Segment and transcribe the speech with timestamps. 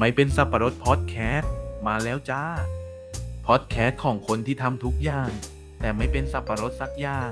[0.00, 1.52] ไม่เป็นสับปะรดพอดแคสต์
[1.86, 2.42] มาแล้วจ้า
[3.46, 5.30] พอดแคสต์ของคนที่ทำทุกอย่าง
[5.80, 7.30] แต่ไม่เป็นสับปะรดสักอย่าง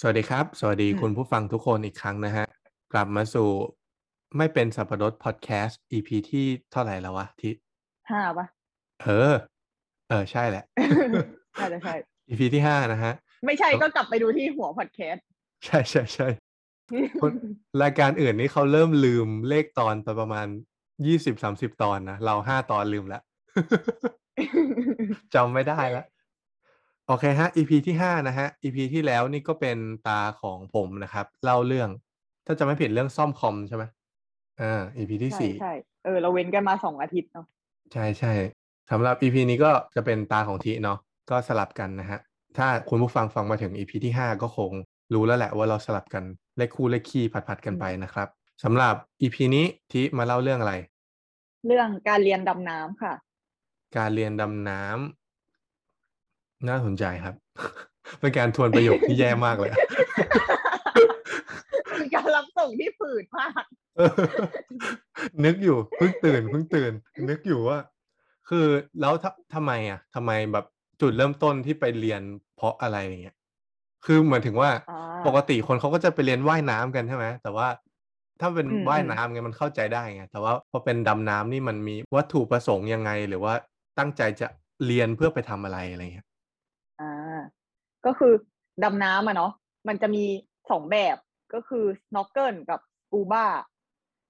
[0.00, 2.46] สวัสดีครับ สวัสดีอืมคุณผู้ฟังทุกคนอีกครั้งนะฮะ
[2.92, 3.48] กลับมาสู่
[4.36, 7.52] ไม่เป็นสับปะรดพอดแคสต์ EP ที่เท่าไหร่แล้ววะที่
[8.10, 8.46] ห้าปะ
[9.02, 9.34] เออ
[10.08, 10.64] เออ ใช่แหละ
[11.60, 11.94] น่าจะใช่
[12.28, 13.14] EP ที่ห้านะฮะ
[13.46, 15.24] ไม่ใช่ก็กลับไปดูที่หัวพอดแคสต์
[15.64, 16.28] ใช่ใช่ใช่
[17.20, 17.32] คน
[17.82, 20.46] รายการอื่นนี่เขาเริ่มลืมเลขตอนไปประมาณ
[21.06, 23.22] ยี่สิบสามสิบตอนนะ เราห้าตอนลืมแล้ว
[25.34, 26.06] จำไม่ได้แล้ว
[27.08, 31.88] โอเคฮะ EP ที่ห้านะฮะ EP ที่แล้วนี่ก็เป็นตาของผมนะครับ เล่าเรื่อง
[32.46, 33.84] ถ้าจะไม่ผิดเรื่องซ่อมคอมใช่ไหม
[34.60, 35.74] อ่า EP ที่ใช่สี่ใช่
[36.04, 37.46] เออเราเว้นกันมาสองอาทิตย์เนาะ
[37.92, 38.32] ใช่ใช่
[38.90, 40.98] สำหรับ EP นี้ก็จะเป็นตาของทีเนาะ
[41.30, 42.20] ก็สลับกันนะฮะ
[42.56, 44.72] ถ้าคุณผู้ฟังฟังมาถึง EP ที่ห้าก็คง
[45.14, 46.24] รู้แล้วแหละว่าเราสลับกัน
[46.56, 48.28] เลขคู่เลขคี่ผัดๆกันไปนะครับ
[48.64, 50.74] สำหรับ EP นี้ทีมาเล่าเรื่องอะไร
[51.66, 53.14] เรื่องการเรียนดำน้ำค่ะ
[53.96, 57.34] การเรียนดำน้ำน่าสนใจครับ
[58.20, 59.78] เป็นการทวนประโยคที่แย่มากเลยอะ
[61.96, 63.64] เป็นการรับส่งที่ฝืดมาก
[63.96, 64.14] เออ
[65.44, 66.92] นึกอยู่เพิ่งตื่นเพิ่งตื่น
[67.28, 67.78] นึกอยู่ว่า
[68.48, 68.66] คือ
[69.00, 70.66] แล้วทำทำไมอะทำไมแบบ
[71.00, 72.22] จุดเริ่มต้นที่ไปเรียน
[72.56, 73.36] เพราะอะไรอย่างเงี้ย
[74.04, 74.94] คือเหมือนถึงว่าอ่า
[75.26, 77.68] ปกติคนเขาก็จะไปเรียนว่ายน้ำกันใช่ไหมแต่ว่า
[78.40, 83.54] ถ้าเป็นอืมว่ายอืมน้ำไงมันเข้าใจได้ไงแต่ว่าพอเป็นดำน้ำนี่มันมีวัตถุประสงค์ยังไง หรือว่า
[83.98, 84.48] ตั้งใจจะ
[84.86, 86.26] เรียนเพื่อไปทำอะไรอะไรเงี้ย
[87.00, 87.40] อ่า
[88.06, 88.32] ก็คือ
[88.84, 89.52] ดำน้ำอะเนาะ
[89.88, 90.24] มันจะมี
[90.70, 91.16] สองแบบ
[91.54, 93.46] ก็คือ snorkel กับ scuba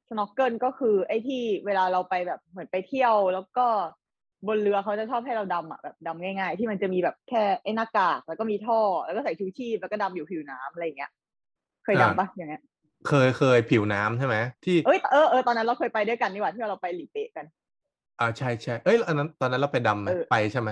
[0.08, 3.66] snorkel ก็คือไอ้ที่เวลาเราไปแบบเหมือนไปเที่ยว แล้วก็
[4.48, 11.10] บนเรือเขาจะชอบให้เราดำอะแบบดำง่าย ๆ ที่มันจะมีแบบแค่ไอ้หน้ากากแล้วก็มีท่อ แล้วก็ใส่ชูชีพแล้วก็ดำอยู่ผิวน้ำอะไรอย่างเงี้ย
[11.84, 12.62] เคยดำปะอย่างเงี้ย
[13.08, 17.46] เคยเคยผิวน้ำใช่ไหมที่เอ้ยเออเออตอนนั้นเราเคยไปด้วยกันนี่หว่าที่เราไปหลีเป๊ะกัน
[18.20, 20.70] อ่าใช่ใช่เอ้ยอันนั้นตอนนั้นเราไปดำไหมเออไปใช่ไหม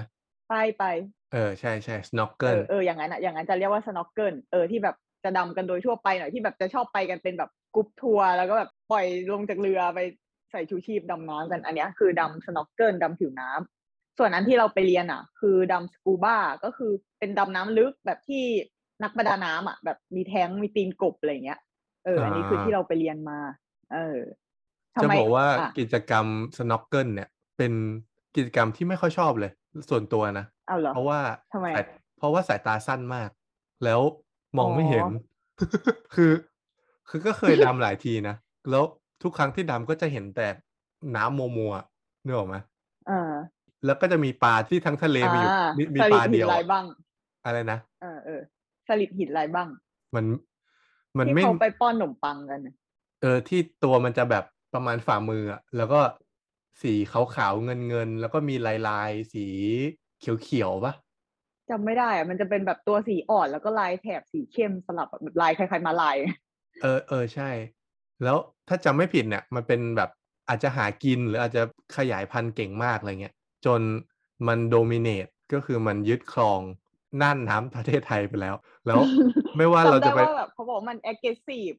[0.49, 0.85] ไปไป
[1.33, 10.01] เออใช่ใช่เอ snorkel อเอออย่างนั้นอะอย่างนั้นจะเรียกว่า snorkel เออที่แบบจะดำกันโดยทั่วไปหน่อยที่แบบจะชอบไปกันเป็นแบบกรุ๊ปทัวร์แล้วก็แบบปล่อยลงจากเรือไป
[10.53, 18.45] ใส่ชูชีพดำน้ำกันอันเนี้ยคือดำ snorkel ดำผิวน้ำส่วนอันที่เราไปเรียนอะ คือดำสกูบ้าก็คือเป็นดำน้ำลึกแบบที่
[19.03, 21.61] นักประดาน้ำอะ แบบมีแท้งมีตีนกบอะไรเงี้ย
[22.05, 23.39] เออ อันนี้คือที่เราไปเรียนมา
[23.93, 24.19] เออ
[24.95, 26.27] ทำจะไมบอกว่าอะกิจกรรม
[26.57, 27.73] snorkel เนี่ย เป็น
[28.37, 29.53] กิจกรรมที่ไม่ค่อยชอบเลย
[29.91, 31.21] ส่วนตัวนะเอาเหรอเพราะว่า
[31.53, 31.85] ทำไมสาย
[32.19, 33.31] เพราะว่าสายตาสั้นมาก
[33.85, 34.01] แล้ว
[34.59, 35.07] มองไม่อ๋อเห็น
[36.15, 36.33] คือ
[37.09, 38.37] คือก็เคยดำหลายทีนะ
[38.71, 38.85] แล้ว
[39.23, 40.49] ทุกครั้งที่ดำก็จะเห็นแต่
[41.17, 42.57] น้ำมัวมัวๆนึกออกไหม
[43.07, 43.13] เออ
[43.85, 46.85] แล้วก็จะมีปลาที่ทั้งทะเลมีอยู่อ่ามีมีสปลิลาดหิเดีนยวลายอะบ้าง
[47.45, 48.41] อะไรนะเออเออ
[48.87, 49.69] สลิดหินลายบ้าง
[50.15, 50.25] มัน
[51.19, 52.75] มันที่ไม่เขาไปป้อนขนมปังกันน่ะ
[53.21, 54.45] เออ ที่ตัวมันจะแบบ
[54.75, 56.01] ประมาณฝ่ามืออะแล้วก็
[56.83, 59.47] สีขาวๆเงินเงินๆแล้วก็มีลายลายๆสี
[60.19, 60.93] เขียวๆปะ
[61.71, 66.17] จำไม่ได้อะมันจะเป็นแบบตัวสีอ่อนแล้วก็ลายแถบสีเข้มสลับแบบลายคล้ายๆมาลาย
[66.81, 67.51] เออเออใช่
[68.23, 68.37] แล้ว
[68.69, 70.11] ถ้าจำไม่ผิดเนี่ยมันเป็นแบบ
[70.49, 71.63] อาจจะหากินหรืออาจจะ
[71.97, 73.35] ขยายพันธุ์เก่งมากอะไรเงี้ย
[73.67, 73.81] จน
[74.47, 76.61] มันโดมิเนตก็คือมันยึดครอง
[77.23, 78.55] น่านน้ำประเทศไทยไปแล้ว
[78.87, 79.01] แล้ว
[79.57, 81.77] ไม่ว่าเราจำจะได้ไปว่าแบบเขาบอกว่ามัน aggressive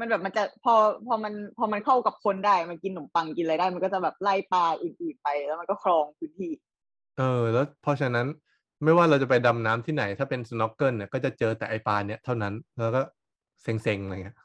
[0.00, 0.74] มันแบบมันจะพอ
[1.06, 6.52] พอมันพอมันเข้ากับคนได้มันกินขนมปังกินอะไรได้ มันก็จะแบบไล่ปลาอื่นๆไปแล้วมันก็ครองพื้นที่
[7.18, 8.26] เออ แล้วเพราะฉะนั้น
[8.84, 13.02] ไม่ว่าเราจะไปดำน้ำที่ไหน ถ้าเป็น snorkel เนี่ยก็จะเจอแต่ไอปลาเนี่ยเท่านั้น แล้วก็
[13.62, 14.36] เซ็งๆอะไรเงี้ย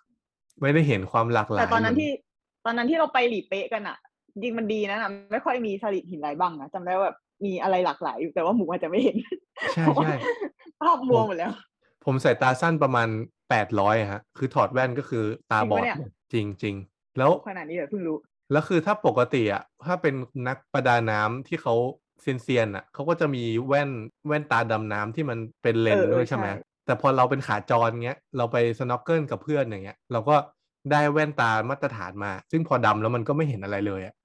[0.61, 2.11] ไม่ได้เห็นความหลากหลายแต่ตอนนั้เหมืที่
[2.66, 3.97] ตอนนั้นที่เราไปหลีเป๊ะกันอะ
[4.33, 9.17] จริงมันดีนะนะไม่ค่อยมีสลิดหินลายบ้างนะจำได้ว่าแบบมีอะไรหลากหลายอยู่แต่ว่าหมูอาจจะไม่เห็น
[9.73, 10.16] ใช่เพราะว่าใช่
[10.81, 11.51] ภาพมัวหมดแล้ว
[12.05, 13.07] ผมสายตาสั้นประมาณ
[13.49, 18.17] แปดร้อยฮะ คือถอดแว่นก็คือตาบอดจริงปะเนี่ยจริงจริงๆแล้วขนาดนี้เดี๋ยวเพิ่งรู้
[18.51, 20.13] แล้วคือถ้าปกติอะถ้าเป็น
[20.47, 21.75] นักประดาน้ำที่เขา
[22.22, 23.90] เซียนๆอะเขาก็จะมีแว่น
[24.28, 30.35] แว่นตาดำน้ำที่มันเป็นเลนส์เออเออด้วยใช่ไหมใช่ แต่พอเราเป็นขาจรเงี้ยเราไป snorkel กับเพื่อนอย่างเงี้ย เราก็
[30.91, 34.16] ได้แว่นตามาตรฐานมา ซึ่งพอดำแล้วมันก็ไม่เห็นอะไรเลยอะ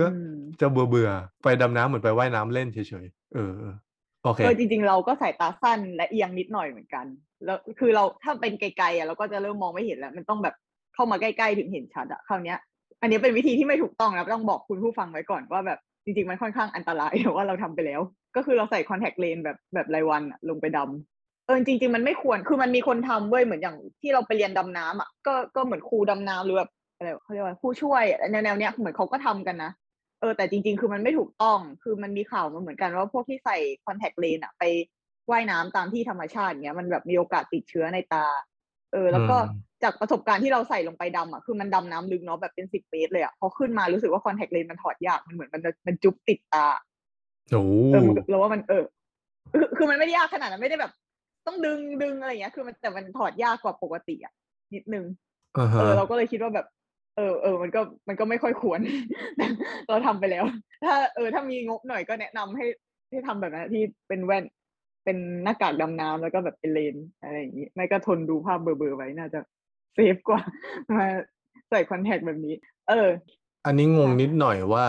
[0.00, 3.74] ก็อืมจะเบื่อเบื่อๆไปดำน้ำเหมือนไปว่ายน้ำเล่นเฉยๆเออเออ
[4.24, 7.06] โอเคเออจริงๆ เราก็สายตาสั้นและเอียงนิดหน่อยเหมือนกัน
[7.44, 10.54] แล้วคือเราถ้าเป็นไกลๆอะเราก็จะเริ่มมองไม่เห็นแล้ว มันต้องแบบ
[10.94, 12.58] เข้ามาใกล้ๆถึงเห็นชัดอะคราวเนี้ย
[13.00, 18.00] อันนี้เป็นวิธีที่ไม่ถูกต้องนะต้องบอกคุณผู้ฟังไว้ก่อนว่าแบบจริงๆ มันค่อนข้างอันตรายแต่ว่าเราทำไปแล้ว
[18.36, 21.13] ก็คือเราใส่คอนแทคเลนส์แบบแบบรายวันอะลงไปดำ
[21.46, 29.70] เออจริงๆมันไม่ควรคือมันมีคนทำเว้ยเหมือนอย่างที่เราไปเรียนดำน้ำอะก็ก็เหมือนครูดำน้ำหรือแบบอะไรเขาเรียกว่าผู้ช่วยแนวแนวๆเนี้ยเหมือนเขาก็ทำกันนะ
[30.20, 34.62] เออแต่จริง ๆ คือมันไม่ถูกต้องคือมันมีข่าวมาเหมือนกันว่าพวกที่ใส่คอนแทคเลนส์อะไป
[35.30, 38.26] ว่ายน้ำตามที่ธรรมชาติเงี้ยมันแบบมีโอกาสติดเชื้อในตา
[38.92, 46.66] เออ แล้วก็อืม จากประสบการณ์ที่เราใส่ลงไปดำอะคือมันดำน้ำลึกเนาะแบบเป็นสิบเมตรเลยอะพอขึ้นมารู้สึกว่าคอนแทคเลนส์มันถอดยากมันเหมือนมันมันจุ๊บติดตา
[47.52, 47.62] โอ้
[47.92, 48.84] เออมันเราว่ามันเออ
[49.52, 50.92] คือคือมันไม่ได้ยากขนาดนั้นไม่ได้แบบ
[51.46, 54.32] ต้องดึงดึงอะไรอย่างเงี้ย คือมันแต่มันถอดยากกว่าปกติอะ
[54.74, 55.04] นิดนึง
[55.56, 56.66] อ่าเอฮะอเราก็เลยคิดว่าแบบ
[57.16, 58.80] เออเออมันก็มันก็ไม่ค่อยควร
[59.88, 60.44] เราทำไปแล้ว
[60.84, 62.66] ถ้าเออถ้ามีงบหน่อยก็แนะนำให้
[63.10, 64.44] ให้ทำแบบนั้นที่เป็นแว่น
[65.04, 69.40] เป็นหน้ากากดำน้ำแล้วก็แบบเป็นเลนส์อะไรอย่างนี้ไม่ก็ทนดูภาพเบลอๆไว้น่าจะ
[69.94, 70.40] เซฟกว่า
[70.92, 71.06] มา
[71.70, 72.54] ใส่คอนแทคแบบนี้
[72.88, 73.08] เออ
[73.66, 74.84] อันนี้งงค่ะนิดหน่อยว่า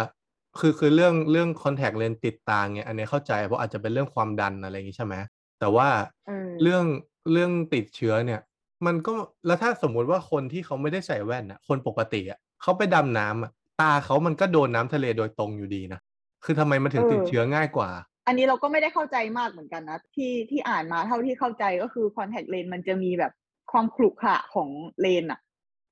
[0.59, 5.15] คือคือเรื่องเรื่องคอนแทคเลนส์ติดตาเนี่ยอันนี้เข้าใจเพราะอาจจะเป็นเรื่องความดันอะไรอย่างงี้ใช่ไหม
[5.59, 5.89] แต่ว่า
[6.27, 6.85] เออเรื่อง
[7.31, 8.41] เรื่องติดเชื้อเนี่ย
[8.85, 9.15] มันก็
[9.45, 15.99] แล้วถ้าสมมุติว่าคนที่เขาไม่ได้ใส่แว่นอะ คนปกติอะเขาไปดำน้ำอะตาเขามันก็โดนน้ำทะเลโดยตรงอยู่ดีนะ
[16.43, 17.89] คือทำไมมันถึงติดเชื้อง่ายกว่า
[18.27, 23.31] อันนี้เราก็ไม่ได้เข้าใจมากเหมือนกันนะที่ที่อ่านมาเท่าที่เข้าใจก็คือคอนแทคเลนมันจะมีแบบ
[23.71, 24.69] ความขรุขระของ
[25.01, 25.39] เลนส์อะ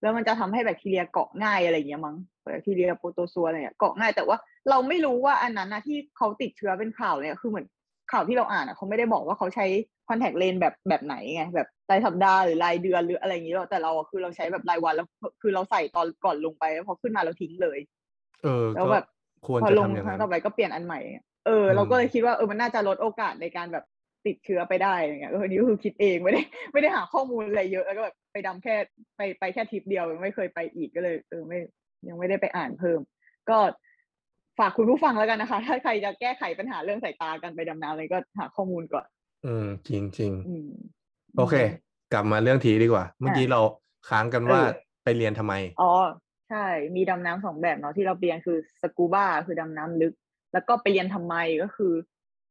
[0.02, 4.38] แล้วมันจะทำให้แบคทีเรียเกาะง่ายอะไรอย่างเงี้ยมั้งแบคทีเรียโปรโตซัวอะไรเนี่ยเกาะง่ายแต่ว่า
[4.70, 7.68] เราไม่รู้ว่าอันนั้นนะที่เขาติดเชื้อเป็นข่าวเนี่ยคือเหมือน
[8.12, 9.66] ข่าวที่เราอ่านอะเขาไม่ได้บอกว่าเขาใช้
[10.08, 15.08] คอนแทคเลนส์แบบแบบไหนไงแบบรายสัปดาห์หรือรายเดือนหรืออะไรอย่างเงี้ยหรอกแต่เราอะคือเราใช้แบบรายวันแล้ว
[15.42, 17.80] คือเราใส่ตอนก่อนลงไปแล้วพอขึ้นมาเราทิ้งเลย
[18.44, 19.06] เออแล้วก็แบบ
[19.48, 21.00] ควรทำอย่างนั้นพอจะลงครั้งต่อไปก็เปลี่ยนอันใหม่
[21.46, 23.86] เอออืมเราก็เลยคิดว่าเออมันน่าจะลดโอกาสในการแบบ
[24.26, 26.42] ติดเชื้อไปได้อะไรเงี้ยเอออันนี้ก็คือคิดเองไม่ได้
[26.74, 28.76] ไม่ได้หาข้อมูลอะไรเยอะแล้วก็แบบไปดำแค่
[29.18, 31.60] ไปไปแค่ทริปเดียวยังไม่เคยไปอีกก็เลย เออไม่
[32.08, 33.00] ยังไม่ได้ไปอ่านเพิ่ม
[33.50, 33.58] ก็
[34.60, 39.06] ฝากคุณผู้ฟังแล้วกันนะคะ ถ้าใครจะแก้ไขปัญหาเรื่องสายตากันไปดำน้ำอะไรก็หาข้อมูลก่อน
[39.46, 40.70] อืม จริงจริงอืม
[41.38, 41.56] โอเค
[42.14, 43.62] กลับมาเรื่องทีดีกว่า เมื่อกี้เรา
[44.10, 44.74] ค้างกันว่าเออ
[45.04, 45.92] ไปเรียนทำไม อ๋อ
[46.50, 46.66] ใช่
[46.96, 50.14] มีดำน้ำสองแบบเนาะที่เราเรียนคือสกูบ้าคือดำน้ำลึก
[50.54, 51.94] แล้วก็ไปเรียนทำไมก็คือ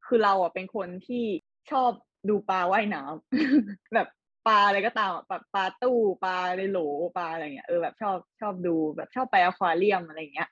[0.06, 1.24] คือเราอะเป็นคนที่
[1.70, 1.90] ชอบ
[2.28, 4.08] ดูปลาว่ายน้ำแบบ
[4.48, 6.78] ปลาอะไรก็ตามอะปลาปลาตู้ปลาในโหล
[7.16, 10.48] ปลาอะไรเงี้ยเออแบบชอบชอบดูแบบชอบไปอควาเรียมอะไรเงี้ย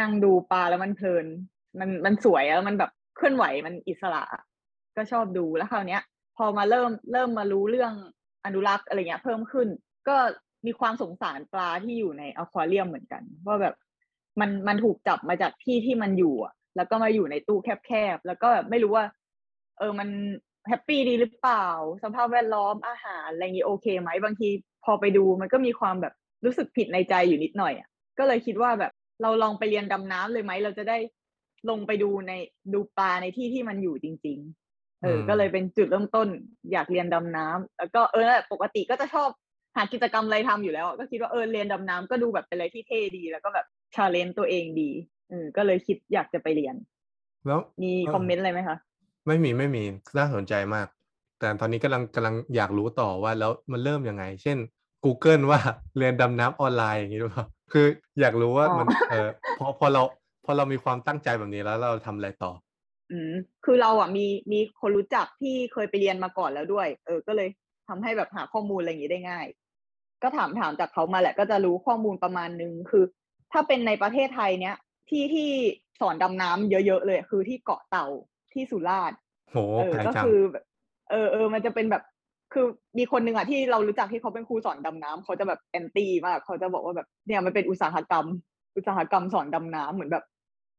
[0.00, 1.26] นั่งดูปลาแล้วมันเพลิน
[1.80, 4.22] มันมันสวยแล้วมันแบบเคลื่อนไหวมันอิสระ
[4.96, 6.02] ก็ชอบดูแล้วคราวเนี้ย
[6.36, 7.92] พอมาเริ่มเริ่มมารู้เรื่อง
[8.44, 9.68] อนุรักษ์อะไรเงี้ย เพิ่มขึ้น
[10.08, 10.16] ก็
[10.66, 13.74] มีความสงสารปลาที่อยู่ในอควาเรียมเหมือนกันว่าแบบ
[14.40, 19.04] มันมันถูกจับมาจากที่ที่มันอยู่อะแล้วก็มาอยู่ในตู้แคบๆแล้วก็แบบไม่รู้ว่า
[19.78, 20.08] เออมัน
[20.68, 21.66] แฮปปี้ดีหรือเปล่า
[22.02, 24.48] สภาพแวดล้อมอาหารอะไรอย่างงี้โอเคไหมบางที
[24.84, 26.14] พอไปดูมันก็มีความแบบ
[26.44, 27.88] รู้สึกผิดในใจอยู่นิดหน่อยอะ
[28.18, 28.92] ก็เลยคิดว่าแบบ
[29.22, 30.98] เราลองไปเรียนดำน้ำเลยไหม เราจะได้
[31.70, 32.32] ลงไปดูใน
[32.72, 34.38] ดูปลาในที่ที่มันอยู่จริง
[34.70, 36.28] ๆ เอออืมก็เลยเป็นจุดเริ่มต้น
[36.72, 39.28] อยากเรียนดำน้ำแล้วก็เออนั่นแหละปกติก็จะชอบ
[39.76, 44.90] หากิจกรรมอะไรทำอยู่แล้วอะก็คิดว่าเออเรียนดำน้ำก็ดูแบบเป็นอะไรที่เท่ดี แล้วก็แบบ challenge ตัวเองดี
[45.28, 46.74] เออก็เลยคิดอยากจะไปเรียน
[47.46, 48.76] แล้วมีเออ comment อะไรไหมคะ
[49.26, 49.84] ไม่มีไม่มี
[50.18, 50.86] น่าสนใจมาก
[51.38, 54.58] แต่ตอนนี้กำลังกำลังอยากรู้ต่อว่าแล้วมันเริ่มยังไง เช่น
[55.04, 55.60] Google ว่า
[55.98, 57.86] เรียนดำน้ำออนไลน์อย่างนี้หรือเปล่า คือ
[58.20, 59.28] อยากรู้ว่าอ๋อมันเออ
[59.58, 60.02] พอพอเรา
[60.44, 62.52] พอเรามีความตั้งใจแบบนี้แล้วเราทำอะไรต่อ
[63.12, 63.32] อืม
[63.64, 67.48] คือเราอะมีมีคนรู้จักที่เคยไปเรียนมาก่อนแล้วด้วย เออ ก็เลย
[67.88, 69.46] ทำให้แบบหาข้อมูลอะไรอย่างนี้ได้ง่าย
[70.22, 73.04] ก็ถามถามจากเขามาแหละ ก็จะรู้ข้อมูลประมาณนึงคือ
[73.52, 74.76] ถ้าเป็นในประเทศไทยเนี้ย
[75.08, 75.50] ที่ที่
[76.00, 78.06] สอนดำน้ำเยอะๆเลย คือที่เกาะเต่า
[78.54, 79.18] ที่สุราษฎร์
[79.50, 80.64] โหเออไกลก็จังคือแบบ
[81.10, 82.02] เออเออมันจะเป็นแบบ
[82.56, 88.26] คือมีคนหนึ่งอะที่เรารู้จักที่เขาเป็นครูสอนดำน้ำเขาจะแบบ anti มากเขาจะบอกว่าแบบเนี่ยมันเป็นอุตสาหกรรม
[88.76, 90.24] อุตสาหกรรมสอนดำน้ำเหมือนแบบ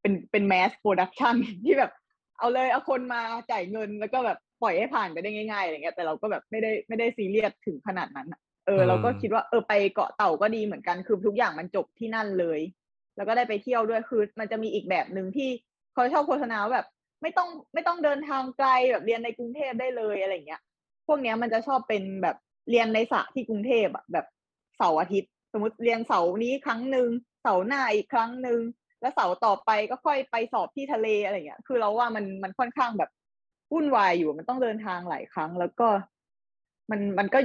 [0.01, 1.91] เป็นเป็น mass production ที่แบบ
[2.39, 8.27] เอาเลยเอาคนมาจ่ายเงินแล้วก็แบบปล่อยให้ผ่านไปได้ง่ายๆอะไรเงี้ยแต่เราก็แบบไม่ได้ไม่ได้ซีเรียสถึงขนาดนั้น
[8.65, 12.59] เออเราก็คิดว่าเออไปเกาะเต่าก็ดีเหมือนกันคือทุกอย่างมันจบที่นั่นเลย
[13.17, 15.49] แล้วก็ได้ไปเที่ยวด้วยคือ มันจะมีอีกแบบหนึ่งที่
[15.93, 16.87] เขาชอบโฆษณาว่าแบบ
[17.21, 20.61] ไม่ต้องไม่ต้องเดินทางไกลแบบเรียนในกรุงเทพได้เลยอะไรเงี้ย
[21.07, 22.35] พวกเนี้ยมันจะชอบเป็นแบบ
[22.69, 24.25] เรียนในสระที่กรุงเทพอะแบบ
[24.77, 27.07] เสาร์อาทิตย์ สมมติเรียนเสาร์นี้ครั้งหนึ่ง
[27.41, 28.59] เสาร์หน้าอีกครั้งหนึ่ง
[29.01, 33.09] แล้วเสาร์ต่อไปก็ค่อยไปสอบที่ทะเลอะไรเงี้ย คือเราว่ามันมันค่อนข้างแบบ
[33.73, 35.87] วุ่นวายอยู่มันต้องเดินทางหลายครั้ง แล้วก็
[36.91, 37.39] มันมันก็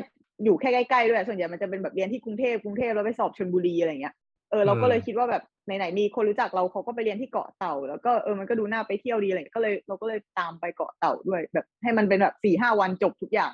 [0.45, 4.15] อยู่แค่ใกล้ๆด้วยส่วนใหญ่มันจะเป็นแบบเรียนที่กรุงเทพกรุงเทพแล้วไปสอบชลบุรีอะไรเงี้ย
[4.53, 13.53] เออเราก็เลยคิดว่าแบบไหนๆมีคนรู้จักเราเขาก็ไปเรียนที่เกาะเต่า แล้วก็เออมันก็ดูน่าไปเที่ยวดีอะไรเงี้ยก็เลยเราก็เลยตามไปเกาะเต่าด้วย แบบให้มันเป็นแบบสี่ห้าวันจบทุกอย่าง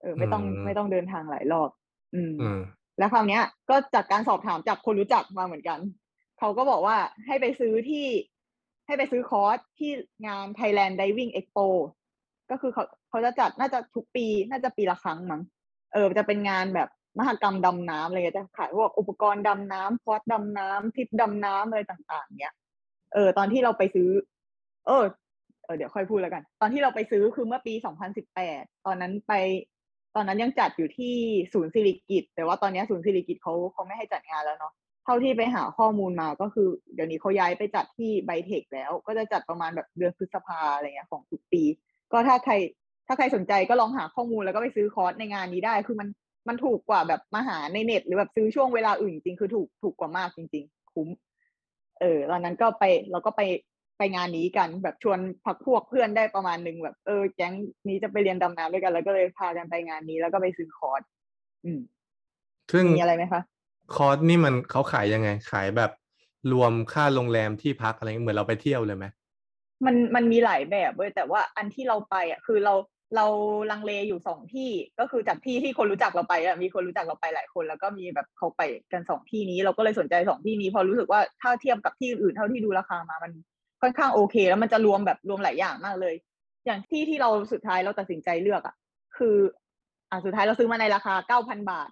[0.00, 1.70] เออ ไม่ต้องอืมไม่ต้องเดินทางหลายรอบ
[2.14, 2.60] อืมอืม
[2.98, 5.78] แล้วคราวเนี้ย ก็จากการสอบถามจากคนรู้จักมาเหมือนกัน
[6.38, 8.06] เขาก็บอกว่าให้ไปซื้อที่
[8.86, 9.90] ให้ไปซื้อคอร์สที่
[10.26, 11.66] งาน Thailand Diving Expo
[12.50, 15.42] ก็คือเขาเขาจะจัดน่าจะทุกปี น่าจะปีละครั้งมั้ง
[15.92, 16.88] เออจะเป็นงานแบบ
[17.18, 22.54] มหกรรมดำน้ำอะไรเงี้ยจะขายพวกอุปกรณ์ดำน้ำคอร์สดำน้ำทิปดำน้ำอะไรต่างๆเนี้ย
[23.14, 24.08] เออตอนที่เราไปซื้อ
[24.86, 25.04] เออ
[25.64, 27.74] เออเดี๋ยวค่อยพูดแล้วกัน ตอนที่เราไปซื้อคือเมื่อปี
[28.28, 29.32] 2018ตอนนั้นไป
[30.14, 31.14] ตอนนั้นยังจัดอยู่ที่
[31.52, 34.72] ศูนย์สิริกิตแต่ว่าตอนนี้ศูนย์สิริกิตเขาเขาไม่ให้จัดงานแล้วเนาะ
[35.04, 41.62] เท่าที่ไปหาข้อมูลมาก็คือ เดี๋ยวนี้เขาย้ายไปจัดที่ไบเทคแล้ว ก็จะจัดประมาณแบบเดือนพฤษภาอะไรเงี้ยของทุกปี
[42.12, 42.54] ก็ถ้าใคร
[43.06, 46.08] ถ้าใครสนใจก็ลองหาข้อมูลแล้วก็ไปซื้อคอร์สในงานนี้ได้ คือมัน
[46.48, 51.08] มันถูกกว่าแบบมาหาในเน็ต หรือแบบซื้อช่วงเวลาอื่นจริงๆคือถูกถูกกว่ามากจริง ๆ คุ้ม
[52.00, 53.42] เออตอนนั้นก็ไปเราก็ไป
[53.98, 57.54] ไปงานนี้กันแบบชวนพักพวกเพื่อนได้ประมาณหนึ่งแบบเออแก๊ง
[57.88, 61.02] นี้จะไปเรียนดำน้ำด้วยกัน แล้วก็เลยพากันไปงานนี้ แล้วก็ไปซื้อคอร์ส
[61.64, 61.80] อืม
[62.72, 63.42] ซึ่งมีอะไรไหมคะ
[63.94, 65.90] คอร์สนี่มันเขาขายยังไง ขายแบบ
[66.52, 69.06] รวมค่าโรงแรมที่พักอะไรเงี้ยเหมือนเราไปเที่ยวเลยไหม
[69.86, 72.74] มันมันมีหลายแบบเว้ยแต่ว่าอันที่เราไปอะคือเรา
[73.16, 73.26] เรา
[73.70, 83.32] ลังเลอยู่สองที่ก็คือจากที่ที่คนรู้จักเราไปอะมีคนรู้จักเราไปหลายคน แล้วก็มีแบบเขาไปกันสองที่นี้ เราก็เลยสนใจสองที่นี้พอรู้สึกว่าถ้าเทียบกับที่อื่นเท่าที่ดูราคามามัน
[83.82, 86.14] ค่อนข้างโอเค แล้วมันจะรวมแบบรวมหลายอย่างมากเลย
[86.66, 88.74] อย่างที่ที่เราสุดท้ายเราตัดสินใจเลือกอะ
[89.16, 89.36] คือ
[90.10, 91.90] อ่าสุดท้ายเราซื้อมาในราคาเก้าพันบาท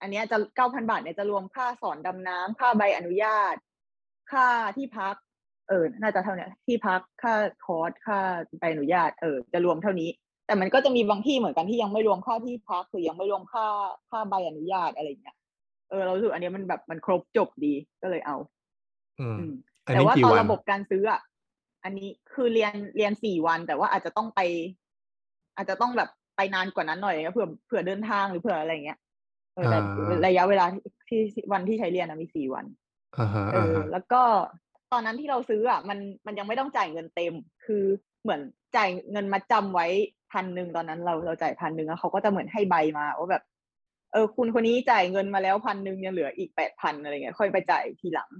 [0.00, 3.54] อันนี้จะเก้าพันบาทเนี่ยจะรวมค่าสอนดำน้ำค่าใบอนุญาต
[4.32, 5.14] ค่าที่พัก
[5.68, 8.18] เออ น่าจะเท่านี้ที่พักค่าคอร์สค่า
[8.58, 10.08] ใบอนุญาต เออ จะรวมเท่านี้
[10.46, 13.66] แต่มันก็จะมีบางที่เหมือนกันที่ยังไม่รวมค่าที่พักหรือยังไม่รวมค่า
[14.10, 15.36] ค่าใบอนุญาตอะไรอย่างเงี้ย
[15.88, 18.36] เออเรารู้สึกอันเนี้ยมันแบบมันครบจบดีก็เลยเอา
[19.20, 19.52] อืมอืม
[19.84, 21.20] อันแต่นี้ว่ากี่ตอนวันระบบการซื้ออะ
[21.84, 24.40] อันนี้คือเรียนเรียนสี่วัน แต่ว่าอาจจะต้องไป
[25.56, 28.98] อาจจะต้องแบบไปนานกว่านั้นหน่อยเผื่อเผื่อเดินทางหรือเผื่ออะไรเงี้ย
[29.54, 30.64] เออแต่อ่าระยะเวลา
[31.08, 32.64] ที่ที่วันที่ใช้เรียนอะมีสี่วัน
[33.18, 34.22] อ่าฮะเออ่าอฮะแล้วก็
[34.92, 37.34] ตอนนั้นที่เราซื้ออะ มันมันยังไม่ต้องจ่ายเงินเต็ม
[37.64, 37.84] คือ
[38.22, 38.40] เหมือน
[38.76, 39.86] จ่ายเงินมาจำไว้
[40.34, 43.42] พันหนึ่งตอนนั้นเราเราจ่ายพันหนึ่งแล้วเขาก็จะเหมือนให้ใบมาว่าแบบ
[44.12, 48.30] เออ คุณคนนี้จ่ายเงินมาแล้วพันหนึ่งยังเหลืออีกแปดพันอะไรเงี้ย ค่อยไปจ่ายทีหลัง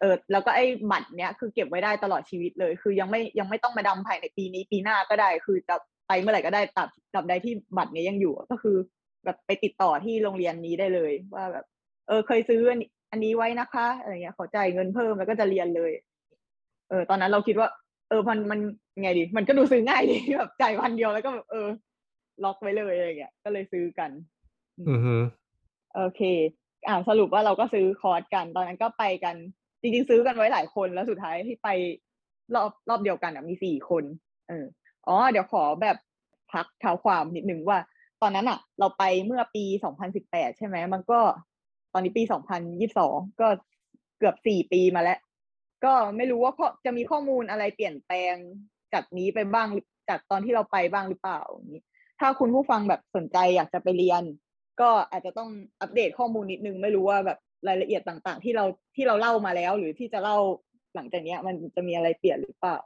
[0.00, 5.76] เออ แล้วก็ไอ้บัตรเนี้ยคือเก็บไว้ได้ตลอดชีวิตเลย คือยังไม่ยังไม่ต้องมาดำภายในปีนี้ปีหน้าก็ได้ คือจะ
[6.08, 8.76] ไปเมื่อไหร่ก็ได้ตับตับใดที่บัตรเนี้ยยังอยู่ก็คือ
[9.24, 11.64] แบบไปติดต่อที่โรงเรียนนี้ได้เลย ว่าแบบ
[12.08, 12.62] เออ เคยซื้อ
[13.10, 15.92] อันนี้ไว้นะคะอะไรเงี้ยขอจ่ายเงินเพิ่มแล้วก็จะเรียนเลย
[16.88, 17.68] เออ ตอนนั้นเราคิดว่า
[18.10, 18.60] เออมันมัน
[19.02, 21.68] ไงดี มันก็ดูซื้อง่ายดีแบบจ่ายวันเดียวแล้วก็แบบเออ
[22.44, 24.10] ล็อกไว้เลยอะไรเงี้ยก็เลยซื้อกัน
[24.88, 25.16] อือฮึ
[25.94, 26.20] โอเค
[26.88, 29.36] อ่าสรุปว่าเราก็ซื้อคอร์สกัน ตอนนั้นก็ไปกัน
[29.80, 31.68] จริง ๆ ซื้อกันไว้หลายคนแล้วสุดท้ายที่ไป
[32.54, 34.04] รอบรอบเดียวกันอะมีสี่คน
[34.48, 34.64] เออ
[35.06, 35.96] อ๋อเดี๋ยวขอแบบ
[36.52, 37.78] พักเท้าความนิดนึงว่า
[38.22, 39.64] ตอนนั้นอะ เราไปเมื่อปี
[40.12, 41.20] 2018ใช่ไหมมันก็
[41.92, 42.22] ตอนนี้ปี
[42.82, 43.48] 2022ก็
[44.18, 45.18] เกือบสี่ปีมาแล้ว
[45.84, 48.36] ก็ไม่รู้ว่าข้อจะมีข้อมูลอะไรเปลี่ยนแปลง
[48.92, 49.68] จากนี้ไปบ้าง
[50.08, 51.40] จากตอนที่เราไปบ้างหรือเปล่า
[51.74, 51.82] นี้
[52.20, 54.22] ถ้าคุณผู้ฟังแบบสนใจอยากจะไปเรียน
[54.80, 58.64] ก็อาจจะต้องอัปเดตข้อมูลนิดนึง ไม่รู้ว่าแบบรายละเอียดต่าง ๆ ที่เรา
[58.96, 60.36] ที่เราเล่ามาแล้ว หรือที่จะเล่า
[60.94, 62.78] หลังจากนี้มันจะมีอะไรเปลี่ยนหรือเปล่า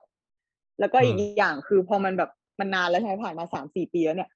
[0.81, 4.31] แล้วก็อีกอย่างคือพอมันแบบมันนานแล้วใช่ผ่านมาสามสี่ปีแล้วเนี่ย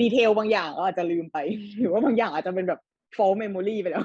[0.00, 1.38] ดีเทลบางอย่างเราอาจจะลืมไป
[1.78, 2.80] หรือว่าบางอย่างอาจจะเป็นแบบ
[3.16, 4.04] false memory ไปแล้ว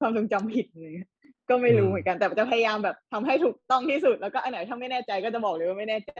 [0.00, 1.08] ความทรงจำผิดอะไรเงี้ย
[1.52, 6.12] ก็ไม่รู้เหมือนกัน แต่จะพยายามแบบทำให้ถูกต้องที่สุด แล้วก็อันไหนถ้าไม่แน่ใจก็จะบอกเลยว่าไม่แน่ใจ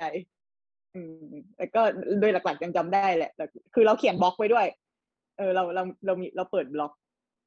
[0.94, 1.82] อืมแต่ก็
[2.20, 4.66] โดยหลักๆยังจำได้แหละแต่คือเราเขียนบล็อกไว้ด้วย
[5.38, 6.92] เออเราเราเรามีเราเปิดบล็อก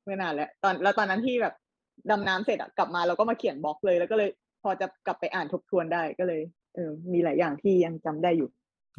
[0.04, 1.54] เมื่อนานแล้ว ตอนแล้วตอนนั้นที่แบบ
[2.12, 4.30] ดำน้ำเสร็จอะกลับมาเราก็มาเขียนบล็อกเลย แล้วก็เลย
[4.64, 6.42] พอจะกลับไปอ่านทบทวนได้ก็เลย
[6.76, 8.50] เออมีหลายอย่างที่ยังจำได้อยู่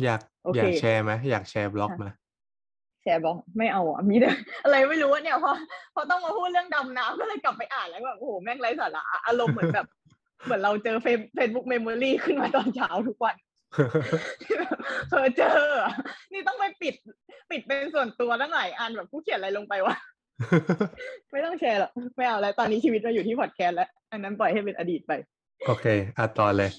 [0.02, 2.06] อยากโออเคยากแชร์ไหมอยากแชร์บล็อกค่ะไหม
[3.06, 4.30] แชร์บล็อกไม่เอาอะมีแต่
[4.64, 5.52] อะไรไม่รู้อะเนี่ยพอ
[5.94, 9.86] พอต้องมาพูดเรื่องดำน้ำก็เลยกลับไปอ่านแล้วแบบโอ้โหแม่งไร้สาระอะอารมณ์เหมือนแบบ
[10.44, 13.36] เหมือนเราเจอเฟซเฟซบุ๊ก memory ขึ้นมาตอนเช้าทุกวัน
[15.08, 15.92] เพอเจออะ
[16.32, 16.94] นี่ต้องไปปิด
[17.50, 19.94] ปิดเป็นส่วนตัวตั้งหลายอันแบบกูเขียนอะไรลงไปวะ
[21.30, 25.12] ไม่ต้องแชร์หรอกไม่เอาแล้วตอนนี้ชีวิตมาอยู่ที่พอดแคสต์แล้ว อันนั้นปล่อยให้เป็นอดีตไป
[25.66, 25.86] โอเค
[26.18, 26.70] อะต่อเลย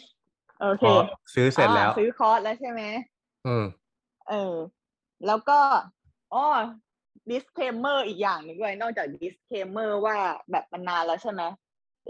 [0.61, 0.93] โอพเคอ
[1.33, 2.81] ซื้อเสร็จแล้วอ่าซื้อคอร์สแล้วใช่ไหม
[3.47, 3.65] อืม
[4.29, 4.55] เออ
[5.27, 5.59] แล้วก็
[6.33, 6.45] อ๋อ
[7.29, 10.17] disclaimer อีกอย่างหนึ่งด้วยนอกจาก disclaimer ว่า
[10.51, 11.41] แบบมันนานแล้วใช่ไหม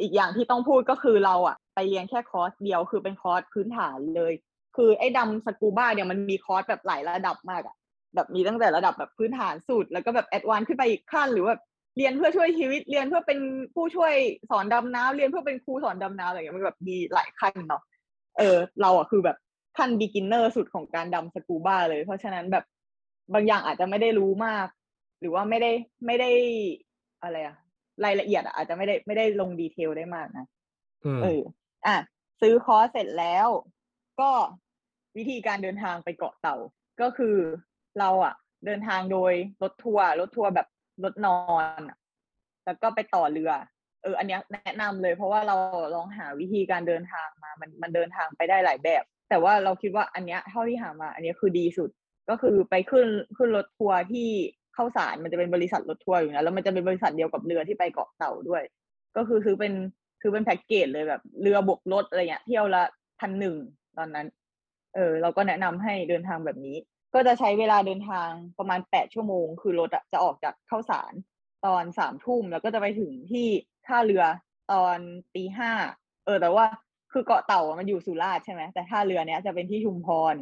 [0.01, 4.33] อีกอย่างที่ต้องพูดก็คือเราอะไปเรียนแค่คอร์สเดียวคือเป็นคอร์สพื้นฐานเลย
[4.75, 7.75] คือไอ้ดำสกูบ้าเนี่ยมันมีคอร์สแบบหลายระดับมากอะ
[8.15, 11.55] แบบมีตั้งแต่ระดับแบบพื้นฐานสุด แล้วก็แบบ advance ขึ้นไปอีกขั้นหรือว่า
[11.97, 13.39] เรียนเพื่อช่วยชีวิตเรียนเพื่อเป็น
[13.75, 14.13] ผู้ช่วย
[14.51, 17.81] สอนดำน้ำเรียนเพื่อเป็นครูสอนดำน้ำอะไรอย่างเงี้ยมันแบบมีหลายขั้นเนาะ
[18.37, 19.37] เออ เราอะคือแบบ
[19.77, 22.63] ขั้น beginner สุดของการดำสกูบ้าเลย เพราะฉะนั้นแบบ
[23.33, 24.67] บางอย่างอาจจะไม่ได้รู้มาก
[25.19, 25.71] หรือว่าไม่ได้
[26.05, 26.29] ไม่ได้
[27.23, 27.55] อะไรอะ
[28.05, 30.45] รายละเอียดอะอาจจะไม่ได้ไม่ได้ลงดีเทลได้มากนะ
[31.05, 31.41] อืมเออ
[31.85, 31.95] อะ
[32.41, 33.47] ซื้อคอร์สเสร็จแล้ว
[34.19, 34.31] ก็
[35.17, 36.57] วิธีการเดินทางไปเกาะเต่า
[37.01, 37.35] ก็คือ
[37.99, 38.33] เราอะ
[38.65, 40.67] เดินทางโดยรถทัวร์รถทัวร์แบบ
[41.03, 41.37] รถนอ
[41.79, 41.97] นอะ
[42.65, 43.51] แล้วก็ไปต่อเรือ
[44.03, 45.55] เออ อันเนี้ยแนะนำเลย เพราะว่าเรา
[45.95, 51.89] ลองหาวิธีการเดินทางมา มันมันเดินทางไปได้หลายแบบ แต่ว่าเราคิดว่าอันเนี้ยเท่าที่หามา อันเนี้ยคือดีสุด
[52.29, 53.07] ก็คือไปขึ้น
[53.37, 54.29] ขึ้นรถทัวร์ที่
[54.73, 58.63] เข้าสารมันจะเป็นบริษัทรถทัวร์อยู่นะแล้วมันจะเป็นบริษัทเดียวกับเรือที่ไปเกาะเต่าด้วย
[59.17, 59.73] ก็คือซื้อเป็น
[60.21, 62.83] ซื้อเป็นแพ็กเกจเลยแบบเรือบวกรถอะไรเงี้ยเที่ยวละ
[63.19, 63.55] พันหนึ่ง
[63.97, 64.27] ตอนนั้น
[64.95, 66.77] เออ เราก็แนะนำให้เดินทางแบบนี้
[67.13, 71.13] ก็จะใช้เวลาเดินทางประมาณแปดชั่วโมง คือรถอะจะออกจากเข้าสาร
[71.65, 73.47] ตอนสามทุ่มแล้วก็จะไปถึงที่
[73.87, 74.23] ท่าเรือ
[74.71, 74.97] ตอน
[75.35, 75.71] ตีห้า
[76.25, 76.65] เออ แต่ว่า
[77.11, 80.35] คือเกาะเต่ามันอยู่สุราษฎร์ใช่ไหมแต่ท่าเรือเนี้ยจะเป็นที่ชุมพร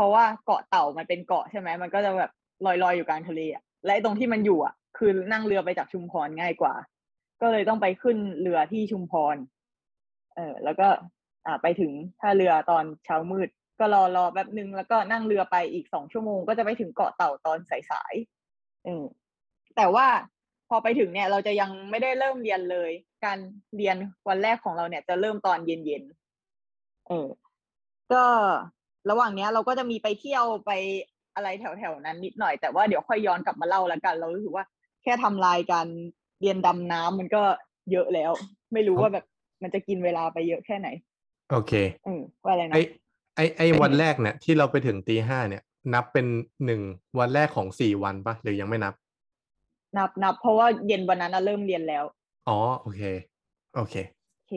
[0.00, 2.30] ราะว่าเกาะเต่ามันเป็นเกาะใช่ไหมมันก็จะแบบ
[2.66, 6.74] ลอยๆอยอยู่กลางทะเลอะและตรงที่มันอยู่อะ คือนั่งเรือไปจากชุมพรง่ายกว่า
[7.40, 9.36] ก็เลยต้องไปขึ้นเรือที่ชุมพร
[10.34, 10.88] เออแล้วก็
[11.46, 17.58] อ่าไปถึงท่าเรือตอนเช้ามืด ก็รอรอแป๊บนึงแล้วก็นั่งเรือไปอีกสองชั่วโมงก็จะไปถึงเกาะเต่าตอน
[17.90, 19.04] สายๆเออ
[19.76, 20.06] แต่ว่า
[20.68, 22.90] พอไปถึงเนี่ย เราจะยังไม่ได้เริ่มเรียนเลย
[23.24, 23.38] การ
[23.76, 23.96] เรียน
[24.28, 27.28] วันแรกของเราเนี่ย จะเริ่มตอนเย็นๆเออ
[28.12, 28.24] ก็
[29.10, 30.70] ระหว่างเนี้ยเราก็จะมีไปเที่ยวไป
[31.34, 34.64] อะไรแถวๆนั้นนิดหน่อยแต่ว่าเดี๋ยวค่อยย้อนกลับมาเล่าแล้วกัน เรารู้สึกว่า
[35.02, 35.86] แค่ทำลายการ
[36.40, 37.42] เรียนดำน้ำมันก็
[37.92, 38.32] เยอะแล้ว
[38.72, 39.24] ไม่รู้ว่าแบบ
[39.62, 40.88] มันจะกินเวลาไปเยอะแค่ไหน
[41.50, 41.72] โอเค
[42.04, 42.90] เออว่าอะไรไอนะ
[43.36, 45.62] ไอไอวันแรกเนี่ยที่เราไปถึงตีห้าเนี่ย
[45.94, 46.26] นับเป็น
[46.64, 46.80] หนึ่ง
[47.18, 48.94] วันแรกของสี่วันปะหรือยังไม่นับ
[49.96, 52.04] นับนับเพราะว่าเย็นวันนั้นนะเริ่มเรียนแล้ว
[52.48, 53.02] อ๋อโอเค
[53.76, 53.94] โอเค
[54.36, 54.54] โอเค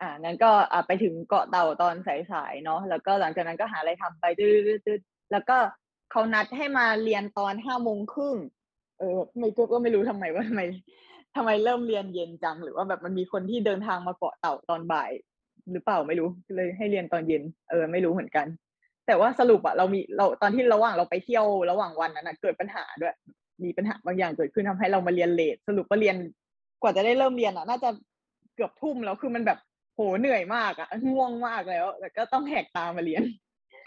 [0.00, 5.56] อ่านั้นก็อ่าไปถึงเกาะเต่าตอนสายๆเนาะแล้วก็หลังจากนั้นก็หาอะไรทำไปตืดๆๆแล้วก็
[6.10, 8.36] เขานัดให้มาเรียนตอนห้าโมงครึ่ง
[8.98, 10.62] เออไม่ก็ไม่รู้ทำไมว่าทำไม
[11.36, 15.10] ทำไมเริ่มเรียนเย็นจังหรือว่าแบบมันมีคนที่เดินทางมาเกาะเต่าตอนบ่าย
[15.72, 18.46] หรือเปล่าไม่รู้เลยให้เรียนตอนเย็น เออ ไม่รู้เหมือนกัน
[19.06, 23.14] แต่ว่าสรุปอะเรามีเราตอนที่ระหว่างเราไปเที่ยวระหว่างวันนั้นนะเกิดปัญหาด้วย
[23.64, 26.16] มีปัญหาบางอย่างเกิดขึ้นทำให้เรามาเรียนเลทสรุปว่าเรียน
[26.82, 27.90] กว่าจะได้เริ่มเรียนอะน่าจะ
[28.54, 29.58] เกือบทุ่มแล้วคือมันแบบ
[29.94, 33.22] โหเหนื่อยมากอะง่วงมากแล้วแต่ก็ต้องแหกตามาเรียน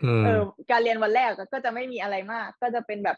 [0.04, 3.18] อืมเออการเรียนวันแรกก็จะไม่มีอะไรมาก ก็จะเป็นแบบ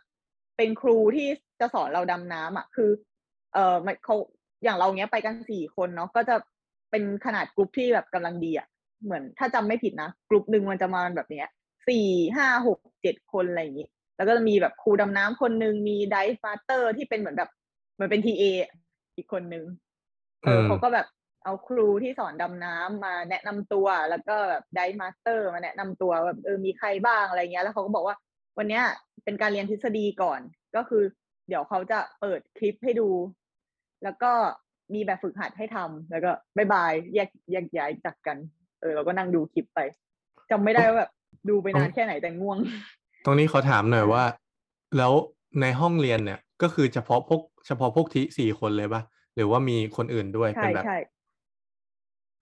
[0.57, 1.27] เป็นครูที่
[1.59, 2.89] จะสอนเราดำน้ำอะคือ
[3.53, 4.15] เออมันเขา
[4.63, 6.35] อย่างเราเนี้ยไปกันสี่คนเนาะก็จะ
[6.91, 8.67] เป็นขนาดกลุ่มที่แบบกำลังดีอะ
[9.03, 11.47] เหมือนถ้าจำไม่ผิดนะกลุ่มหนึ่งมันจะมาแบบเนี้ย
[11.87, 13.87] สี่ห้าหกเจ็ดคนอะไรอย่างงี้
[14.17, 17.49] แล้วก็จะมีแบบครูดำน้ำคนหนึ่งมี divemaster ที่เป็นเหมือนแบบ
[17.93, 18.43] เหมือนเป็น TA
[19.15, 19.65] อีกคนนึง
[20.41, 21.07] เอออืมเขาก็แบบ
[21.49, 28.15] เอาครูที่สอนดำน้ำมาแนะนำตัวแล้วก็แบบ divemaster มาแนะนำตัวแบบเออมีใครบ้างอะไรเงี้ย แล้วเขาก็บอกว่า
[28.57, 28.83] วันเนี้ย
[29.23, 30.39] เป็นการเรียนทฤษฎีก่อน
[30.75, 31.03] ก็คือ
[31.47, 33.09] เดี๋ยวเขาจะเปิดคลิปให้ดู
[34.03, 34.31] แล้วก็
[34.93, 38.37] มีแบบฝึกหัดให้ทำแล้วก็บายบายแยกแยกย้ายจากกัน
[38.79, 39.79] เออเราก็นั่งดูคลิปไป
[40.51, 41.11] จำไม่ได้ว่าแบบ
[41.49, 42.57] ดูไปนานแค่ไหนแต่ง่วง
[43.25, 44.23] ตรงนี้ขอถามหน่อยว่า
[44.97, 45.13] แล้ว
[45.61, 49.01] ในห้องเรียนเนี่ย ก็คือเฉพาะพวกเฉพาะพวกที่สี่คนเลยปะ
[49.35, 50.97] หรือว่ามีคนอื่นด้วยใช่เป็นแบบใช่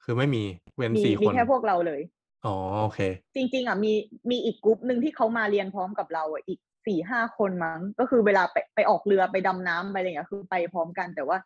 [0.10, 0.43] คือไม่มี
[0.78, 2.02] เว้นมีสี่มีคนแค่พวกเราเลย
[2.46, 3.00] อ๋อโอเค
[3.36, 3.93] จริง ๆอะมี
[4.32, 11.38] มีอีกกลุ่มหนึ่งที่เขามาเรียนพร้อมกับเราอะอีกสี่ห้าคนมั้ง ก็คือเวลาไปไปออกเรือไปดำน้ำไปอะไรเงี้ยคือไปพร้อมกันแต่ว่า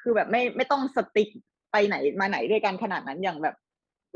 [0.00, 1.28] คือแบบไม่ไม่ต้องสติ๊ก
[1.72, 3.54] ไปไหนมาไหนด้วยกันขนาดนั้นอย่างแบบ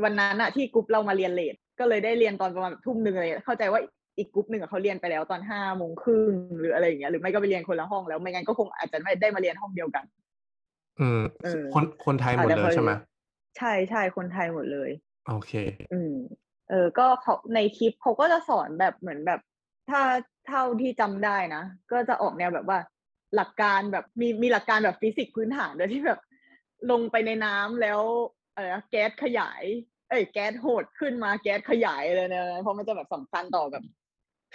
[0.04, 3.80] วันนั้นอะที่กลุ่มเรามาเรียนเลทก็เลยได้เรียนตอนประมาณแบบทุ่มหนึ่งเลยเข้าใจว่า
[4.18, 10.04] อีกกลุ่มหนึ่งอะเขาเรียนไปแล้วตอนห้าโมงครึ่งหรืออะไรอย่างเงี้ยหรือไม่ก็ไปเรียนคนละห้องแล้วไม่งั้นก็คงอาจจะไม่ได้มาเรียนห้องเดียวกัน
[11.00, 12.92] อืมเออคนคนไทยหมดอะเลยแล้วเขาใช่ไหม
[13.58, 14.90] ใช่ใช่คนไทยหมดเลย
[15.28, 15.52] โอเค
[15.92, 16.14] อืม
[16.70, 19.40] เออ ก็เขาในคลิปเขาก็จะสอนแบบเหมือนแบบ
[19.90, 20.00] ถ้า
[20.48, 22.78] เท่าที่จำได้นะ ก็จะออกแนวแบบว่า
[23.36, 26.20] หลักการแบบมีมีหลักการแบบฟิสิกส์พื้นฐานด้วยที่แบบ
[26.90, 28.00] ลงไปในน้ำแล้ว
[28.54, 29.62] เออแก๊สขยาย
[30.08, 33.84] เอ้ยแก๊สหดขึ้นมาแก๊สขยายเลยนะเพราะมันจะแบบสำคัญต่อแบบ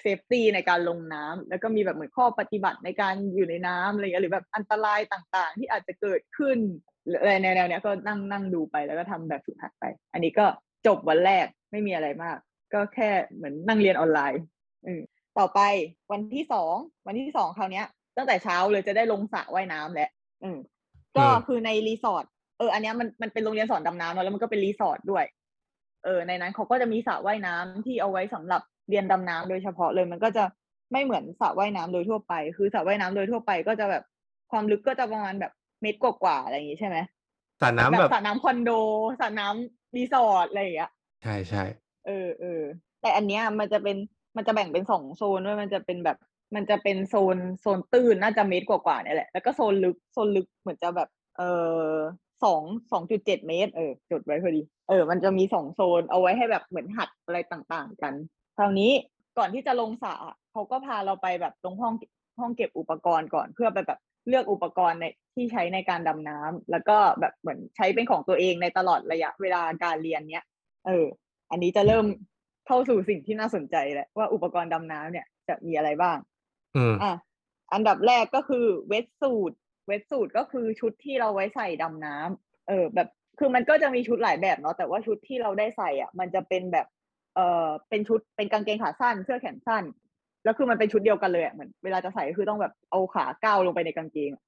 [0.01, 6.57] safety ในการลงน้ำแล้วก็มีแบบเหมือนข้อปฏิบัติในการอยู่ในน้ำอะไรเงี้ยหรือแบบอันตรายต่างๆ ที่อาจจะเกิดขึ้น
[7.05, 10.45] หรืออะไรแนวๆเนี้ยก็นั่งนั่งดูไปแล้วก็ทำแบบฝึกหัดไป อันนี้ก็
[10.87, 12.37] จบวันแรกไม่มีอะไรมาก
[12.73, 14.41] ก็แค่เหมือนนั่งเรียนออนไลน์
[14.85, 15.01] อืม
[15.37, 15.59] ต่อไป
[16.11, 16.75] วันที่สอง
[17.07, 17.85] วันที่สองคราวเนี้ย
[18.17, 20.09] ตั้งแต่เช้าเลยจะได้ลงสระว่ายน้ำแล้ว
[20.43, 20.57] อืม
[21.17, 22.25] ก็อืมคือในรีสอร์ท
[22.57, 25.25] เออ อันเนี้ยมันมันเป็นโรงเรียนสอนดำน้ำเนอะแล้วมันก็เป็นรีสอร์ทด้วย
[26.05, 30.43] เออ ในนั้นเขาก็จะมีสระว่ายน้ำที่เอาไว้สำหรับ เรียนดำน้ำโดยเฉพาะเลยมันก็จะ
[30.91, 34.03] ไม่เหมือนสระว่ายน้ำโดยทั่วไป คือสระว่ายน้ำโดยทั่วไปก็จะแบบ
[34.51, 36.97] ความลึกก็จะประมาณแบบเมตรกว่าๆอะไรอย่างงี้ใช่ไหม
[37.61, 38.71] สระน้ำแบบแบบสระน้ำคอนโด
[39.21, 40.91] สระน้ำรีสอร์ทอะไรอย่างเงี้ย
[41.23, 41.63] ใช่ใช่
[42.05, 42.61] เออเออ
[43.01, 43.97] แต่อันเนี้ยมันจะเป็น
[44.37, 46.17] มันจะแบ่งเป็นสองโซนด้วยมันจะเป็นแบบ
[46.55, 51.41] มันจะเป็นโซนโซนตื้นน่าจะเมตรกว่าๆเนี่ยแหละแล้วก็โซนลึกโซนลึกเหมือนจะแบบเอ
[51.79, 51.89] อ
[52.43, 58.13] สองสองจุดเจ็ดเมตร เออจดไว้พอดี เออ มันจะมีสองโซนเอาไว้ให้แบบเหมือนหัดอะไรต่างๆ กัน
[58.57, 58.91] คราวนี้
[59.37, 61.93] ก่อนที่จะลงสระอะเขาก็พาเราไปแบบตรงห้อง
[62.39, 70.45] ห้องเก็บอุปกรณ์ก่อนเพื่อไปแบบเลือกอุปกรณ์ในที่ใช้ในการดำน้ำแล้วก็แบบเหมือนใช้เป็นของตัวเองในตลอดระยะเวลาการเรียนเนี้ย
[70.85, 71.05] เออ
[71.51, 72.05] อันนี้จะเริ่ม
[72.67, 76.17] เข้าสู่สิ่งที่น่าสนใจแล้วว่าอุปกรณ์ดำน้ำเนี่ยจะมีอะไรบ้าง
[76.75, 77.13] อืมอะ
[77.73, 79.51] อันดับแรกก็คือเวทสูท
[79.87, 83.07] เวทสูทก็คือชุดที่เราไว้ใส่ดำน้ำเออ แบบ
[83.39, 86.87] คือมันก็จะมีชุดหลายแบบเนาะแต่ว่าชุดที่เราได้ใส่อะ มันจะเป็นแบบ
[87.35, 89.83] เออเป็นชุดเป็นกางเกงขาสั้น เสื้อแขนสั้น
[90.43, 94.43] แล้วคือมันเป็นชุดเดียวกันเลยอะเหมือนเวลาจะใส่ก็คือต้องแบบเอาขาก้าวลงไปในกางเกงอะ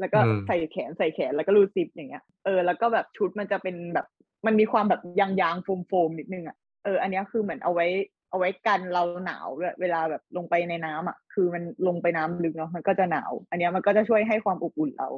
[0.00, 4.06] แล้วก็อืมใส่แขนใส่แขนแล้วก็รูดซิปอย่างเงี้ยเออแล้วก็แบบชุดมันจะเป็นแบบ
[4.46, 7.86] มันมีความแบบยางยางๆโฟมโฟมๆนิดนึงอะเอออันเนี้ยคือเหมือนเอาไว้
[8.30, 15.08] เอาไว้กันเราหนาวด้วยเวลาแบบลงไปในน้ำอะคือมันลงไปน้ำลึกเนาะมันก็จะหนาว อันเนี้ยมันก็จะช่วยให้ความอบอุ่นเรา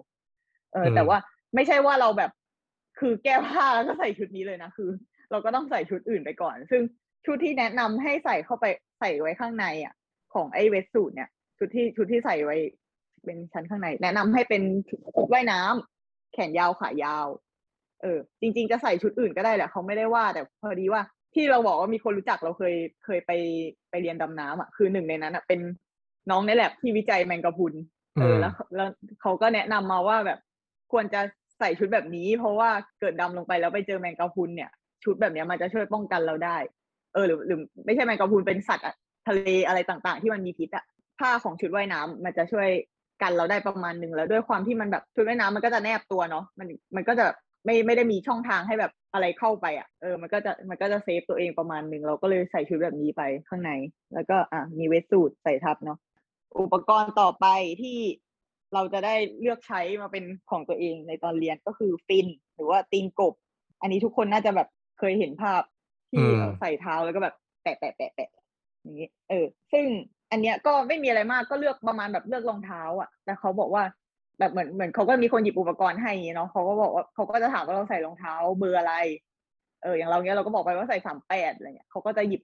[0.72, 1.16] เอออืมแต่ว่า
[1.54, 2.30] ไม่ใช่ว่าเราแบบ
[2.98, 4.90] คือแก้ผ้าแล้วก็ใส่ชุดนี้เลยนะคือ
[5.30, 6.82] เราก็ต้องใส่ชุดอื่นไปก่อน ซึ่ง
[7.26, 8.64] ชุดที่แนะนำให้ใส่เข้าไป
[8.98, 9.94] ใส่ไว้ข้างในอะ
[10.34, 12.56] ของไอ้เวสสูทเนี่ยชุดที่ชุดที่ใส่ไว้
[13.24, 14.98] เป็นชั้นข้างใน แนะนำให้เป็นชุด
[15.32, 17.26] ว่ายน้ำแขนยาวขายาว
[18.02, 21.02] เออ จริง ๆ จะใส่ชุดอื่นก็ได้แหละเขาไม่ได้ว่า แต่พอดีว่า
[21.34, 23.32] ที่เราบอกว่ามีคนรู้จักเราเคยเคยไป
[23.90, 25.60] ไปเรียนดำน้ำอะคือหนึ่งในนั้นอะเป็น
[26.30, 27.74] น้องในแลบที่วิจัยแมงกะพรุน
[28.20, 28.88] เออแล้วแล้ว
[29.20, 30.38] เขาก็แนะนำมาว่าแบบ
[30.92, 31.20] ควรจะ
[31.58, 34.70] ใส่ชุดแบบนี้ เพราะว่าเกิดดำลงไปแล้วไปเจอแมงกะพรุนเนี่ย
[35.04, 36.56] ชุดแบบเนี้ยมันจะช่วยป้องกันเราได้
[37.14, 38.86] เออหรือหรือไม่ใช่แมงกะพรุนเป็นสัตว์
[39.28, 40.84] ทะเลอะไรต่างๆ ที่มันมีพิษอะ
[41.18, 42.68] ผ้าของชุดว่ายน้ำมันจะช่วย
[43.22, 47.26] กันเราได้ประมาณหนึ่งแล้วด้วยความที่มันแบบชุดว่ายน้ำมันก็จะแนบตัวเนาะมันมันก็จะ
[47.64, 53.70] ไม่ไม่ได้มีช่องทางให้แบบอะไรเข้าไปอะเออมันก็จะมันก็จะเซฟตัวเองประมาณหนึ่งเราก็เลยใส่ชุดแบบนี้ไปข้างใน
[54.14, 55.98] แล้วก็อะมีเวสสูทใส่ทับเนาะ
[56.60, 57.46] อุปกรณ์ต่อไป
[57.82, 57.98] ที่
[58.74, 63.34] เราจะได้เลือกใช้มาเป็นของตัวเองในตอนเรียนก็คือฟิน หรือว่าตีนกบ
[63.80, 65.62] อันนี้ทุกคนน่าจะแบบเคยเห็นภาพ
[66.14, 66.26] ที่
[66.60, 68.30] ใส่เท้าแล้วก็แบบแปะแปะแปะแปะ
[68.82, 69.84] อย่างนี้เออ ซึ่ง
[70.30, 73.82] อันเนี้ยก็ไม่มีอะไรมากก็เลือกประมาณแบบเลือกรองเท้า อะ แต่เขาบอกว่า
[74.38, 78.94] แบบเหมือนเหมือนเขาก็มีคนหยิบอุปกรณ์ให้เนาะเขาก็บอกว่าเขาก็จะถามว่าเราใส่รองเท้าเบอร์อะไร
[79.82, 82.42] เอออย่างเราเนี้ยเราก็บอกไปว่าใส่สามแปดอะไรเงี้ยเขาก็จะหยิบ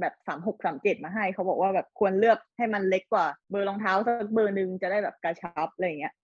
[0.00, 6.14] แบบสามหกสามเจ็ดมาให้เขาบอกว่าแบบควรเลือกให้มันเล็กกว่า เบอร์รองเท้าสักเบอร์หนึ่งจะได้แบบกระชับอะไรเงี้ย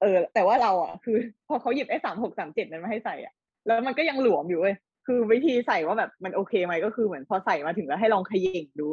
[0.00, 1.16] เออ แต่ว่าเราอะคือ
[1.48, 3.34] พอเขาหยิบไอ้สามหกสามเจ็ดนั้นมาให้ใส่อะ
[3.66, 4.74] แล้วมันก็ยังหลวมอยู่เว้ย
[5.06, 8.86] คือวิธีใส่ว่าแบบมันโอเคไหมก็คือเหมือนพอใส่มาถึงแล้วให้ลองเขย่งดู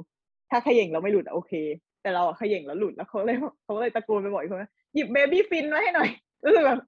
[0.51, 1.53] ถ้าเขย่งแล้วไม่หลุดอะโอเค
[2.01, 6.09] แต่เราอะเขย่งแล้วหลุดแล้วเขาเลยเขาเลยตะโกนไปบอกอีกคนว่าหยิบเบบี้ฟินมาให้หน่อย
[6.45, 6.79] รู้สึกแบบ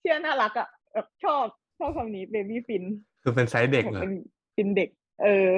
[0.00, 1.44] ชื่อน่ารักอะแบบชอบ
[1.78, 2.84] ชอบคำนี้ baby fin
[3.22, 4.14] คือเป็นไซส์เด็กเหรอเป็น
[4.56, 4.88] ฟินเด็ก
[5.22, 5.50] เออ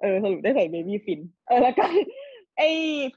[0.00, 1.84] เออสรุปได้ใส่ baby fin เออแล้วก็
[2.58, 2.68] ไอ้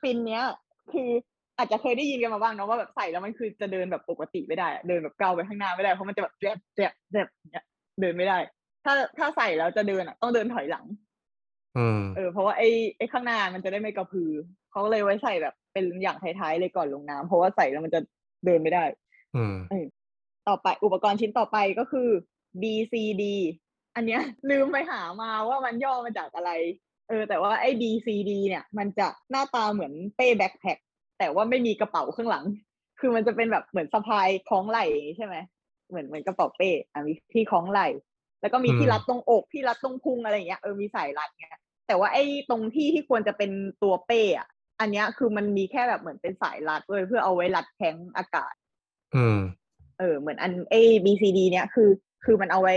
[0.02, 0.44] ฟินเนี้ย
[0.92, 1.10] คือ
[1.58, 7.66] อาจจะเคยได้ยินกันมาบ้างเนาะว่าแบบใส่แล้วมันคือจะเดินแบบปกติไม่ได้อะเดินแบบก้าวไปข้างหน้าไม่ได้เพราะมันจะแบบแจบแจบแจบอย่างเงี้ย
[8.02, 8.38] เดินไม่ได้
[8.86, 10.86] ถ้าถ้าใส่แล้วจะเดินอะ ต้องเดินถอยหลัง
[11.78, 14.32] อืมเออเพราะว่าไอ้ไอ้ข้างหน้ามันจะได้ไม่กระพือ
[14.72, 18.00] เขาก็เลยไว้ใส่แบบเป็นอย่างท้ายๆเลยก่อนลงน้ำเพราะว่าใส่แล้วมันจะ
[18.46, 18.84] เดินไม่ได้
[19.36, 19.56] อืม
[20.48, 22.10] ต่อไปอุปกรณ์ชิ้นต่อไปก็คือ
[22.62, 23.24] BCD
[23.96, 26.52] อันเนี้ย ลืมไปหามาว่ามันย่อมาจากอะไร
[27.10, 30.78] เออ แต่ว่าไอ้ BCD เนี่ย มันจะหน้าตาเหมือนเป้แบ็คแพ็ค
[31.20, 32.46] แต่ว่าไม่มีกระเป๋าข้างหลัง
[33.00, 35.36] คือมันจะเป็นแบบเหมือนสะพายคล้องไหล่อย่างงี้ใช่ไหม
[35.90, 37.88] เหมือนเหมือนกระเป๋าเป้อะมีที่คล้องไหล่
[38.42, 43.52] แล้วก็มีที่อืมรัดตรงอกที่รัดตรงพุงอะไรอย่างเงี้ยเออมีสายรัดเงี้ยแต่ว่าไอ้ตรงที่ที่ควรจะเป็น
[43.84, 44.48] ตัวเป้อะ
[44.80, 48.54] อันเนี้ยคือมันมีแค่แบบเหมือนเป็นสายรัดเลยเพื่อเอาไว้รัดแทงอากาศ
[49.16, 49.40] อืม
[50.00, 51.90] เออ เหมือนอันเอ BCD เนี่ยคือ
[52.26, 52.76] คือมันเอาไว้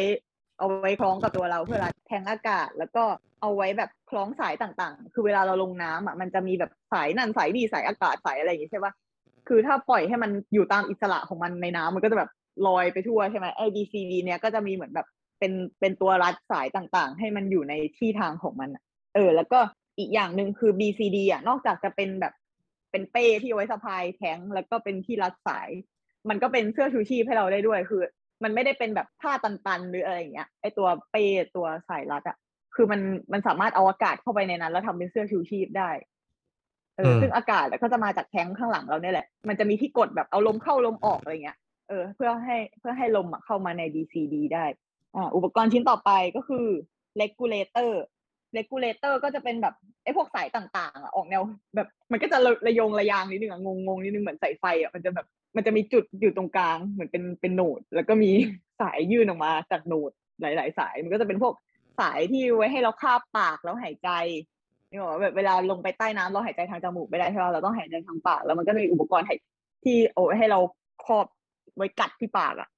[0.59, 3.05] เอาไว้คล้องกับตัวเราเพื่อรัดแทงอากาศ แล้วก็
[3.40, 8.92] เอาไว้แบบคล้องสายต่างๆ คือเวลาเราลงน้ำอะมันจะมีแบบสายนั่นสายนี่สายอากาศสายอะไรอย่างงี้ใช่ปะ
[9.49, 12.31] คือถ้าปล่อยให้มันอยู่ตามอิสระของมันในน้ำมันก็จะแบบ
[12.66, 15.07] ลอยไปทั่วใช่ไหมไอ้ BCD เนี่ยก็จะมีเหมือนแบบ
[15.38, 18.83] เป็นเป็นตัวรัดสายต่างๆ ให้มันอยู่ในที่ทางของมันอะ
[19.14, 19.59] เออ แล้วก็
[19.98, 22.35] อีกอย่างหนึ่งคือ BCD อะนอกจากจะเป็นแบบ
[22.90, 25.68] เป็นเป้ที่เอาไว้สะพายแทงแล้วก็เป็นที่รัดสาย
[26.29, 28.03] มันก็เป็นเสื้อชูชีพให้เราได้ด้วยคือ
[28.42, 31.24] มันไม่ได้เป็นแบบผ้าตันๆ หรืออะไรอย่างเงี้ยไอตัวเป้
[31.57, 32.37] ตัวสายรัดอะ
[32.74, 33.01] คือมัน
[33.33, 35.90] มันสามารถเอาอากาศเข้าไปในนั้น แล้วทำเป็นเสื้อชูชีพได้
[36.96, 44.64] เอออืมซึ่งอากาศอะก็จะมาจากแท้งข้างหลังเราเนี่ยแหละ มันจะมีที่กดแบบเอาลมเข้าลมออกอะไรเงี้ย เออ เพื่อให้เพื่อให้ลมอะเข้ามาใน DCD ได้
[45.14, 46.66] อ่าอุปกรณ์ชิ้นต่อไปก็คือ
[47.21, 47.90] regulator
[48.57, 51.42] regulator ก็จะเป็นแบบไอ้พวกสายต่างๆอะออกแนว
[51.77, 58.31] แบบ มันก็จะระยงระยางนิดนึงอะงงงนิดนึงเหมือนสายไฟอะมันจะแบบมันจะมีจุดอยู่ตรงกลางเหมือนเป็นเป็นโหนด แล้วก็มี
[58.81, 61.55] สายยื่นออกมาจากโหนดหลาย ๆ สาย มันก็จะเป็นพวก
[62.01, 64.11] สายที่ไว้ให้เราคาบปากแล้วหายใจ
[64.90, 69.27] นี่บอกว่าแบบเวลาลงไปใต้น้ำเราหายใจทางจมูกไม่ได้ใช่ไหมเราต้องหายใจทางปาก แล้วมันก็มีอุปกรณ์
[69.85, 70.61] ที่เอาไว้ให้เรา
[71.05, 71.27] ครอบ
[71.77, 72.68] ไว้กัดที่ปากอะ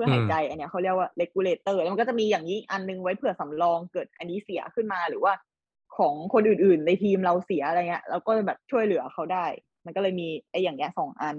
[0.00, 5.32] พื่อหายใจ อันเนี้ยเขาเรียกว่า regulator แล้วมันก็จะมีอย่างนี้อันนึงไว้เผื่อสำรองเกิดอันนี้เสียขึ้นมาหรือว่า
[5.98, 9.46] ของคนอื่นๆ ในทีมเราเสียอะไรเงี้ยเราก็แบบช่วยเหลือเขาได้
[9.84, 11.36] มันก็เลยมีไอ้อย่างเงี้ยสองอัน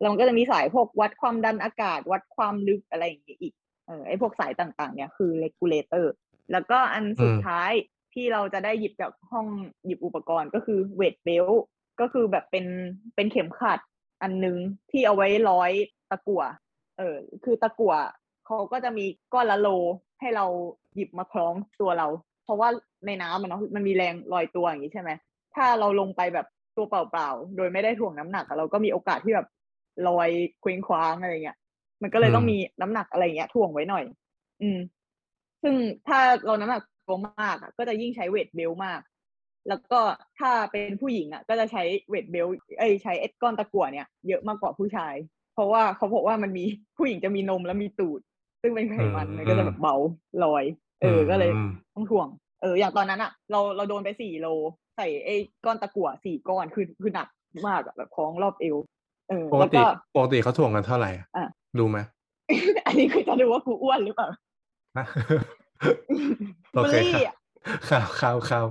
[0.00, 3.54] แล้วมันก็จะมีสายพวกวัดความดันอากาศ วัดความลึกอะไรอย่างเงี้ยอีก
[3.86, 6.06] เออไอพวกสายต่างๆ เนี่ยคือ regulator
[6.52, 7.72] แล้วก็อันสุดท้าย
[8.14, 9.46] ที่เราจะได้หยิบจากห้อง
[9.84, 11.46] หยิบอุปกรณ์ก็คือเวทเบล
[12.00, 12.66] ก็คือแบบเป็น
[13.14, 13.80] เป็นเข็มขัด
[14.22, 14.56] อันนึง
[14.90, 15.70] ที่เอาไว้ร้อย
[16.10, 16.42] ตะกั่ว
[17.00, 17.94] เออคือตะกั่ว
[18.46, 19.68] เขาก็จะมีก้อนละโล
[20.20, 20.46] ให้เรา
[20.94, 22.08] หยิบมาคล้องตัวเรา
[22.44, 22.68] เพราะว่า
[23.06, 25.10] ในน้ำมันเนาะมันมีแรงลอยตัวอย่างนี้ใช่ไหม
[25.54, 29.46] ถ้าเราลงไปแบบตัวเปล่าๆ โดยไม่ได้ถ่วงน้ำหนักอะเราก็มีโอกาสที่แบบ
[30.08, 31.58] ลอยเคว้งคว้างอะไรเงี้ย
[32.02, 34.04] มันก็เลยต้องมีน้ำหนักอะไรเงี้ยถ่วงไว้หน่อย
[34.62, 34.78] อืม
[35.62, 35.74] ซึ่ง
[36.08, 39.00] ถ้าเราน้ำหนักตัวมากอะก็จะยิ่งใช้เวทเบลมาก
[39.68, 40.00] แล้วก็
[40.38, 42.46] ถ้าเป็นผู้หญิงอะ ก็จะใช้เวทเบล
[42.78, 46.64] เอ้ยใช้เอ็ดก้อนตะกั่วเนี่ยเยอะมากกว่าผู้ชายเพ ราะว่าเขาบอกว่ามันมี
[46.96, 48.20] ผู้หญิงจะมีนมแล้วมีตูด
[48.62, 49.94] ซึ่งเป็นไขมันมันก็จะแบบเบา
[50.44, 50.64] ลอย
[51.02, 52.28] เออก็เลยมต้องถ่วง
[52.62, 54.48] เออ อย่างตอนนั้นอะเราเราโดนไปสี่โล
[54.96, 57.28] ใส่ไอ้ก้อนตะกั่วสี่ก้อนคือคือหนัก
[57.68, 58.76] มากอะแบบคล้องรอบเอว
[59.28, 61.46] เออปกแล้วติก็ปกติเขาถ่วงกันเท่าไหร่อะอะ
[61.78, 61.98] รู้ไหม
[62.86, 64.28] อันนี้คือจะดูว่ากูอ้วนหรือเปล่า
[64.96, 65.06] ฮะ
[66.72, 67.34] โอบูลเคลี่ครับอะ
[67.90, 68.66] ข่าวข่าวข่าว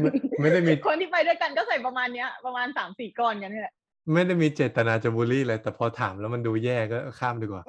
[0.00, 0.10] ไม่
[0.40, 3.74] ไม่ได้มีคนที่ไปด้วยกันก็ใส่ประมาณเนี้ย ประมาณสามสี่ก้อนกันนี่แหละ
[4.12, 7.62] ไม่ได้มีเจตนาจะบูลลี่เลยแต่พอถามแล้วมันดูแย่ก็ข้ามดีกว่า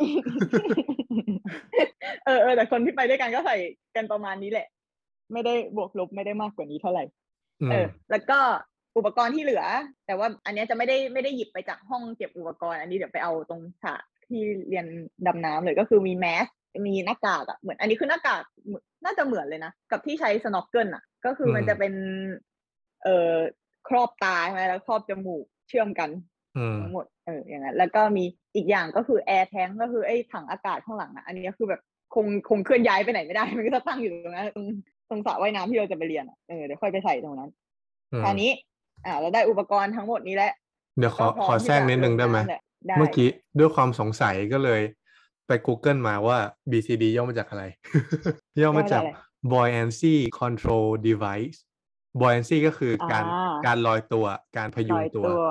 [2.25, 3.57] เออเออแต่คนที่ไปด้วยกันก็ใส่
[3.95, 4.67] กันประมาณนี้แหละ
[5.33, 7.03] ไม่ได้บวกลบไม่ได้มากกว่านี้เท่าไหร่
[7.61, 8.39] อืเอมอแล้วก็
[8.97, 9.63] อุปกรณ์ที่เหลือ
[10.05, 14.85] แต่ว่าอันเนี้ยจะไม่ได้ไม่ได้หยิบไปจากห้องเก็บอุปกรณ์ อันนี้เดี๋ยวไปเอาตรงฉากที่เรียน
[15.27, 16.47] ดำน้ำเลยก็คือมีแมส
[16.87, 21.93] มีหน้ากากอะเหมือน อันนี้คือหน้ากากเหมือนน่าจะเหมือนเลยนะ กับที่ใช้สโนว์เกิลอะก็คือมันจะเป็น
[23.03, 23.35] เอ่อ
[23.87, 26.09] ครอบตาใช่ไหมแล้วครอบจมูก เชื่อมกัน
[26.57, 28.23] อืมทั้งหมดเอออย่างนั้นแล้วก็มี
[28.55, 31.81] อีกอย่างก็คือแอร์แทงก็คือไอ้ถังอากาศข้างหลังอะอันนี้ก็คือแบบ
[32.15, 34.65] คงคงเคลื่อนย้ายไปไหนไม่ได้มันก็จะตั้งอยู่ตรงนั้นตรง
[35.09, 37.49] ตรงสระว่ายน้ำที่เราจะไปเรียนอะเออเดี๋ยวค่อยไปใส่ตรงนั้น
[38.11, 38.51] อืมคราวนี้
[39.05, 40.53] อ่าเราได้อุปกรณ์ทั้งหมดนี้แล้ว
[40.97, 44.81] เดี๋ยวขอก็พร้ขอที่แทรกจะนิดนึงลได้ไหมำแหละได้เมื่อกี้ด้วยความสงสัยก็เลย
[45.47, 46.37] ไป Google มาว่า
[46.71, 47.63] BCD ย่อมาจากอะไร
[48.61, 49.19] ย่อมาจากย่อมาจากอะไร
[49.51, 51.57] buoyancy control device
[52.19, 54.25] buoyancy ก็คือการอ่าการลอยตัว
[54.57, 55.45] การพยุลงอยตัวตัว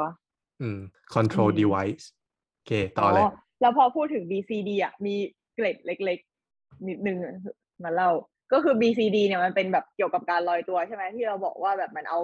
[0.61, 0.79] อืม
[1.15, 2.05] control อืม device
[2.53, 3.25] โอเค ต่อเลย
[3.61, 5.15] แล้วพอพูดถึง BCD อะ มี
[5.55, 7.19] เกร็ดเล็กๆ นิดนึง
[7.85, 8.11] มาเล่า
[8.53, 12.21] ก็คือ BCD เนี่ยมันเป็นแบบเกี่ยวกับการลอยตัวใช่ไหมที่เราบอกว่าแบบมันเอา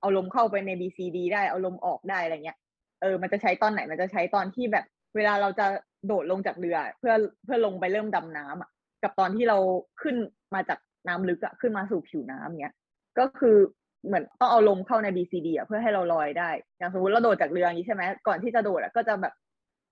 [0.00, 2.58] เอาลมเข้าไปใน BCD ได้เอาลมออกได้อะไรเงี้ย
[3.00, 4.84] เออ มันจะใช้ตอนไหน มันจะใช้ตอนที่แบบ
[5.16, 5.66] เวลาเราจะ
[6.06, 8.70] โดดลงจากเรือ เพื่อเพื่อลงไปเริ่มดำน้ำอะ
[9.02, 9.58] กับตอนที่เรา
[10.02, 10.16] ขึ้น
[10.54, 12.74] มาจากน้ำลึกอะ ขึ้นมาสู่ผิวน้ำเงี้ย
[13.18, 13.56] ก็คือ
[14.06, 19.34] เหมือนต้องเอาลมเข้าใน BCD อะเพื่อให้เราลอยได้ อย่างสมมติเราโดดจากเรืออย่างนี้ใช่ไหมก่อนที่จะโดดอะก็จะแบบ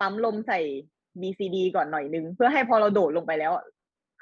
[0.00, 0.60] ปั๊มลมใส่
[1.20, 3.52] BCD ก่อนหน่อยนึง เพื่อให้พอเราโดดลงไปแล้ว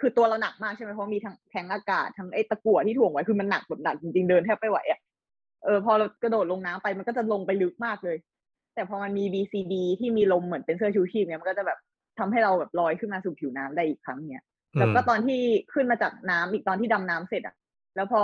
[0.00, 5.00] คือตัวเราหนักมากใช่ไหมเพราะมีทั้งแทงอากาศทั้งไอ้ตะกั่วที่ถ่วงไว้คือมันหนักแบบหนักจริงๆเดินแทบไม่ไหวอะ
[5.64, 8.16] เออพอเรากระโดดลงน้ำไปมันก็จะลงไปลึกมากเลย
[8.74, 11.78] แต่พอมันมี BCD ที่มีลมเหมือนเป็นเสื้อชูชีพเนี่ยมันก็จะแบบ
[12.18, 14.44] ทำให้เราแบบลอยขึ้นมาสู่ผิวน้ำได้อีกครั้งเนี่ย
[14.78, 15.40] แล้วก็ตอนที่
[15.72, 17.54] ขึ้นมาจากน้ำอีกตอนที่ดำน้ำเสร็จอะ
[17.96, 18.22] แล้วพอ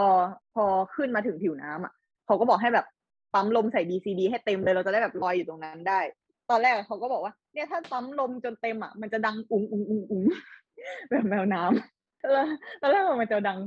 [0.55, 1.93] พอขึ้นมาถึงผิวน้ำอะ
[2.27, 2.87] เขาก็บอกให้แบบ
[3.35, 6.01] ปั๊มลมใส่ BCD ให้เต็มเลยเราจะได้แบบลอยอยู่ตรงนั้นได้
[6.51, 10.25] ตอนแรกเขาก็บอกว่า เนี่ยถ้าปั๊มลมจนเต็มอะมันจะดังอุ๋งอุ๋งอุ๋งอุ๋ง
[11.11, 12.47] แบบแมวน้ำแล้ว
[12.81, 13.59] ตอนแรกมันจะดัง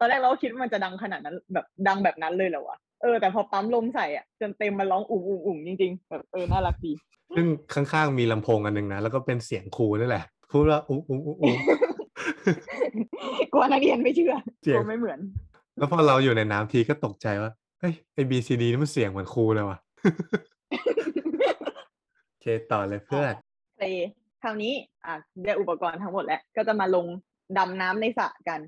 [0.00, 6.92] ตอนแรกเราก็คิดว่ามันจะดังขนาดนั้น แบบดังแบบนั้นเลยเหรอวะเออแต่พอปั๊มลมใส่อะจนเต็มมันร้องอุ๋งอุ๋งอุ๋งจริงๆแบบเออน่ารักดี
[7.36, 11.56] ซึ่งข้างๆมีลำโพงอันหนึ่งนะแล้วก็เป็นเสียงครูนี่แหละพูดว่าอุ้งอุ้งอุ้งอุ้ง
[13.52, 15.18] กลัวนักเรียนไม่เชื่อเสีกยงลัวไม่เหมือน
[15.80, 19.78] แล้วพอเราอยู่ในน้ำทีก็ตกใจว่าเฮ้ยไอ BCD นี่มันเสียงเหมือนครูเลยว่ะ
[22.28, 23.34] โอเคต่อเลยเพื่อน
[23.78, 23.84] เล
[24.42, 24.72] คราวนี้
[25.06, 25.14] อะ
[25.44, 27.06] ได้อุปกรณ์ทั้งหมดแล้วก็จะมาลง
[27.58, 28.60] ดำน้ำในสระกัน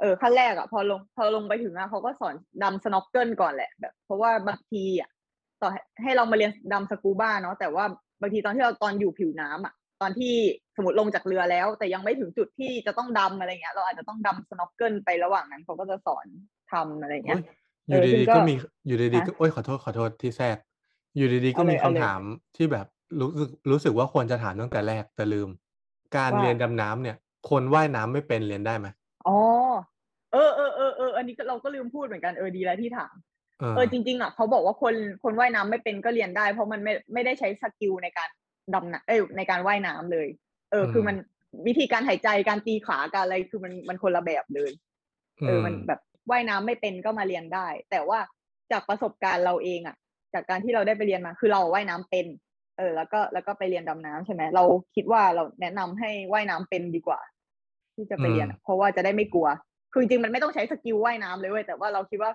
[0.00, 5.10] เออขั้นแรกอะพอลงพอลงไปถึงอะเขาก็สอนดำ snorkel ก่อนแหละแบบ เพราะว่าบางทีอะ
[5.60, 5.70] ต่อ
[6.02, 7.84] ให้เรามาเรียนดำสกูบ้าเนาะแต่ว่า
[8.20, 10.34] บางทีตอนที่เราตอนอยู่ผิวน้ำอะ ตอนที่
[10.76, 16.26] สมมติลงจากเรือแล้ว แต่ยังไม่ถึงจุดที่จะต้องดำอะไรเงี้ย เราอาจจะต้องดำ snorkel ไประหว่างนั้นเขาก็จะสอน
[16.72, 17.40] ทำอะไรเงี้ย
[17.86, 18.54] โอ้ยอยู่เออซึ่ดีงๆก็ก็มี
[18.86, 20.56] อยู่ดีๆฮะก็โอ้ยขอโทษขอโทษที่แทรก
[21.16, 22.20] อยู่ดีๆก็เอาเลยมีเอาเลยคำถาม
[22.56, 22.86] ที่แบบ
[23.20, 25.48] รู้สึกรู้สึกว่าควรจะถามตั้งแต่แรกแต่ลืม
[26.16, 27.16] การว่าเรียนดำน้ำเนี่ย
[27.50, 28.88] คนว่ายน้ำไม่เป็นเรียนได้ไหม
[29.28, 29.38] อ๋อ
[30.32, 33.14] เออเออเออเอออันนี้ก็เราก็ลืมพูดเหมือนกันเออดีแล้วที่ถาม
[33.60, 38.28] เออเออจริงๆอะเขาบอกว่าคนคนว่ายน้ำไม่เป็นก็เรียนได้ เพราะมันไม่ไม่ได้ใช้ skill ในการ
[38.74, 40.28] ดำน้ำเอ้ยในการว่ายน้ำเลย
[40.70, 41.16] เออ คือมัน
[41.66, 44.70] วิธีการหายใจการตีขาการอะไรคือมันมันคนละแบบเลย
[45.46, 46.00] เออมันแบบ
[46.30, 48.18] ว่ายน้ำไม่เป็นก็มาเรียนได้ แต่ว่า
[48.72, 49.96] จากประสบการณ์เราเองอะ
[50.34, 52.26] จากการที่เราได้ไปเรียนมา คือเราว่ายน้ำเป็น
[52.78, 57.20] เออ แล้วก็แล้วก็ไปเรียนดำน้ำใช่ไหมเราคิดว่าเราแนะนำให้ว่ายน้ำเป็นดีกว่า
[57.94, 59.48] ที่จะไปเรียนอะเพราะว่าจะได้ไม่กลัว
[59.92, 62.30] คือจริงๆมันไม่ต้องใช้สกิลว่ายน้ำเลยเว้ยแต่ว่าเราคิดว่า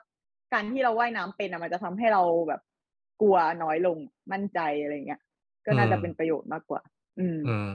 [0.54, 2.62] การที่เราว่ายน้ำเป็นอะมันจะทำให้เราแบบ
[3.22, 3.98] กลัวน้อยลง
[4.32, 5.22] มั่นใจอะไรเงี้ย
[5.70, 6.82] ก็น่าจะเป็นประโยชน์มากกว่า
[7.20, 7.70] อืมอืม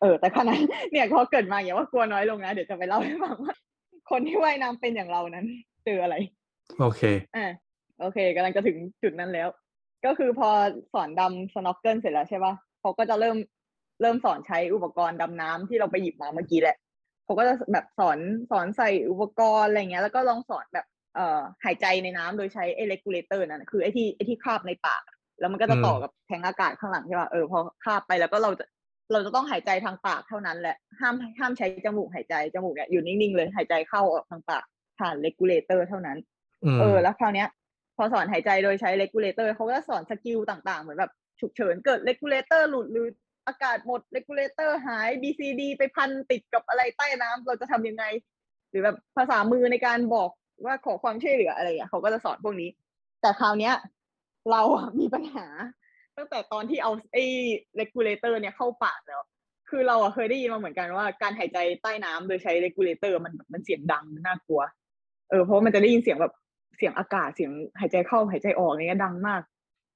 [0.00, 0.58] เออ แต่ขนาด
[0.90, 3.54] เนี่ยเขาเกิดมาอย่างว่ากลัวน้อยลงนะเดี๋ยวจะไปเล่าให้ฟังว่า
[4.10, 5.46] คนที่ว่ายน้ำเป็นอย่างเรานั้น
[5.84, 6.14] เจออะไร
[6.80, 7.02] โอเค
[7.36, 7.46] อ่า
[8.00, 9.48] โอเคกำลังจะถึงจุดนั้นแล้ว
[10.04, 10.48] ก็คือพอ
[10.92, 13.36] สอนดำ snorkel เสร็จแล้วใช่ปะเขาก็จะเริ่ม
[14.00, 16.76] เริ่มสอนใช้อุปกรณ์ดำน้ำที่เราไปหยิบมาเมื่อกี้แหละ
[17.24, 18.18] เขาก็จะแบบสอน
[18.50, 25.02] สอนใส่อุปกรณ์อะไรเงี้ย แล้วก็ลองสอนแบบเอ่อหายใจในน้ำโดยใช้ไอ้ regulator นั่นนะคือไอ้ที่ไอ้ที่คาบในปาก
[25.42, 28.64] แล้วมันก็จะต่อกับแทงอากาศข้างหลังใช่ป่ะเออพอคาบไปแล้วก็เราจะ
[29.12, 34.64] เราจะต้องหายใจทางปากเท่านั้นแหละห้ามห้ามใช้จมูกหายใจจมูกเนี่ยอยู่นิ่งๆเลยหายใจเข้าออกทางปาก
[34.98, 36.18] ผ่าน regulator เท่านั้น
[36.64, 37.48] อืมเออ แล้วคราวเนี้ย
[37.96, 43.06] พอสอนหายใจโดยใช้ regulator เขาก็จะสอน skill ต่างๆ เหมือนแบบฉุกเฉินเกิด regulator หลุดหรือ
[43.46, 48.04] อากาศหมด regulator หาย BCD ไปพันติดกับอะไรใต้น้ำเราจะทำยังไง
[48.70, 50.30] หรือแบบภาษามือในการบอก
[50.64, 52.70] ว่าขอความช่วยเหลืออะไรอย่างเงี้ยเขาก็จะสอนพวกนี้
[53.20, 53.74] แต่คราวเนี้ย
[54.50, 55.46] เราอะมีปัญหา
[56.16, 57.24] ตั้งแต่ตอนที่เอาไอ้
[57.76, 59.22] regulator เนี่ยเข้าปากแล้ว
[59.70, 64.62] คือเราอะเคยได้ยินมาเหมือนกันว่าการหายใจใต้น้ำโดยใช้ regulator มันมันเสียงดังมันน่ากลัว
[65.30, 66.32] เออเพราะมันจะได้ยินเสียงแบบ
[66.78, 69.42] เสียงอากาศเสียงหายใจเข้าหายใจออกเงี้ยดังมาก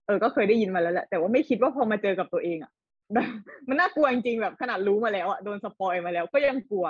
[0.07, 2.73] เออ ก็เคยได้ยินมาแล้วแหละแต่ว่าไม่คิดว่าพอมาเจอกับตัวเองอะ
[3.69, 6.87] มันน่ากลัวจริงๆแบบขนาดรู้มาแล้วอะโดน spoil มาแล้วก็ยังกลัว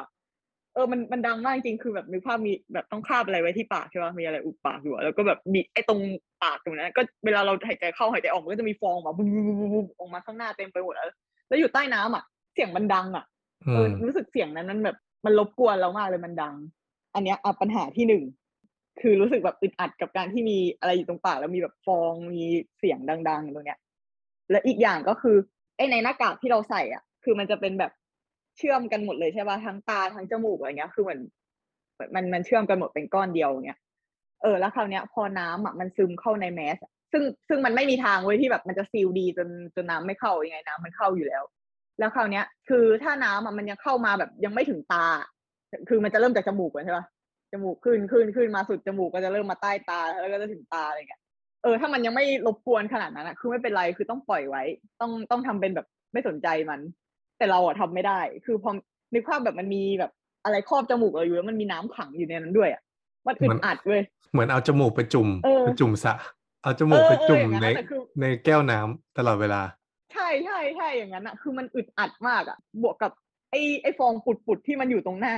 [0.77, 6.01] เออมันมันดังมากจริงคือแบบนึกภาพมีแบบต้องคาบอะไรไว้ที่ปากใช่ป่ะมีอะไรอุดปากอยู่แล้วก็แบบมีไอ้ตรง
[6.43, 11.09] ปากตรงนั้นก็เวลาเราหายใจเข้าหายใจออกมันก็จะมีฟองแบบบุบบุบบุบออกมาข้างหน้าเต็มไปหมดแล้ว
[11.49, 13.25] แล้วอยู่ใต้น้ำอะ เสียงมันดังอะ
[13.75, 16.55] เออรู้สึกเสียงนั้นมันแบบมันรบกวนเรามากเลยมันดัง
[17.15, 18.23] อันเนี้ยอะปัญหาที่หนึ่ง
[19.01, 22.43] คือรู้สึกแบบอึดอัดกับการที่มีอะไรอยู่ตรงปากแล้วมีแบบฟองมี
[22.79, 23.81] เสียงดัง ๆ ตรงเนี้ย
[24.51, 25.37] และอีกอย่างก็คือ
[25.77, 27.93] ไอ้ในหน้ากากที่เราใส่อะ คือมันจะเป็นแบบ
[28.59, 31.21] เชื่อมกันหมดเลยใช่ป่ะทั้งตาทั้งจมูกอะไรเงี้ย คือเหมือน
[32.15, 33.79] มันมันเชื่อมกันหมดเป็นก้อนเดียวงเงี้ย
[34.43, 36.79] เออแล้วคราวเนี้ย พอน้ำอะมันซึมเข้าในแมส
[37.13, 41.43] ซึ่งซึ่งมันไม่มีทางเว้ยที่แบบมันจะซีลดีจนจนน้ำไม่เข้ายังไงน้ำมันเข้าอยู่แล้ว
[41.99, 45.07] แล้วคราวเนี้ย คือถ้าน้ำอะมันยังเข้ามาแบบยังไม่ถึงตา
[45.89, 47.07] คือมันจะเริ่มจากจมูกก่อนใช่ป่ะ
[47.53, 51.23] จมูกขึ้นขึ้นขึ้นมาสุดจมูกก็จะเริ่มมาใต้ตาแล้วก็จะถึงตาอะไรเงี้ย
[51.63, 54.63] เออถ้ามันยังไม่รบกวนขนาดนั้นอะคือไม่เป็นไรคือต้องปล่อยไว้
[55.01, 56.81] ต้องต้องทำเป็นแบบไม่สนใจมัน
[57.39, 58.71] แต่เราอะทำไม่ได้ คือพอ
[59.15, 60.13] นึกภาพแบบมันมีแบบ
[60.45, 62.83] อะไรครอบจมูกเราอยู่แล้วมันมีน้ำขังอยู่ในนั้นด้วยอะ
[63.27, 66.15] มันอึดอัดเว้ยเหมือนเอาจมูกไปจุ่มเออไปจุ่มสระ
[66.63, 69.63] เอาจมูกไปเออเออจุ่มอย่างนั้นในแต่คือในแก้วน้ำตลอดเวลา
[70.13, 73.13] ใช่ใช่ใช่อย่างนั้นอะคือมันอึดอัดมากอะบวกกับ
[73.51, 75.35] ไอ้ไอ้ฟองปุดๆที่มันอยู่ตรงหน้า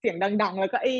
[0.00, 0.94] เสียงดัง ๆ แล้วก็ไอ้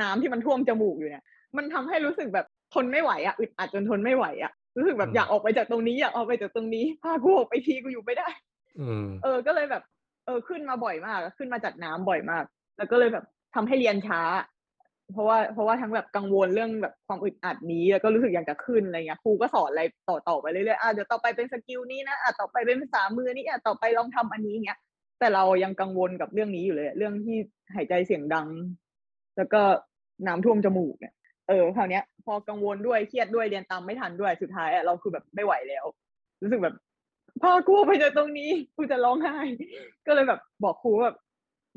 [0.00, 1.24] น้ำที่มันท่วมจมูกอยู่เนี่ย
[1.56, 8.51] มันทำให้รู้สึกแบบทนไม่ไหวอะอึดอัดจนทนไม่ไหวอะรู้สึกแบบอืมอยากออกไปจากตรงนี้อยากออกไปจากตรงนี้พากูออกไปทีกูอยู่ไม่ได้อืม
[9.22, 9.82] เออ ก็เลยแบบ
[10.26, 12.44] เออขึ้นมาบ่อยมาก ขึ้นมาจากน้ำบ่อยมาก
[12.78, 14.22] แล้วก็เลยแบบทำให้เรียนช้า
[15.12, 24.78] เพราะว่าเพราะว่าทั้งแบบกังวลเรื่องแบบความอึดอัดนี้แล้วก็รู้สึกอยากจะขึ้นอะไรเงี้ยครูก็สอนอะไรต่อต่อไปเรื่อยๆอะเดี๋ยวต่อไปเป็นสกิลนี้นะอะต่อไปเป็นภาษามือนี้อะต่อไปลองทำอันนี้เงี้ย
[25.20, 27.36] แต่เรายังกังวลกับเรื่องนี้อยู่เลย เรื่องที่
[27.74, 28.48] หายใจเสียงดัง
[29.36, 29.62] แล้วก็
[30.26, 31.14] น้ำท่วมจมูกเนี่ย
[31.48, 35.84] เออคราวเนี้ย พอกังวลด้วยเครียดด้วยเรียนตามไม่ทันด้วยสุดท้ายอะเราคือแบบไม่ไหวแล้ว
[36.42, 36.74] รู้สึกแบบ
[37.40, 39.36] พากูไปจากตรงนี้กูจะร้องไห้
[40.06, 41.16] ก็เลยแบบบอกครูแบบ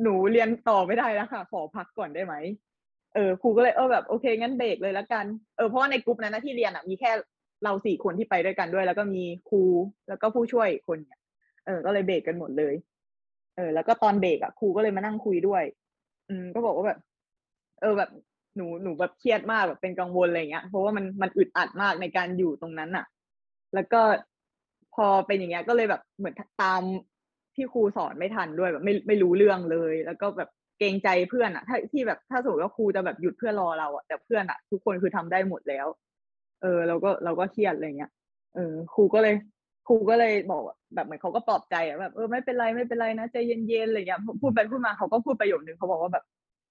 [0.03, 2.35] หนูเรียนต่อไม่ได้แล้วค่ะ ขอพักก่อนได้ไหม
[3.15, 5.25] เออครูก็เลยเออแบบโอเคงั้นเบรกเลยละกัน
[5.57, 7.11] เออเพราะว่าในกลุ่มนั้นนะที่เรียนอะมีแค่
[7.63, 9.63] เราสี่คนที่ไปด้วยกันด้วย แล้วก็มีครู
[10.09, 11.19] แล้วก็ผู้ช่วยคนเนี่ย
[11.65, 12.75] เออ ก็เลยเบรกกันหมดเลย
[13.55, 15.63] เออ แล้วก็ตอนเบรกอะครูก็เลยมานั่งคุยด้วย
[16.29, 16.99] อืม ก็บอกว่าแบบ
[17.81, 18.09] เออแบบ
[18.55, 23.05] หนูหนูแบบเครียดมากแบบเป็นกังวลอะไรเงี้ยเพราะว่ามันมันอึดอัดมากในการอยู่ตรงนั้นอะ
[23.73, 24.01] แล้วก็
[24.95, 26.81] พอเป็นอย่างเงี้ยก็เลยแบบเหมือนตาม
[27.55, 35.87] ที่ครูสอนไม่ทันด้วยแบบไม่ไม่รู้เรื่องเลย แล้วก็แบบเกรงใจเพื่อนอะถ้าที่แบบถ้าสมมติว่าครูจะแบบหยุดเพื่อรอเราอะแต่เพื่อนอะทุกคนคือทำได้หมดแล้ว
[36.61, 38.11] เออเราก็เราก็เครียดอะไรเงี้ย
[38.55, 39.35] เออครูก็เลย
[39.87, 40.63] ครูก็เลยบอก
[40.95, 46.23] แบบเหมือนเขาก็ปลอบใจอะแบบเออไม่เป็นไรไม่เป็นไรนะใจเย็นๆอะไรเงี้ยพูดไปพูดมาเขาก็พูดประโยคนึงเขาบอกว่าแบบ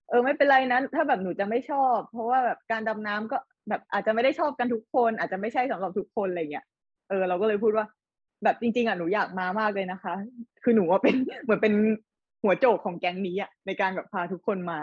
[0.09, 6.65] เออไม่เป็นไรนะถ้าแบบหนูจะไม่ชอบ เพราะว่าแบบการดำน้ำก็แบบอาจจะไม่ได้ชอบกันทุกคน อาจจะไม่ใช่สำหรับทุกคนอะไรเงี้ย
[7.09, 7.87] เออเราก็เลยพูดว่า
[8.42, 10.14] แบบจริงๆอะหนูอยากมามากเลยนะคะ
[10.62, 11.75] คือหนูว่าเป็นเหมือนเป็น
[12.43, 14.78] หัวโจกของแก๊งนี้อะในการแบบพาทุกคนมา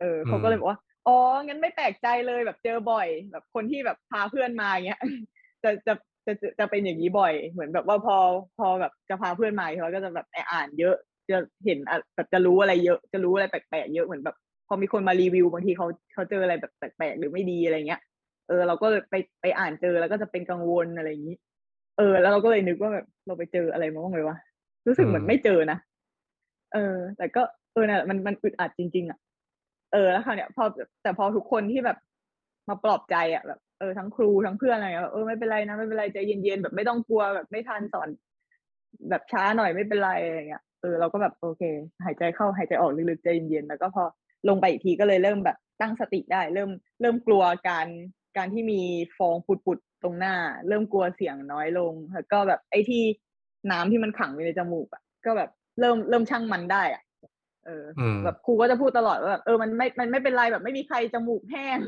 [0.00, 5.00] เออเขาก็เลยบอกว่าอ๋องั้นไม่แปลกใจเลยแบบเจอบ่อย แบบคนที่แบบพาเพื่อนมาอย่างเงี้ย
[5.62, 5.92] จะจะ
[6.26, 8.16] จะจะจะเป็นอย่างนี้บ่อย เหมือนแบบว่าพอ
[8.58, 10.94] พอแบบจะพาเพื่อนมาเขาก็จะแบบอ่านเยอะ
[11.30, 14.36] จะเห็นอะแบบจะรู้อะไรเยอะ จะรู้อะไรแปลกๆเยอะเหมือนแบบ
[14.68, 18.00] พอมีคนมารีวิวบางทีเขาเขาเจออะไรแบบแปลกๆหรือไม่ดีอะไรเงี้ย
[18.48, 21.36] เออ เราก็เลยไปไปอ่านเจอแล้วก็จะเป็นกังวลอะไรอย่างนี้
[21.98, 24.36] เออ แล้วเราก็เลยนึกว่าแบบเราไปเจออะไรมาบ้างเลยวะ
[24.86, 25.78] รู้สึกเหมือนไม่เจอนะ
[26.74, 27.42] เออ แต่ก็
[27.72, 29.18] เออน่ะมันมันอึดอัดจริง ๆ อะ
[29.92, 30.64] เออแล้วคราวเนี้ยพอ
[31.02, 31.98] แต่พอทุกคนที่แบบ
[32.68, 38.08] มาปลอบใจอะแบบเออทั้งครูทั้งเพื่อนอะไรเงี้ยแบบเออไม่เป็นไรนะไม่เป็นไรใจเย็นๆแบบไม่ต้องกลัวแบบไม่ทันสอน
[39.10, 41.62] แบบช้าหน่อยไม่เป็นไรอะไรเงี้ยเออเราก็แบบโอเค
[42.04, 44.04] หายใจเข้าหายใจออกลึกๆใจเย็นๆแล้วก็พอ
[44.48, 46.70] ลงไปอีกทีก็เลยเริ่มแบบตั้งสติได้ เริ่ม
[47.00, 47.86] เริ่มกลัวการ
[48.36, 48.80] การที่มี
[49.18, 50.34] ฟองปุดๆตรงหน้า
[50.68, 53.02] เริ่มกลัวเสียงน้อยลงแล้วก็แบบไอ้ที่
[53.70, 57.02] น้ำที่มันขังอยู่ในจมูกอะก็แบบเริ่มเริ่มช่างมันได้อะ
[57.66, 61.78] เอออมแบบครูก็จะพูดตลอดว่าแบบเออมันไม่มันไม่เป็นไรแบบไม่มีใครจมูกแห้ง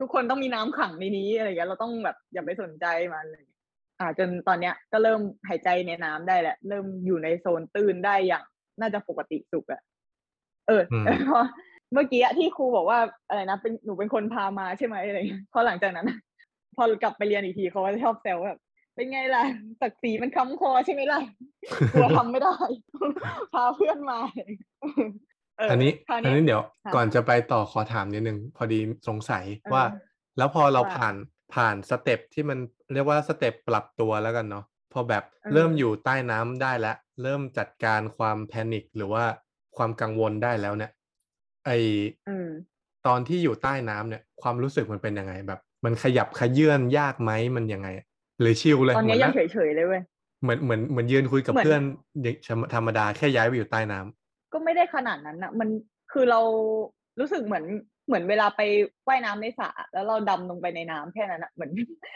[0.00, 3.58] ทุกคนต้องมีน้ำขังในนี้อะไรอย่างเงี้ยเราต้องแบบอย่าไปสนใจมันอะไรอย่างเลย
[4.00, 8.44] อ่าจนตอนเนี้ยก็เริ่มหายใจในน้ำได้แหละ เริ่มอยู่ในโซนตื้นได้อย่าง
[8.80, 9.80] น่าจะปกติสุขอะ
[10.66, 11.40] เอออืมพอ
[11.92, 16.18] เมื่อกี้อะที่ครูบอกว่าอะไรนะเป็นหนูเป็นคนพามาใช่ไหมอะไรอย่างเงี้ยพอหลังจากนั้นอะ
[16.76, 18.60] พอกลับไปเรียนอีกทีเขาก็ชอบแซวว่าแบบ
[18.94, 19.44] เป็นไงล่ะ
[19.80, 21.20] ศักดิ์ศรีมันค้ำคอใช่ไหมล่ะ
[21.92, 22.56] กลัวทำไม่ได้
[23.54, 24.18] พาเพื่อนมา
[25.58, 28.78] เอันนี้คราวอันนี้เดี๋ยวค่ะก่อนจะไปต่อขอถามนิดนึงพอดี
[29.08, 29.84] สงสัยเออว่า
[30.38, 31.14] แล้วพอเราว่าผ่าน
[31.54, 32.58] ผ่าน step ที่มัน
[32.92, 39.24] เรียกว่า step ปรับตัวแล้วกันเนาะพอแบบเออเริ่มอยู่ใต้น้ำได้แล้ว เริ่มจัดการความ panic หรือว่า
[39.76, 40.90] ความกังวลได้แล้วเนี่ย
[41.68, 41.72] ไอ
[42.28, 42.48] อืม
[43.06, 47.88] ตอนที่อยู่ใต้น้ำเนี่ย ความรู้สึกมันเป็นยังไงแบบ มันขยับเขยื้อนยากไหมมันยังไง
[48.40, 50.02] หรือ chill เลยตอนนี้เหมืยังนั่งเฉยๆเลยเว้ย
[50.42, 51.82] เหมือนเหมือนเหมือนยืนคุยกับเหมือนเพื่อน
[52.22, 52.36] อย่าง
[52.74, 55.68] ธรรมดาแค่ย้ายไปอยู่ใต้น้ำก็ไม่ได้ขนาดนั้นนะมัน
[56.12, 56.40] คือเรา
[57.20, 57.64] รู้สึกเหมือน
[58.06, 58.60] เหมือนเวลาไป
[59.08, 61.70] ว่ายน้ำในสระแล้วเราดำลงไปในน้ำแค่นั้นอะเหมือน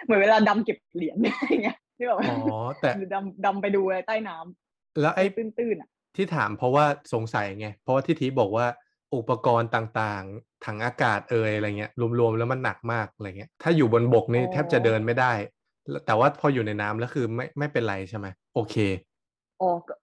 [0.05, 2.39] เหมือนเวลาดำเก็บเหรียญอย่างเงี้ยที่แบบว่าอ๋อ
[2.81, 6.85] แต่หรือดำดำไปดูอะไรใต้น้ำแล้วไอ้ตื้นๆอะที่ถามเพราะว่า
[7.15, 8.67] สงสัยไงเพราะว่าที่ทีบอกว่า
[9.15, 15.33] อุปกรณ์ต่างๆ ถังอากาศเอ่ยอะไรเงี้ยรวมๆแล้วมันหนักมากอะไรเงี้ยถ้าอยู่บนบกนี่แทบจะเดินไม่ได้
[15.91, 18.77] แล้วแต่ว่าพออยู่ในน้ำแล้วคือไม่ไม่เป็นไรใช่ไหมโอเค
[19.61, 19.95] อ๋อก็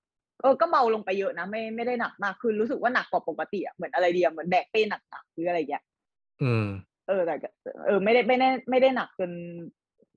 [0.42, 5.84] เออก็เบาลงไปเยอะนะไม่ไม่ได้หนักมากคือรู้สึกว่าหนักกว่าปกติอะเหมือนอะไรเดียเหมือนแบกเป้หนักๆหรืออะไรอย่างเงี้ย
[6.42, 6.66] อืม
[7.08, 7.50] เออแต่ก็
[7.86, 9.32] เออไม่ได้ไม่ได้ไม่ได้หนักจน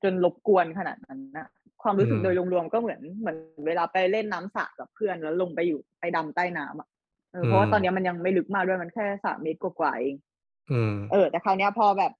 [0.03, 1.49] จนรบกวนขนาดนั้นนะ
[1.83, 6.89] ความรู้สึกอืมโดยรวมๆก็เหมือนเหมือนเวลาไปเล่นน้ำสระกับเพื่อนแล้วลงไปอยู่ไปดำใต้น้ำอะ
[7.33, 10.17] เออเพราะว่าตอนเนี้ยมันยังไม่ลึกมากด้วยมันแค่สามเมตรกว่าๆเอง
[10.71, 12.13] อืมเออ แต่คราวเนี้ยพอแบบ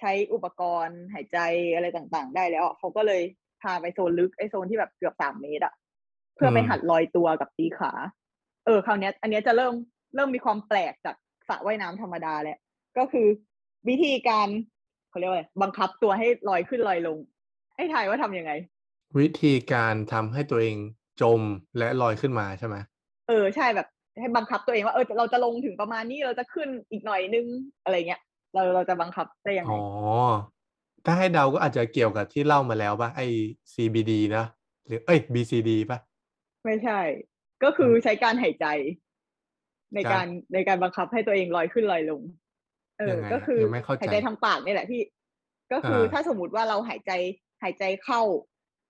[0.00, 1.38] ใช้อุปกรณ์หายใจ
[1.74, 3.22] อะไรต่างๆ ได้แล้วอะเขาก็เลย
[3.62, 5.74] พาไปโซนลึกไอโซนที่แบบเกือบสามเมตรอะ
[6.36, 7.92] เพื่อไปอืมหัดลอยตัวกับตีขา
[8.66, 9.74] เออคราวเนี้ยอันเนี้ยจะเริ่ม
[10.14, 11.16] เริ่มมีความแปลกจาก
[11.48, 12.58] สระว่ายน้ำธรรมดาแล้ว
[12.98, 13.26] ก็คือ
[13.88, 14.48] วิธีการ
[15.10, 17.18] เขาเรียกว่าอะไรบังคับตัวให้ลอยขึ้นลอยลง
[17.76, 18.52] ให้ทายว่าทำยังไง
[19.18, 20.76] วิธีการทำให้ตัวเอง
[21.20, 21.40] จม
[21.78, 22.76] และลอยขึ้นมาใช่ไหม
[23.28, 23.86] เออใช่แบบ
[24.20, 27.46] ให้บังคับตัวเองว่าเออเราจะลงถึงประมาณนี้เราจะขึ้นอีกหน่อยนึง
[27.84, 28.20] อะไรเงี้ย
[28.54, 29.84] เราเราจะบังคับได้ยังไงอ๋อ
[31.04, 33.20] ถ้าให้เดาก็อาจจะเกี่ยวกับที่เล่ามาแล้วป่ะไอ
[33.72, 34.44] CBD นะ
[34.86, 35.98] หรือเอ้ย BCD ป่ะ
[36.64, 37.00] ไม่ใช่
[37.64, 38.66] ก็คืออืมใช้การหายใจ
[39.94, 42.20] ในกาการรในการบังคับให้ตัวเองลอยขึ้นลอยลง
[42.98, 45.02] เออยังไงก็คือยังไม่เข้าใจหายใจทางปากนี่แหละพี่
[45.72, 47.12] ก็คืออ่าถ้าสมมติว่าเราหายใจ
[47.62, 48.20] หายใจเข้า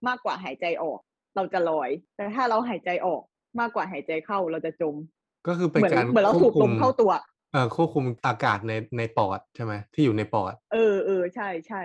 [0.09, 1.01] มากกว่าหายใจออก
[1.37, 3.23] เราจะลอย แต่ถ้าเราหายใจออก
[3.61, 4.95] มากกว่าหายใจเข้าเราจะจม
[5.49, 7.11] ก็คือเป็นเหมือนการเหมือนเราควสูบบคุลมมเข้าตัว
[7.53, 11.83] เอ่อควบคุมอากาศในในปอดใช่ไหมที่อยู่ในปอด เออเออใช่ใช่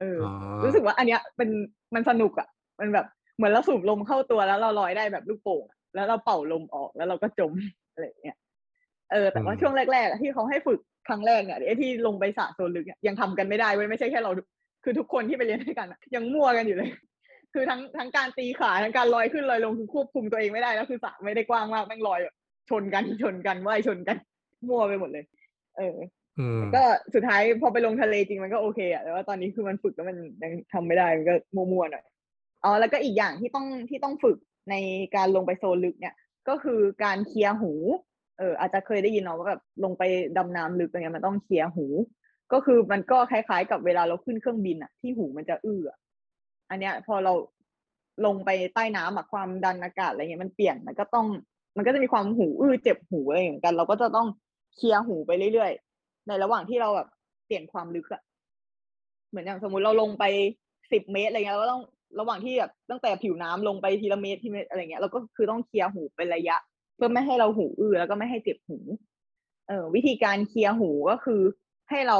[0.00, 0.24] เอออ
[0.58, 1.50] อ รู้สึกว่าอันเนี้ยเป็น
[1.94, 2.48] มันสนุกอะ
[2.80, 3.06] มันแบบ
[3.36, 7.52] เหมือนเราสูบลมเข้าตัวแล้วเราลอยได้แบบลูกโป่งอะแล้วเราเป่าลมออกแล้วเราก็จม
[7.92, 8.36] อะไรอย่างเงี้ย
[9.12, 14.30] เออแต่ว่าอืมช่วงแรกๆอะที่เขาให้ฝึกครั้งแรกเนี่ยไอ้ที่ลงไปสระโซนลึกเนี่ยยังทำกันไม่ได้เว้ยไม่ใช่แค่เรา
[14.84, 16.90] คือทุกคนที่ไปเรียนด้วยกันอะยังมั่วกันอยู่เลย
[17.54, 22.34] คือทั้งทั้งการตีขาทั้งการลอยขึ้นลอยลงคือควบคุมตัวเองไม่ได้แล้วคือสระไม่ได้กว้างมากแม่งลอยแบบ
[22.72, 24.16] ชนกันชนกันว่ายชนกัน
[24.68, 25.24] มั่วไปหมดเลย
[25.76, 25.96] เออ
[26.38, 26.82] อืมก็
[27.14, 32.04] สุดท้ายพอไปลงทะเลจริงมันก็โอเคอะแต่ว่าตอนนี้คือมันฝึกแล้วมันยังทำไม่ได้มันก็มัวๆหน่อย
[32.64, 34.38] อ๋อแล้วก็อีกอย่างที่ต้องที่ต้องฝึก
[34.70, 34.74] ใน
[35.16, 36.14] การลงไปโซนลึกเนี่ย
[36.48, 37.72] ก็คือการเคลียร์หู
[38.38, 40.02] เอออาจจะเคยได้ยินเนาะว่าแบบลงไป
[40.36, 41.86] ดำน้ำลึกอะไรเงี้ยมันต้องเคลียร์หู
[42.52, 45.98] ก็คือมันก็คล้ายๆ กับเวลาเราขึ้นเครื่องบินอะที่หูมันจะอื้ออะ
[46.70, 47.32] อันเนี้ยพอเรา
[48.26, 51.26] ลงไปใต้น้ำอะความดันอากาศอะไรเงี้ยมันเปลี่ยนมันก็ต้อง
[51.76, 54.28] มันก็จะมีความหูอื้อเจ็บหูอะไรเหมือนกัน เราก็จะต้อง
[54.74, 57.08] เคลียร์หูไปเรื่อยๆ ในระหว่างที่เราแบบ
[57.46, 58.22] เปลี่ยนความลึกอะ
[59.30, 60.24] เหมือนอย่างสมมุติเราลงไป
[60.92, 61.82] สิบเมตรอะไรเงี้ยเราก็ต้อง
[62.20, 66.56] ระหว่างที่แบบตั้งแต่ผิวน้ำลงไปทีละเมตรทีเมตรอะไรเงี้ยเราก็คือต้องเคลียร์หูเป็นระยะ
[66.96, 68.78] เพื่อไม่ให้เราหูอื้อแล้วก็ไม่ให้เจ็บหู
[69.68, 71.40] เออวิธีการเคลียร์หูก็คือ
[71.90, 72.18] ให้เรา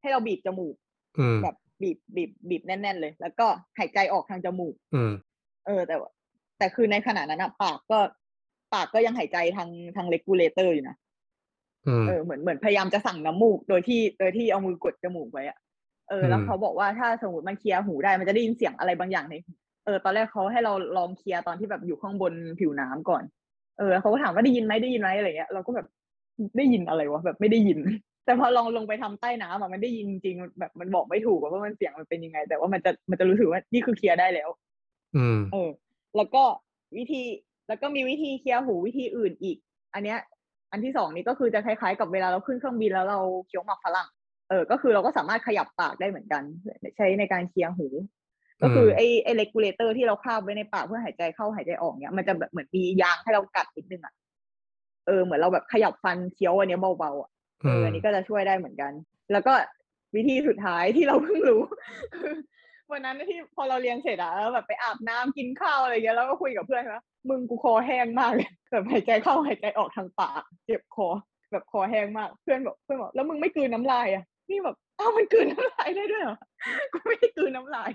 [0.00, 0.74] ให้เราบีบจมูก
[1.18, 3.46] อืมแบบบีบบีบบีบแน่น ๆ เลย แล้วก็
[3.78, 5.12] หายใจออกทางจมูก อืม
[5.66, 6.10] เออแต่ว่า
[6.58, 7.98] แต่คือในขณะนั้นอะปากก็
[8.74, 10.96] ปากก็ยังหายใจทางทาง regulator อยู่นะ
[11.86, 15.58] อืมเออเหมือนเหมือนพยายามจะสั่งน้ำมูกโดยที่โดยที่เอามือกดจมูกไว้อะ
[16.10, 19.52] เออแล้วอืมเขาบอกว่าถ้าสมมติมันเคลียร์หูได้มันจะได้ยินเสียงอะไรบางอย่างในหู
[19.84, 23.22] เออตอนแรกเขาให้เราลองเคลียร์ตอนที่แบบอยู่ข้างบนผิวน้ำก่อน
[23.78, 25.86] เออเขาก็ถามว่าได้ยินไหมได้ยินไหมอะไรเงี้ยเราก็แบบ
[26.56, 27.78] ได้ยินอะไรวะแบบไม่ได้ยิน
[28.24, 34.48] แต่พอลองลงไปทำใต้น้ำอะมันได้ยินจริงๆแบบมันบอกไม่ถูกอะว่ามันเสียงมันเป็นยังไง แต่ว่ามันจะมันจะรู้สึกว่านี่คือเคลียร์ได้แล้ว
[35.16, 35.70] อืมเออ
[36.16, 36.42] แล้วก็
[36.96, 37.22] วิธี
[37.68, 39.56] แล้วก็มีวิธีเคลียร์หูวิธีอื่นอีก
[39.94, 40.18] อันเนี้ย
[40.72, 44.08] อันที่สองนี่ก็คือจะคล้ายๆ กับเวลาเราขึ้นเครื่องบินแล้วเราเคี้ยวหมากฝรั่ง
[44.48, 46.42] เออ ก็คือเราก็สามารถขยับปากได้เหมือนกัน
[46.96, 47.86] ใช้ในการเคลียร์หู
[48.62, 54.14] ก็คือไอ้ไอ้ regulator ที่เราคาบไว้ในปากเพื่อหายใจเข้าหายใจออกเนี้ยมันจะแบบเหมือนมียางให้เรากัดนิดนึงอะ
[55.06, 57.30] เออ เหมือนเราแบบขยับฟันเคี้ยวอันเนี้ยเบาๆอะ
[57.62, 58.92] เอออันนี้ก็จะช่วยได้เหมือนกัน
[59.32, 59.52] แล้วก็
[60.16, 61.62] วิธีสุดท้ายที่เราเพิ่งรู้
[62.14, 62.34] คือ
[62.92, 71.08] วันนั้นที่พอเราเรียนเสร็จอะแล้วแบบไปอาบน้ำกินข้าวอะไรเงี้ยแล้วก็คุยกับเพื่อนว่ามึงกูคอแห้งมากเลยแบบหายใจเข้าหายใจออกทางปากเจ็บคอ
[71.52, 76.38] แบบคอแห้งมากเพื่อนบอกเพื่อนบอกแล้วมึงไม่กลืนน้ำลายอะนี่แบบอ้าวมันกลืนน้ำลายได้ด้วยเหรอ
[76.92, 77.90] กูไม่ได้กลืนน้ำลาย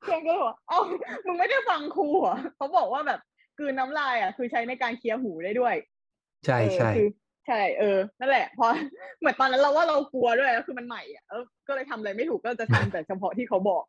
[0.00, 0.80] เพื่อนก็เลยบอกเอ้า
[1.26, 3.20] มึงไม่ได้ฟังครูเหรอเขาบอกว่าแบบ
[3.58, 5.74] กลืนน้ำลายอะคือใช้ในการเคลียร์หูได้ด้วย
[6.46, 7.08] ใช่เออใช่คือ
[7.48, 8.66] ใช่เออนั่นแหละพอ
[9.20, 13.84] เหมือนตอนนั้นเราว่าเรากลัวด้วยแล้วคือมันใหม่อะเออก็เลยทำอะไรไม่ถูกก็จะทำแต่เฉพาะที่เขาบอก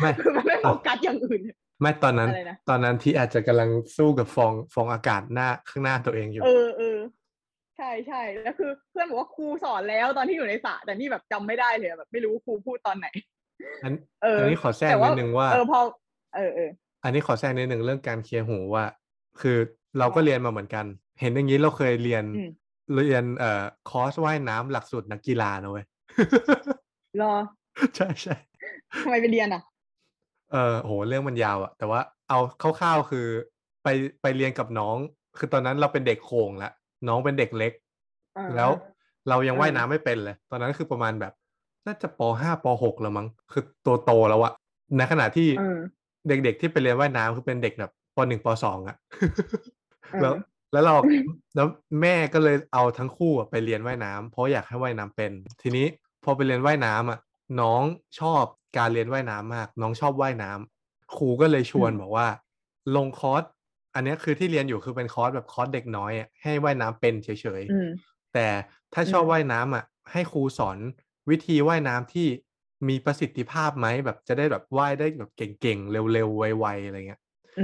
[0.00, 1.40] ไม่คือมันไม่โฟกัสอย่างอื่น
[1.80, 6.98] ไม่ตอนนั้นอะไรนะตอนนั้นที่อาจจะกำลังสู้กับฟองฟองอากาศหน้าข้างหน้าตัวเองอยู่ เออเออ
[7.76, 13.06] ใช่ใช่แล้วคือเพื่อนบอกว่าครูสอนแล้วตอนที่อยู่ในสระแต่นี่แบบจำไม่ได้เลยอะแบบไม่รู้ครูพูดตอนไหน
[13.82, 15.80] อันเอออันนี้ขอแทรกแต่นิดนึงว่าเออพอ
[16.36, 16.70] เออเออ
[17.04, 18.84] อันนี้ขอแทรกนิดนึงเรื่องการเคลียร์หูว่า
[19.40, 19.58] คือ
[19.98, 20.84] เราก็เรียนมาเหมือนกัน
[21.20, 22.50] เห็นอย่างนี้เราเคยเรียนอืม
[22.94, 25.86] เรียนเอ่อคอร์สว่ายน้ำหลักสูตรนักกีฬานะเว้ย
[27.20, 27.32] รอ
[27.96, 28.34] ใช่ใช่
[29.04, 29.62] ทำไมไปเรียนอะ
[30.52, 33.26] เออโหเรื่องมันยาวอะแต่ว่าเอาคร่าวๆคือ
[33.82, 33.88] ไป
[34.22, 34.96] ไปเรียนกับน้อง
[35.38, 36.72] คือตอนนั้นเราเป็นเด็กโขงแล้ว
[37.08, 37.72] น้องเป็นเด็กเล็ก
[38.36, 38.70] อ่าแล้ว
[39.28, 41.32] เรายังอ่าว่ายน้ำไม่เป็นเลย ตอนนั้นคือประมาณแบบ
[41.86, 44.52] น่าจะปห้าปหกแล้วมั้ง คือตัวโตแล้วอะ
[44.96, 45.78] ในขณะที่เออ
[46.28, 48.96] เด็กๆที่ไปเรียนว่ายน้ำคือเป็นเด็กแบบปหนึ่งปสองอะ
[50.12, 50.34] เออแล้ว
[50.72, 50.96] แล้วเรา
[51.56, 51.68] แล้ว
[52.02, 55.86] แม่ก็เลยเอาทั้งคู่อะไปเรียนว่ายน้ำเพราะอยากให้ว่ายน้ำเป็น ทีนี้
[56.24, 57.18] พอไปเรียนว่ายน้ำอะ
[57.60, 57.82] น้อง
[58.20, 58.44] ชอบ
[58.78, 62.28] การเรียนว่ายน้ำมาก น้องชอบว่ายน้ำครูก็เลยชวนอืมบอกว่า
[62.96, 63.42] ลงคอร์ส
[63.94, 67.28] อันเนี้ยคือที่เรียนอยู่คือเป็นคอร์สแบบคอร์สเด็กน้อยอะให้ว่ายน้ำเป็นเฉ
[67.60, 68.48] ยอืมๆแต่
[68.94, 70.78] ถ้าชอบอืมว่ายน้ำอะ ให้ครูสอน
[71.30, 72.28] วิธีว่ายน้ำที่
[72.88, 77.20] มีประสิทธิภาพไหมแบบจะได้แบบว่ายได้แบบเก่งๆเร็วๆไวๆอะไรเงี้ย
[77.56, 77.60] อื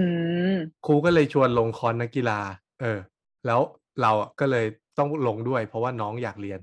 [0.57, 2.41] มครูก็เลยชวนลงคอร์สนักกีฬา
[2.81, 2.99] เออ
[3.47, 3.61] แล้ว
[4.03, 4.67] เราอะก็เลย
[4.99, 6.61] ต้องลงด้วย เพราะว่าน้องอยากเรียน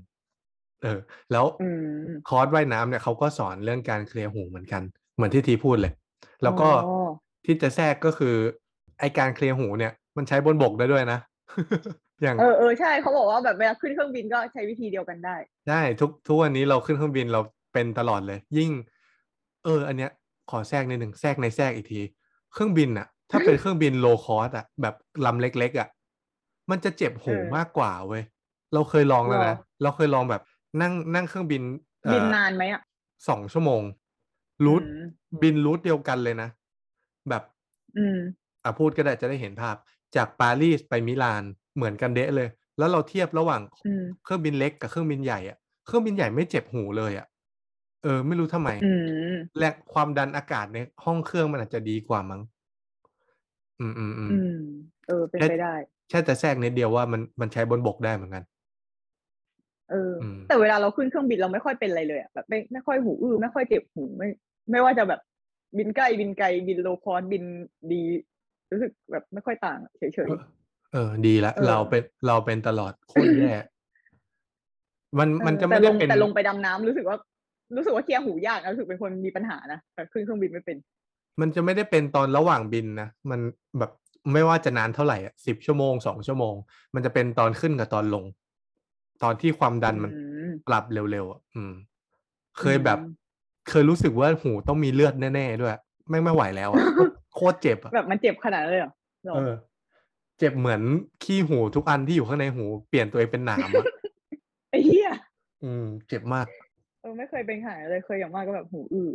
[0.82, 0.98] เออ
[1.32, 4.82] แล้วอืมคอร์สว่ายน้ำเนี่ยเขาก็สอนเรื่องการเคลียร์หูเหมือนกัน
[5.14, 5.92] เหมือนที่ทีพูดเลย
[6.42, 6.76] แล้วก็อ๋อ
[7.44, 8.34] ที่จะแทรกก็คือ
[9.00, 11.18] ไอการเคลียร์หูเนี่ย มันใช้บนบกได้ด้วยนะ
[12.22, 15.36] อย่างเออเออใช่เขาบอกว่าแบบเวลาขึ้นเครื่องบินก็ใช้วิธีเดียวกันได้
[15.66, 17.40] ใช่ทุกทุกวันนี้เราขึ้นเครื่องบินเรา
[17.72, 18.70] เป็นตลอดเลย ยิ่ง
[19.64, 20.10] เออ อันเนี้ย
[20.50, 22.00] ขอแทรกนิดหนึ่งแทรกในแทรกอีกที
[22.52, 24.94] เครื่องบินอะถ้าเป็นเครื่องบิน low cost อะแบบ
[25.26, 25.88] ลำเล็ก ๆอะ
[26.70, 28.22] มันจะเจ็บหูเออมากกว่าเว้ย
[28.74, 30.42] เราเคยลองแล้วหรนะอเราเคยลองแบบ
[30.80, 31.62] นั่งนั่งเครื่องบิน
[32.04, 32.82] เอ่อบินนานไหมอะ
[33.28, 33.82] สองชั่วโมง
[34.64, 35.02] รูทอืม
[35.42, 36.48] บินรูทเดียวกันเลยนะ
[37.28, 37.42] แบบ
[37.96, 38.18] อืม
[38.64, 39.76] อะพูดก็ได้จะได้เห็นภาพ
[40.16, 41.42] จากปารีสไปมิลาน
[41.76, 42.48] เหมือนกันเดะเลย
[42.78, 47.26] แล้วเราเทียบระหว่างอืมเครื่องบินเล็กกับเครื่องบินใหญ่อะเครื่องบินใหญ่ไม่เจ็บหูเลยอะ
[48.02, 52.40] เออ ไม่รู้ทำไมอืมแรงความดันอากาศในห้องเครื่องมันอาจจะดีกว่ามั้ง
[53.78, 54.50] อืมอืมอืมอืม
[55.06, 55.68] เออเป็นแค่ไปได้
[56.08, 58.44] แค่แต่แทรกนิดเดียวว่ามันมันใช้บนบกได้เหมือนกัน
[59.90, 64.28] เอออมแต่เวลาเราขึ้นเครื่องบินเราไม่ค่อยเป็นอะไรเลยอะแบบไม่ไม่ค่อยหูอื้อไม่ค่อยเจ็บหูไม่
[64.70, 65.20] ไม่ว่าจะแบบ
[65.78, 67.44] บินใกล้บินไกลบิน low cost บิน
[67.90, 68.02] ดี
[68.72, 70.40] รู้สึกแบบไม่ค่อยต่างเฉยเออ
[70.92, 73.52] เออ ดีละเออเราเป็นเราเป็นตลอดโคตรแย่
[75.18, 77.16] มันๆมันเออจะแต่ไม่ลได้งเป็นแต่ลงไปดำน้ำรู้สึกว่า
[77.76, 80.76] รู้สึกว่าเคลียร์หูยากนะรู้สึกเป็นคนมีปัญหานะแต่ขึ้นเครื่องบินไม่เป็น
[81.40, 83.40] มันจะไม่ได้เป็นตอนระหว่างบินนะมัน
[83.78, 83.90] แบบ
[84.32, 86.54] ไม่ว่าจะนานเท่าไหร่อะสิบชั่วโมงสองชั่วโมง
[86.94, 88.24] มันจะเป็นตอนขึ้นกับตอนลง
[89.22, 90.18] ตอนที่ความดันมันอื
[90.48, 91.72] มปรับเร็วๆอะอืม
[92.60, 93.04] เคยแบบอืม
[93.70, 95.72] เคยรู้สึกว่าหูต้องมีเลือดแน่ๆด้วย
[96.08, 96.82] ไม่งไม่ไหวแล้วอะ
[97.34, 98.92] โคตรเจ็บอะแบบมันเจ็บขนาดนั้นเลยเหรอ
[99.26, 99.52] หรอเออ
[100.38, 100.82] เจ็บเหมือน
[101.22, 103.86] ขี้หูทุกอันที่อยู่ข้างในหูเปลี่ยนตัวเองเป็นหนามอะ
[104.70, 105.10] ไอ้เหี้ย
[105.62, 106.46] อืม เจ็บมาก
[107.00, 109.08] เออไม่เคยเป็นขนาดนั้นเลยเคยอย่างมากก็แบบหูอื้อ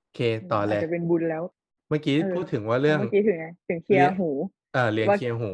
[0.00, 0.18] โอเค
[0.50, 1.42] ต่อเลอาจยจะเป็นบุญแล้ว
[1.88, 4.30] เมื่อกี้เออพูดถึงว่าเรื่องเมื่อกี้ถึงไงถึงเคลียเรียร์นหู
[4.74, 5.52] เออเรียนว่าเคลียร์หู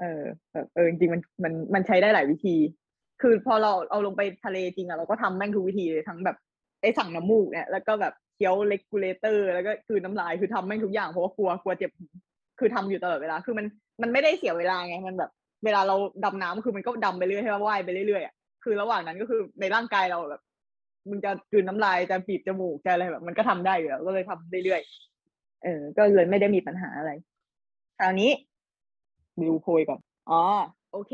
[0.00, 2.56] เออแบบเออจริงๆมันมันมันใช้ได้หลายวิธี
[3.22, 6.36] คือพอเราเอาลงไปทะเลจริงอะเราก็ทำแม่งทุกวิธีเลยทั้งแบบ
[6.82, 12.06] ไอ้สั่งน้ำมูกเนี่ยแล้วก็แบบเคี้ยวเลกูเลเตอร์แล้วก็คือน้ำลายคือทำแม่งทุกอย่างเพราะว่ากลัวกลัวเจ็บหู
[12.58, 13.66] คือทำอยู่ตลอดเวลาคือมัน
[14.02, 15.30] มันไม่ได้เสียเวลาไงมันแบบ
[15.64, 18.34] เวลาเราดำน้ำคือมันก็ดำไปเรื่อยใช่ไหมว่ายไปเรื่อยๆอะ
[18.64, 20.42] คือระหว่างนั้นก็คือในร่างกายเราแบบ
[21.08, 25.13] มึงจะกลืนน้ำลายจะบีบจมูกจะอะไรแบบ มันก็ทำได้อยู่แล้วก็เลยทำเรื่อยๆ
[25.64, 27.12] เออ ก็เลยไม่ได้มีปัญหาอะไร
[27.98, 28.30] คราวนี้
[29.48, 30.00] ดูโพยก่อน
[30.30, 30.42] อ๋อ
[30.92, 31.12] โอเค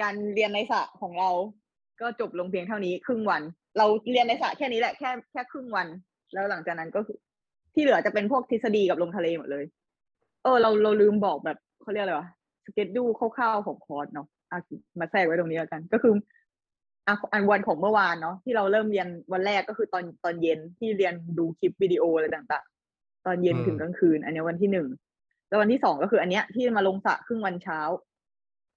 [0.00, 1.30] การเรียนในสระของเรา
[2.00, 3.42] ก็จบลงเพียงเท่านี้ ครึ่งวัน
[3.78, 5.86] เราเรียนในสระแค่นี้แหละ แค่แค่ครึ่งวัน
[6.32, 7.18] แล้วหลังจากนั้นก็คือ
[7.74, 9.64] ที่เหลือจะเป็นพวกทฤษฎีกับลงทะเลหมดเลย
[10.42, 12.28] เออ เราเราลืมบอกแบบเขาเรียกอะไรวะ
[12.64, 14.58] สเก็ตดูคร่าวๆของคอร์สเนาะอะ
[15.00, 16.14] มาแทรกไว้ตรงนี้แล้วกัน ก็คือ
[17.06, 22.69] อะอันวันของเมื่อวานเนาะที่เราเริ่มเรียนวันแรกก็คือตอนตอนเย็นที่เรียนดูคลิปวิดีโออะไรต่างๆ
[23.26, 24.88] ตอนเย็นอืมถึงกลางคืน อันเนี้ยวันที่หนึ่ง
[25.48, 27.80] แล้ววันที่สองก็คืออันเนี้ยที่มาลงสระครึ่งวันเช้า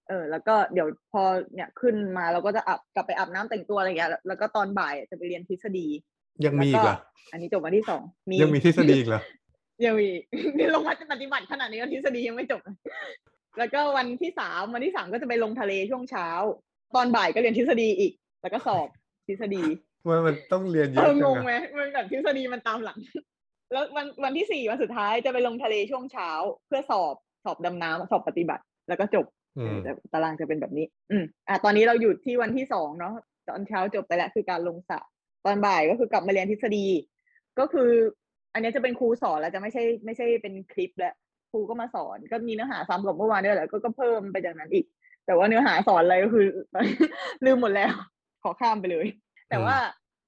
[0.07, 1.23] เออ แล้วก็เดี๋ยวพอ
[1.53, 5.87] เนี่ยขึ้นมาเราก็จะอาบกลับไปอาบน้ำแต่งตัวอะไรอย่างเงี้ยแล้วแล้วก็ตอนบ่ายจะไปเรียนทฤษฎี
[6.45, 6.97] ยังมีอีกเหรอ
[7.31, 9.21] อันนี้จบวันที่สองมียังมีทฤษฎีอีกเหรอ
[9.85, 10.09] ยังมี
[10.57, 12.61] นี่ลงมาปฏิบัติขนาดนี้ก็ทฤษฎียังไม่จบ
[13.57, 16.27] แล้วก็วันที่สามวันที่สามก็จะไปลงทะเลช่วงเช้า
[16.95, 18.87] ตอนบ่ายก็เรียนทฤษฎีอีก แล้วก็สอบ
[19.27, 19.63] ทฤษฎี
[20.07, 22.97] ว่ามันต้องเรียนเยเออะอจังงงไหมอะมันแบบทฤษฎีมันตามหลัง
[23.73, 26.29] แล้ววันวันที่สี่วันสุดท้ายจะไปลงทะเลช่วงเช้า
[26.67, 27.15] เพื่อสอบ
[27.45, 29.25] สอบดำน้ำสอบปฏิบัติ แล้วก็จบ
[29.57, 33.13] อืมแต่ตารางจะเป็นแบบนี้ อืมอะตอนนี้เราอยู่ที่วันที่สองเนาะ
[33.47, 34.99] ตอนเช้าจบไปแล้วคือการลงสระ
[35.45, 36.85] ตอนบ่ายก็คือกลับมาเรียนทฤษฎี
[37.59, 37.89] ก็คือ
[38.53, 41.13] อันนี้จะเป็นครูสอนแล้วจะไม่ใช่ไม่ใช่เป็นคลิปแล้ว
[41.51, 44.85] ครูก็มาสอนก็มีเนื้อหาซ้ำกับเมื่อวานด้วยแหละก็ก็เพิ่มไปจากนั้นอีก
[45.25, 46.47] แต่ว่าเนื้อหาสอนอะไรก็คือ
[47.45, 47.93] ลืมหมดแล้ว
[48.43, 49.07] ขอข้ามไปเลย
[49.49, 49.75] แต่ว่า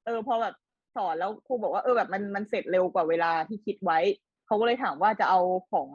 [0.06, 0.54] เออพอแบบ
[0.96, 4.00] สอนแล้วครูบอกว่าเออแบบมันมันเสร็จเร็วกว่าเวลาที่คิดไว้
[4.48, 5.40] เขาก็เลยถามว่าจะเอา
[5.72, 5.90] ของ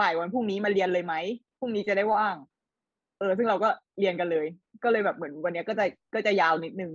[0.00, 1.14] บ่ายวันพรุ่งนี้มาเรียนเลยไหม
[1.58, 2.36] พรุ่งนี้จะได้ว่าง
[3.18, 3.68] เออ ซึ่งเราก็
[3.98, 4.46] เรียนกันเลย
[4.84, 5.84] ก็เลยแบบเหมือนวันเนี้ยก็จะ
[6.14, 6.92] ก็จะยาวนิดนึง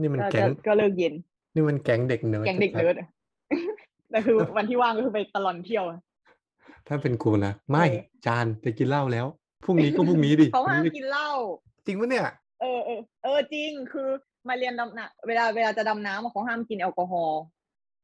[0.00, 1.14] นี่มันก็แก๊จะงก็เลิกเย็น
[1.54, 3.08] นี่มันแก๊งเด็กเนิร์ดแก๊งเด็กชัดๆเนิร์ดอะ
[4.10, 5.84] แต่คือวันที่ว่างก็คือไปตลอนเที่ยว
[6.88, 9.26] ถ้าเป็นกูนะไม่เออจารย์จะกินเหล้าแล้ว
[9.64, 11.30] พรุ่งนี้ก็พรุ่งนี้ดิเขาห้ามพรุ่งนี้กินเหล้า
[11.86, 12.26] จริงปะเนี่ย
[12.60, 14.08] เออเออเออจริงคือ
[14.48, 17.40] มาเรียนดำน้ำเวลาเวลาจะดำน้ำอะเขาห้ามกินแอลกอฮอล์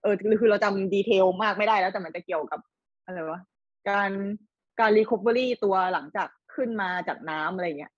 [0.02, 2.60] เออคือคือเราจำ detail มากไม่ได้แล้วแต่มันจะเกี่ยวกับ
[3.04, 3.40] อะไรวะ
[3.88, 4.10] การ
[4.80, 7.92] การ recovery ตัวหลังจากขึ้นมาจากน้ำอะไรเงี้ย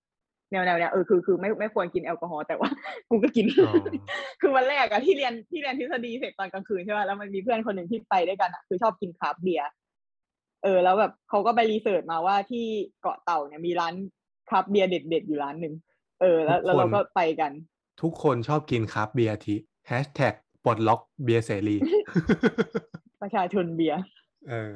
[0.51, 2.69] แนวแนวเนี้ยเออคือคือไม่ไม่ควรกินแอลกอฮอล์แต่ว่า
[3.09, 3.73] กูก็กินอ๋อ
[4.41, 9.69] คือวันแรกอะที่เรียนที่เรียนทฤษฎีเสร็จตอนกลางคืนใช่ป่ะแล้วมันมีเพื่อนคนหนึ่งที่ไปด้วยกันอะคือชอบกินคราฟต์เบียร์
[10.63, 12.65] เออ แล้วแบบเขาก็ไป research มาว่าที่
[13.01, 13.93] เกาะเต่าเนี่ยมีร้าน
[14.49, 15.73] คราฟต์เบียร์เด็ดๆอยู่ร้านหนึ่ง
[16.21, 17.51] เออ แล้วแล้วเราก็ไปกัน
[18.01, 19.55] ทุกคนชอบกินคราฟต์เบียร์ที
[19.87, 20.33] แฮชแท็ก
[20.63, 21.77] ปลดล็อกเบียร์เสรี
[23.21, 24.01] ประชาชนเบียร์
[24.49, 24.73] เออ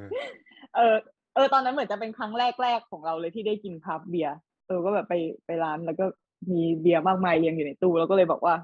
[0.75, 0.95] เออ
[1.33, 4.35] เออ ตอนนั้นเหมือนจะเป็นครั้งแรก ๆ ของเราเลยที่ได้กินคราฟต์เบียร์
[4.67, 5.13] เออก็แบบไป
[5.45, 6.05] ไปร้านแล้วก็
[6.51, 8.55] มีเบียร์มากมายเรียงอยู่ในตู้แล้วก็เลยบอกว่า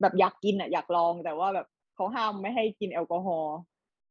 [0.00, 3.56] แบบอยากกินอะอยากลองแต่ว่าแบบเขาห้ามไม่ให้กินแอลกอฮอล์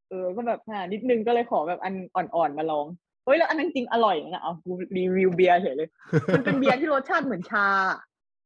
[0.08, 2.86] เออ ก็แบบอ่านิดนึงก็เลยขอแบบอันอ่อนๆมาลอง
[3.24, 5.88] เฮ้ยแล้วอันนั้นจริงอร่อยนะเอากูรีวิวเบียร์เฉยเลย
[6.34, 7.66] มันเป็นเบียร์ที่รสชาติเหมือนชา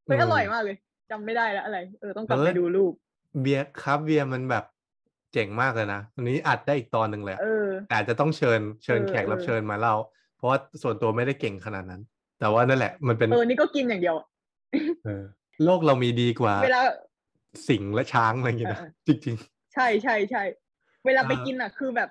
[0.04, 0.76] เฮ้ยอืมอร่อยมากเลย
[1.10, 2.92] จำไม่ได้แล้วอะไร เออต้องกลับเออไปดูรูป
[3.40, 4.64] เบียร์คราฟต์เบียร์มันแบบ
[5.32, 9.94] เจ๋งมากเลยนะวันนี้อัดได้อีกตอนหนึ่งเลยอะเออแต่อาจจะต้องเชิญเชิญเออแขกรับเชิญเออเชิญมาเล่า
[10.36, 12.02] เพราะว่าส่วนตัวไม่ได้เก่งขนาดนั้น
[12.40, 14.26] แต่ว่านั่นแหละ มันเป็นเออนี่ก็กินอย่างเดียวอะ
[15.04, 15.24] เออ
[15.64, 16.80] โลกเรามีดีกว่า เวลา
[17.68, 19.36] สิงห์และช้างอะไรอย่างเงี้ยนะเออจริง
[19.74, 20.42] ใช่ใช่ใช่
[21.06, 22.08] เวลาไปอ่ากิกินอะ คือแบบ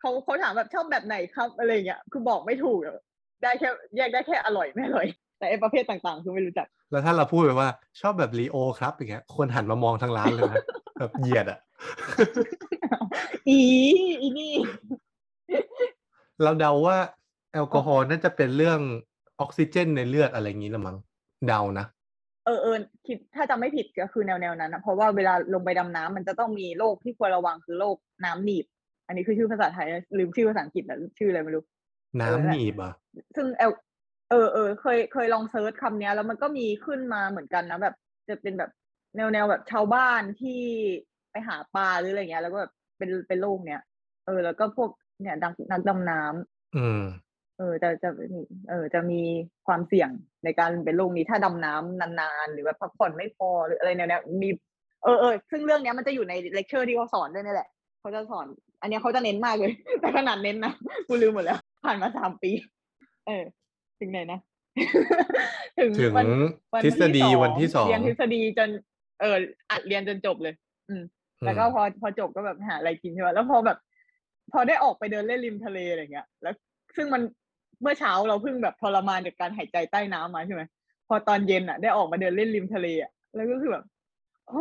[0.00, 2.96] เขาเขาถามแบบชอบแบบไหนครับอะไรเงี้ยคือบอกไม่ถูกอะ
[3.42, 5.06] ได้แค่แยกได้แค่อร่อยไม่อร่อย
[5.38, 7.68] แต่ไอประเภทต่างๆ คือไม่รู้จักๆ แล้วถ้าเราพูดไปว่า
[8.00, 10.62] ชอบแบบลีโอครับอย่างเงี้ยคนหันมามองทางร้านเลยนะ
[10.98, 11.58] แบบเหยียดอะ
[13.48, 13.58] อี
[14.20, 14.54] อีนี่
[16.42, 16.96] เราเดาว่า
[17.52, 18.80] แอลกอฮอล์น่าจะเป็นเรื่อง
[19.40, 20.96] ออกซิเจนในเลือดอะไรอย่างนี้ละมั้ง
[21.48, 21.86] เดานะ
[22.44, 22.76] เออเออ
[23.06, 28.64] คิดถ้าจำไม่ผิดก็คือแนวแนวนั้นนะเพราะว่าเวลาลงไปดำน้ำมันจะต้องมีโรคที่ควรระวังคือโรคน้ำหนีบ
[29.06, 31.64] อันนี้คือชื่อภาษาไทยนะลืมชื่อภาษาอังกฤษแล้วชื่ออะไรไม่รู้
[32.20, 32.92] น้ำหนีบอะ
[33.36, 33.72] ซึ่งเอล
[34.30, 37.94] เออเออเคยเคยลองเซิร์ชคำเนี้ยแล้วมันก็มีขึ้นมาเหมือนกันนะแบบ
[38.28, 38.70] จะเป็นแบบ
[39.16, 40.60] แนวแนวแบบชาวบ้านที่
[41.30, 43.82] ไปหาปลาหรืออะไรเงี้ย แล้วก็แบบเป็นเป็นโรคเนี้ย
[44.26, 47.02] เออ แล้วก็พวกเนี่ยดักนักดำน้ำอืม
[47.58, 49.20] เออจะจะมีเออ จะมี
[49.66, 50.10] ความเสี่ยง
[50.44, 54.48] ในการเป็นโรคนี้ถ้าดำน้ำนานๆ หรือแบบพักผ่อนไม่พอหรืออะไรแนวเนี้ยมี
[55.04, 57.68] เออเออซึ่งเรื่องเนี้ยมันจะอยู่ในเลคเชอร์ที่เขาสอนด้วยนี่แหละ
[58.00, 58.46] เขาจะสอน
[58.80, 60.72] อันเนี้ยเขาจะเน้นมากเลย แต่ขนาดเน้นนะ
[61.08, 62.50] กูลืมหมดแล้ว ผ่านมาสามปี
[63.26, 63.44] เออ
[64.00, 64.40] ถึงไหนนะ
[65.78, 66.26] ถึงถึงวัน
[66.74, 68.68] วันทฤษฎีที่วันที่สองเรียนทฤษฎีจน
[69.20, 69.36] เออ
[69.70, 70.54] อัดเรียนจนจบเลย
[70.88, 71.02] อืม
[71.44, 73.78] แล้วก็พอพอจบก็แบบหาอะไรกินใช่ไหมแล้วพอแบบ
[74.52, 76.54] พอได้ออกไปเดินเล่นริมทะเลอะไรเงี้ย แล้ว
[76.96, 77.22] ซึ่งมัน
[77.82, 80.62] เมื่อเช้าเราเพิ่งแบบทรมานจากการหายใจใต้น้ำมาใช่ไหม
[81.08, 83.84] พอตอนเย็นอะ ได้ออกมาเดินเล่นริมทะเลอะแล้วก็คือแบบ
[84.48, 84.58] โห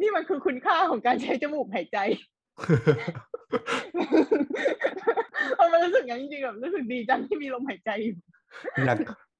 [0.00, 1.98] นี่มันคือคุณค่าของการใช้จมูกหายใจ
[5.56, 8.16] เออมันรู้สึกอย่างนั้นจริงๆแบบรู้สึกดีจังที่มีลมหายใจอยู่
[8.86, 8.98] อยาก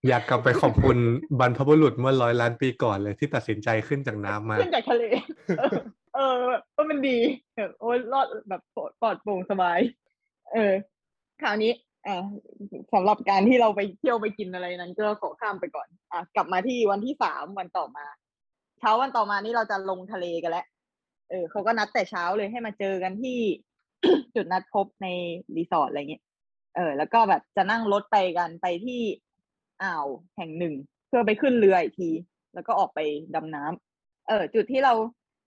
[0.09, 0.97] อยากกลับไปขอบคุณ
[1.41, 5.05] บรรพบุรุษเมื่อร้อยล้านปีก่อนเลยที่ตัดสินใจขึ้นจากน้ำมา ขึ้นจากทะเล
[5.59, 5.79] เออ
[6.15, 6.37] เออ
[6.73, 7.19] เออมันดี
[7.57, 9.79] แบบโอ้ยรอดแบบปลอดปลอดโปร่งสบาย
[10.53, 10.73] เออ
[11.43, 11.73] คราวนี้
[12.07, 12.25] อ่า
[12.95, 18.07] สำหรับการที่เราไปเที่ยวไปกินอะไรนั้น ก็ขอข้ามไปก่อน อะกลับมาที่วันที่สามวันต่อมา
[18.79, 20.67] เช้าวันต่อมานี่เราจะลงทะเลกันแล้ว
[21.31, 23.39] เออเขาก็นัดแต่เช้าเลยให้มาเจอกันที่
[24.35, 25.07] จุดนัดพบใน
[25.57, 26.23] รีสอร์ทอะไรเงี้ย
[26.77, 29.01] เออ แล้วก็แบบจะนั่งรถไปกันไปที่
[29.83, 30.75] อ่าวแห่งหนึ่ง
[31.09, 32.11] เพื่อไปขึ้นเรืออีกที
[32.55, 33.01] แล้วก็ออกไป
[33.35, 34.95] ดำน้ำเออ จุดที่เรา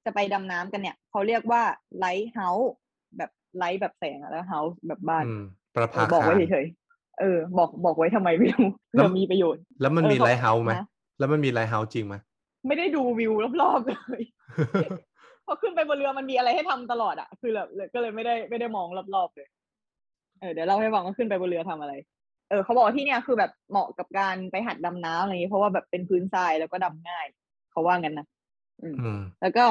[0.05, 1.63] จะไปดำน้ำกันเนี่ยเขาเรียกว่า
[1.97, 2.71] lighthouse
[3.17, 5.43] แบบ light แบบแสงอะแล้ว house แบบบ้านอืม
[5.75, 10.85] ประเอภาอบอกคาไว้รเฉยๆเออ บอกบอกไว้ทำไมไม่รู้แล้เผื่วอมีประโยชน์ แล้วมันเออมีเขา lighthouse ไหมนะ
[11.19, 12.15] แล้วมันมี lighthouse จริงไหม
[12.67, 14.21] ไม่ได้ดูวิวรอบๆเลย
[15.45, 19.47] พอขึ้นไปบนเรือมันมีอะไรให้ทำตลอดอะคือแบบเลยก็เลยไม่ได้ไม่ได้มองรอบๆเลย
[20.39, 21.93] เออเดี๋ยวเล่าให้ฟังว่าขึ้นไปบนเรือทำอะไร
[22.49, 27.25] เออเขาบอกว่าที่เนี่ยคือแบบเหมาะกับการไปหัดดำน้ำอะไรอย่างนี้เพราะว่าแบบเป็นพื้นทรายแล้วก็ดำง่าย
[27.71, 28.27] เขาว่างั้นนะ
[28.81, 29.63] อืมอืม แล้วก็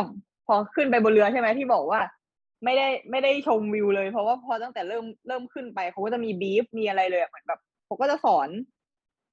[0.47, 2.01] พอขึ้นไปบนเรือใช่ไหมที่บอกว่า
[2.65, 8.49] ไม่ได้ไม่ได้ชมวิวเลย เพราะว่าพอตั้งแต่เริ่มเริ่มขึ้นไปเขาก็จะมีบีฟมีอะไรเลยอะเหมือนแบบเขาก็จะสอน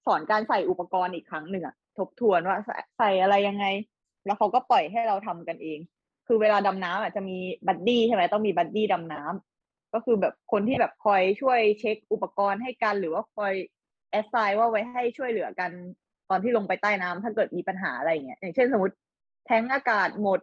[0.06, 3.66] สอนการใส่อุปกรณ์อีกครั้งหนึ่งอะทบทวนว่าใส่ใส่อะไรยังไง
[4.26, 5.80] แล้วเขาก็ปล่อยให้เราทำกันเอง
[6.34, 13.54] คือเวลาดำน้ำอะจะมีบัดดี้ใช่ไหมต้องมีบัดดี้ดำน้ำก็คือแบบคนที่แบบคอยช่วยเช็คอุปกรณ์ให้กันหรือว่าคอย
[14.12, 15.72] assign ว่าไว้ให้ช่วยเหลือกัน
[16.30, 18.96] ตอนที่ลงไปใต้น้ำถ้าเกิดมีปัญหาอะไรอย่างเงี้ยอย่างเช่นสมมติ
[19.46, 20.40] แทงอากาศหมด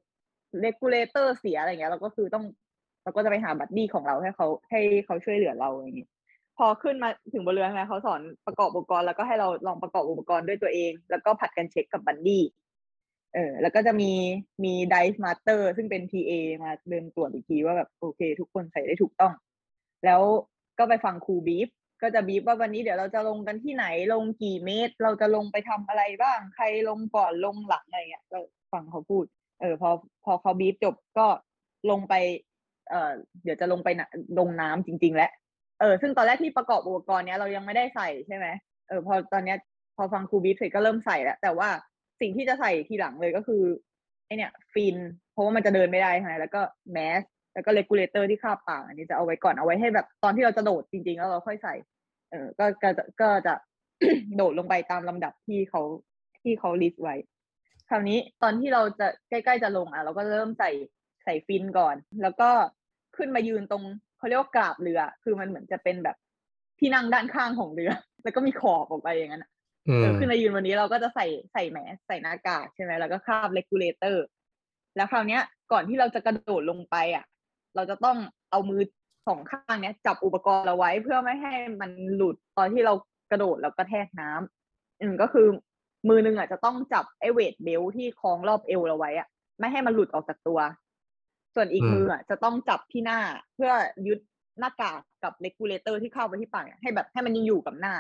[0.61, 2.45] เ e กูเลเตอร์เสียอะไรเงี้ยเราก็คือต้อง
[3.03, 6.11] เราก็จะไปหาบัดดี้ของเราให้เขาให้เขาช่วยเหลือเราอย่างเงี้ย
[6.59, 12.43] พอขึ้นมาถึงบนเรือใช่ไหมเขาสอนประกอบอุปกรณ์แล้วก็ให้เราลองประกอบอุปกรณ์ด้วยตัวเอง แล้วก็ผัดกันเช็คกับบัดดี้
[13.35, 14.13] เออแล้วก็จะมี
[14.65, 19.33] มี divemaster ซึ่งเป็น TA มาเดินตรวจอีกทีว่าแบบโอเค ทุกคนใส่ได้ถูกต้อง
[20.05, 20.23] แล้ว
[20.79, 21.69] ก็ไปฟังครูบีฟ
[22.03, 28.39] ก็จะบีฟว่าวันนี้เดี๋ยวเราจะลงกันที่ไหนลงกี่เมตร เราจะลงไปทำอะไรบ้าง ใครลงก่อนลงหลังอะไรเงี้ยก็
[28.73, 29.25] ฟังเขาพูด
[29.61, 29.91] เออพอ
[30.25, 31.27] พอเขาบีฟจบก็
[31.91, 32.15] ลงไป
[32.91, 33.13] เออ
[33.45, 34.09] เดี๋ยวจะลงไปนะ
[34.39, 35.31] ลงน้ำจริง ๆ แล้ว
[35.81, 38.47] เออซึ่งตอนแรกที่ประกอบอุปกรณ์เนี้ยเรายังไม่ได้ใส่ใช่ไหม
[38.89, 39.59] เออพอตอนเนี้ย
[39.97, 41.69] พอฟังครูบีฟเสร็จก็เริ่มใส่แล้วแต่ว่า
[42.21, 43.63] สิ่งที่จะใส่ทีหลังเลยก็คือ
[44.27, 44.97] ไอ้เนี่ยฟิน
[45.33, 46.61] เพราะว่ามันจะเดินไม่ได้ใช่ไหมแล้วก็
[46.93, 47.23] แมส
[47.55, 51.75] แล้วก็ regulator ที่คาบปากอันนี้จะเอาไว้ก่อนเอาไว้ให้แบบตอนที่เราจะโดดจริง ๆ แล้วเราค่อยใส่
[52.31, 53.55] เออก็ก็จะก็จะ
[54.37, 55.83] โดดลงไปตามลำดับที่เขา
[56.41, 57.15] ที่เขา list ไว้
[57.89, 60.71] คราวนี้ตอนที่เราจะใกล้ๆจะลงอะ เราก็เริ่มใส่
[61.25, 62.51] ใส่ฟินก่อน แล้วก็
[63.17, 63.85] ขึ้นมายืนตรง
[64.19, 66.17] เขาเรียกว่ากราบเรือ คือมันเหมือนจะเป็นแบบ
[66.79, 67.91] ที่นั่งด้านข้างของเรือ
[68.23, 69.47] แล้วก็มีขอบออกไปอย่างนั้น
[69.89, 74.25] อะอือมอขึ้นยืนวันนี้เราก็จะใส่ใส่แมสใส่หน้ากากใช่ไหมแล้วก็คาบ regulator
[74.97, 77.25] แล้วคราวเนี้ย ก่อนที่เราจะกระโดดลงไปอะ
[77.77, 78.19] เราจะต้อง
[78.51, 78.81] เอามือ
[79.29, 82.95] สองข้างเนี้ย จับอุปกรณ์เราไว้เพื่อไม่ให้มันหลุดตอนที่เรา
[83.31, 85.47] กระโดดแล้วก็กระแทกน้ำอืมก็คือ
[86.09, 89.29] มือหนึ่งอะจะต้องจับไอ้ weight belt ที่คล้องรอบเอวเราไว้อะ
[89.59, 90.59] ไม่ให้มันหลุดออกจากตัว
[91.55, 93.21] ส่วนอีกมืออะจะต้องจับที่หน้า
[93.55, 93.73] เพื่อ
[94.07, 94.19] ยึด
[94.61, 97.95] หน้ากากกับ regulator ที่เข้าไปที่ปากให้แบบให้มันยังอยู่กับหน้า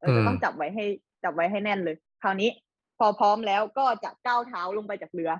[0.00, 0.84] เออจะต้องจับไว้ให้
[1.24, 2.50] จับไว้ให้แน่นเลย คราวนี้
[2.98, 5.30] พอพร้อมแล้วก็จะก้าวเท้าลงไปจากเรือ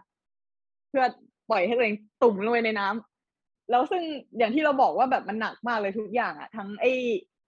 [0.89, 1.05] เพื่อ
[1.51, 4.03] ปล่อยให้ตัวเองตู้มลงไปในน้ำแล้วซึ่ง
[4.39, 6.93] อย่างที่เราบอกว่าแบบมันหนักมากเลยทุกอย่างอะทั้งไอ้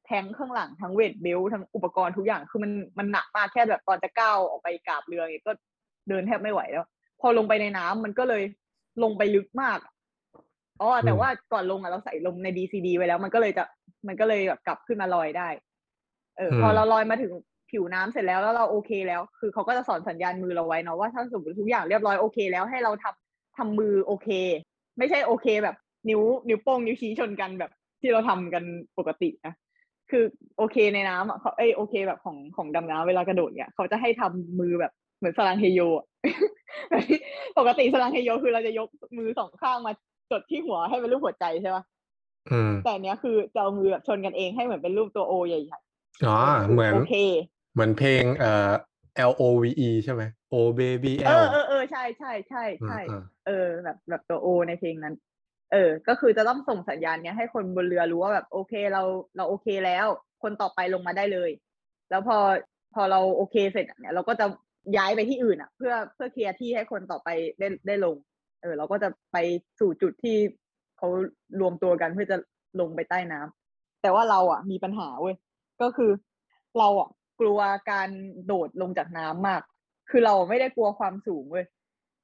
[0.06, 5.52] แทงค์ข้างหลังทั้ง weight belt ทั้งอุปกรณ์ทุกอย่างคือมันมันหนักมากแค่แบบตอนจะก้าวออกไปกราบเรือเนี่ยก็
[6.08, 6.86] เดินแทบไม่ไหวแล้ว
[7.20, 8.42] พอลงไปในน้ำมันก็เลย
[9.02, 9.78] ลงไปลึกมาก
[10.80, 13.64] อ๋อแต่อืมว่าก่อนลงอะเราใส่ลงใน DCD ไว้แล้ว มันก็เลยจะ
[14.08, 15.48] มันก็เลยแบบกลับขึ้นมาลอยได้
[16.38, 17.32] เออพอเราลอยมาถึง
[17.70, 24.28] ผิวน้ำเสร็จแล้วแล้วเราโอเคแล้ว คือเขาก็จะสอนสัญญาณมือเราไว้เนาะว่าถ้าสมมติทุกอย่างเรียบร้อยโอเคแล้วให้เราทำทำมือโอเค
[24.98, 25.76] ไม่ใช่โอเคแบบ
[26.08, 27.70] นิ้วนิ้วโป้งนิ้วชี้ชนกันแบบ
[28.00, 28.64] ที่เราทำกัน
[28.98, 29.54] ปกตินะ
[30.10, 30.24] คือ
[30.58, 36.06] โอเคในน้ำอะเขาเอ้ยโอเคแบบของของดำน้ำเวลากระโดดเนี่ยเขาจะให้ทำมือแบบเหมือนสลังเฮโยอะ
[36.88, 37.18] แบบที่
[37.58, 39.92] ปกติสลังเฮโยคือเราจะยกมือสองข้างมา
[40.30, 41.84] จดที่หัวให้เป็นรูปหัวใจใช่ปะ
[42.50, 45.87] อืมแต่อันเนี้ยคือจะเอามือแบบชนกันเองให้เหมือนเป็นรูปตัวโอใหญ่ๆ
[46.26, 46.36] อ๋อ
[46.70, 47.14] เหมือน โอเค
[47.74, 48.70] เหมือนเพลงเอ่อ
[49.30, 55.14] L O V E ใช่ไหม O Baby เอ L อเออเออใช่ใช่ใช่ใช่อืมเออ แบบแบบตัวโอในเพลงนั้น
[55.72, 59.02] เออ ก็คือจะต้องส่งสัญญาณเนี้ยให้คนบนเรือรู้ว่าแบบโอเคเรา
[59.36, 60.06] เราโอเคแล้ว
[60.42, 61.50] คนต่อไปลงมาได้เลย
[62.10, 62.38] แล้วพอ
[62.94, 64.46] พอเราโอเคเสร็จเนี่ยเราก็จะ
[64.96, 68.16] ย้ายไปที่อื่นอะ เพื่อเพื่อเคลียร์ที่ให้คนต่อไปได้ได้ลง
[68.62, 69.36] เออ เราก็จะไป
[69.80, 70.36] สู่จุดที่
[70.98, 71.08] เขา
[71.60, 72.36] รวมตัวกันเพื่อจะ
[72.80, 75.36] ลงไปใต้น้ำแต่ว่าเราอะมีปัญหาเว้ย
[75.82, 76.10] ก็คือ
[76.78, 77.08] เราอะ
[77.40, 77.58] กลัว
[77.90, 78.08] การ
[78.46, 79.62] โดดลงจากน้ำมาก
[80.10, 81.66] คือเราไม่ได้กลัวความสูงเว้ย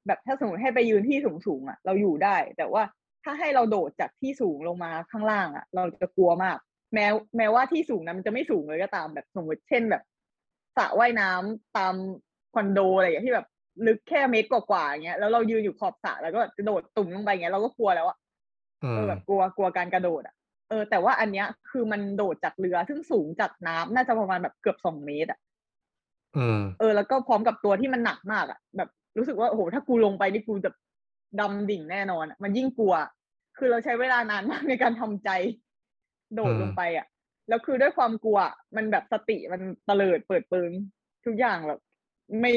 [0.07, 2.83] แบบถ้าสมมติให้ไปยืนที่สูงสูงๆอะ เราอยู่ได้ แต่ว่า
[3.23, 6.57] ถ้าให้เราโดดจากที่สูงลงมาข้างล่างอะ เราจะกลัวมาก
[6.93, 7.05] แม้
[7.37, 10.03] แม้ว่าที่สูงนั้นมันจะไม่สูงเลยก็ตามแบบสมมติเช่นแบบ
[10.77, 11.93] สระว่ายน้ำตาม
[12.53, 13.47] คอนโดอะไรอย่างเงี้ยที่แบบ
[13.87, 18.17] ลึกแค่เมตรกว่าๆอย่างเงี้ยแล้วเรายืนอยู่ขอบสระแล้วก็จะโดดตุ่มลงไปอย่างเงี้ยเราก็กลัวแล้วอะ
[18.83, 20.35] อืเอมอแบบกลัวกลัวการกระโดดอะ
[20.69, 25.39] เออแต่ว่าอันเนี้ยคือมันโดดจากเรือซึ่งสูงจากน้ำน่าจะประมาณแบบเกือบสองเมตรอะ
[26.37, 30.71] อืมเออ แล้วก็พร้อมกับตัวที่มันหนักมากอะ แบบรู้สึกว่าโอ้โหถ้ากูลงไปนี่กูจะ
[31.39, 32.93] ดำดิ่งแน่นอนอะมันยิ่งกลัว
[33.57, 35.29] คือเราใช้เวลานานมากในการทำใจ
[36.35, 37.05] โดดอืมลงไปอะ
[37.49, 38.39] แล้วคือด้วยความกลัว
[38.75, 40.71] มันแบบสติมันเตลิดเปิดเปิง
[41.25, 41.79] ทุกอย่างแบบ
[42.41, 42.53] ไม่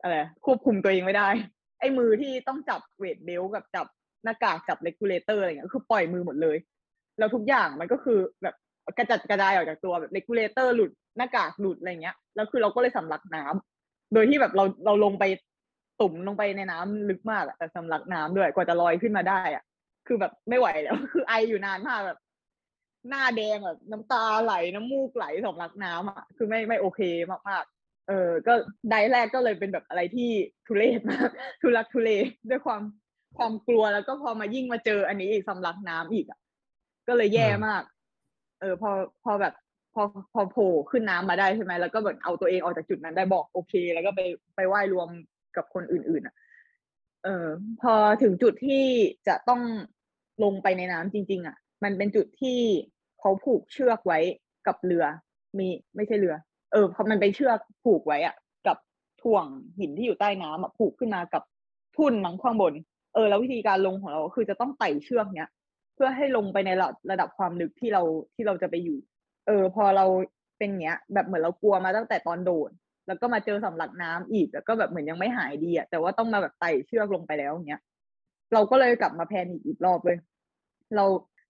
[0.00, 1.28] อะไรควบคุมตัวเองไม่ได้
[1.80, 3.86] ไอ้มือที่ต้องจับ weight belt กับจับ
[4.24, 6.56] หน้ากากจับ regulator อะไรเงี้ยคือปล่อยมือหมดเลย
[7.18, 8.54] แล้วทุกอย่างมันก็คือแบบ
[8.98, 15.24] กระจัดกระจายออกจากตัวแบบ regulator หลุดหน้ากากหลุดอะไรเงี้ยแล้วคือเราก็เลยสำลักน้ำโดยที่แบบเราเราลงไป
[16.00, 19.64] ตุ่มลงไปในน้ำลึกมากแต่สำลักน้ำด้วยกว่าจะลอยขึ้นมาได้อะ
[20.06, 22.18] คือแบบไม่ไหวแล้ว คือไออยู่นานมากแบบ
[23.08, 27.00] หน้าแดงแบบน้ำตาไหลน้ำมูกไหลสำลักน้ำอะคือไม่ไม่โอเค
[27.48, 28.52] มากๆเออ ก็
[28.90, 30.30] ไดแรกก็เลยเป็นแบบอะไรที่
[30.66, 31.28] ทุเรศมาก
[31.62, 32.10] ทุลักทุเล
[32.50, 32.82] ด้วยความ
[33.38, 36.38] ความกลัวแล้วก็พอมายิ่งมาเจออันนี้อีกสำลักน้ำอีกอะ
[37.08, 37.82] ก็เลยแย่มาก
[38.60, 38.90] เออ พอ
[39.24, 39.54] พอแบบ
[39.94, 40.02] พอ
[40.32, 44.20] พอโผล่ขึ้นน้ำมาได้ใช่ไหมแล้วก็แบบเอาตัวเองออกจากจุดนั้นได้บอกโอเค แล้วก็ไป
[44.56, 45.08] ไปไหว้รวม
[45.56, 46.34] กับคนอื่นๆอะ
[47.24, 47.46] เออ
[47.82, 48.84] พอถึงจุดที่
[49.28, 49.62] จะต้อง
[50.44, 52.58] ลงไปในน้ำจริง ๆ อะ มันเป็นจุดที่
[53.20, 54.18] เขาผูกเชือกไว้
[54.66, 55.04] กับเรือ
[55.58, 56.34] มีไม่ใช่เรือ
[56.72, 58.36] เออเพราะมันเป็นเชือกผูกไว้อะ
[58.66, 58.76] กับ
[59.22, 59.44] ถ่วง
[59.78, 61.42] หินที่อยู่ใต้น้ำอะผูกขึ้นมากับ
[61.96, 62.72] ทุ่นมังข้างบน
[63.14, 65.50] เออ แล้ววิธีการลงของเราคือจะต้องไต่เชือกเนี้ย
[65.96, 68.02] เพื่อให้ลงไปในระดับระดับความลึกที่เรา
[68.34, 68.98] ที่เราจะไปอยู่
[69.46, 70.06] เออ พอเรา
[70.58, 72.70] เป็นเงี้ย แบบเหมือนเรากลัวมาตั้งแต่ตอนโดด
[73.06, 77.80] แล้วก็มาเจอสำลักน้ำอีก แล้วก็แบบเหมือนยังไม่หายดีอะแต่ว่าต้องมาแบบไต่เชือกลงไปแล้วเงี้ย
[78.52, 80.18] เราก็เลยกลับมาแพนิคอีกรอบเลย
[80.96, 81.04] เรา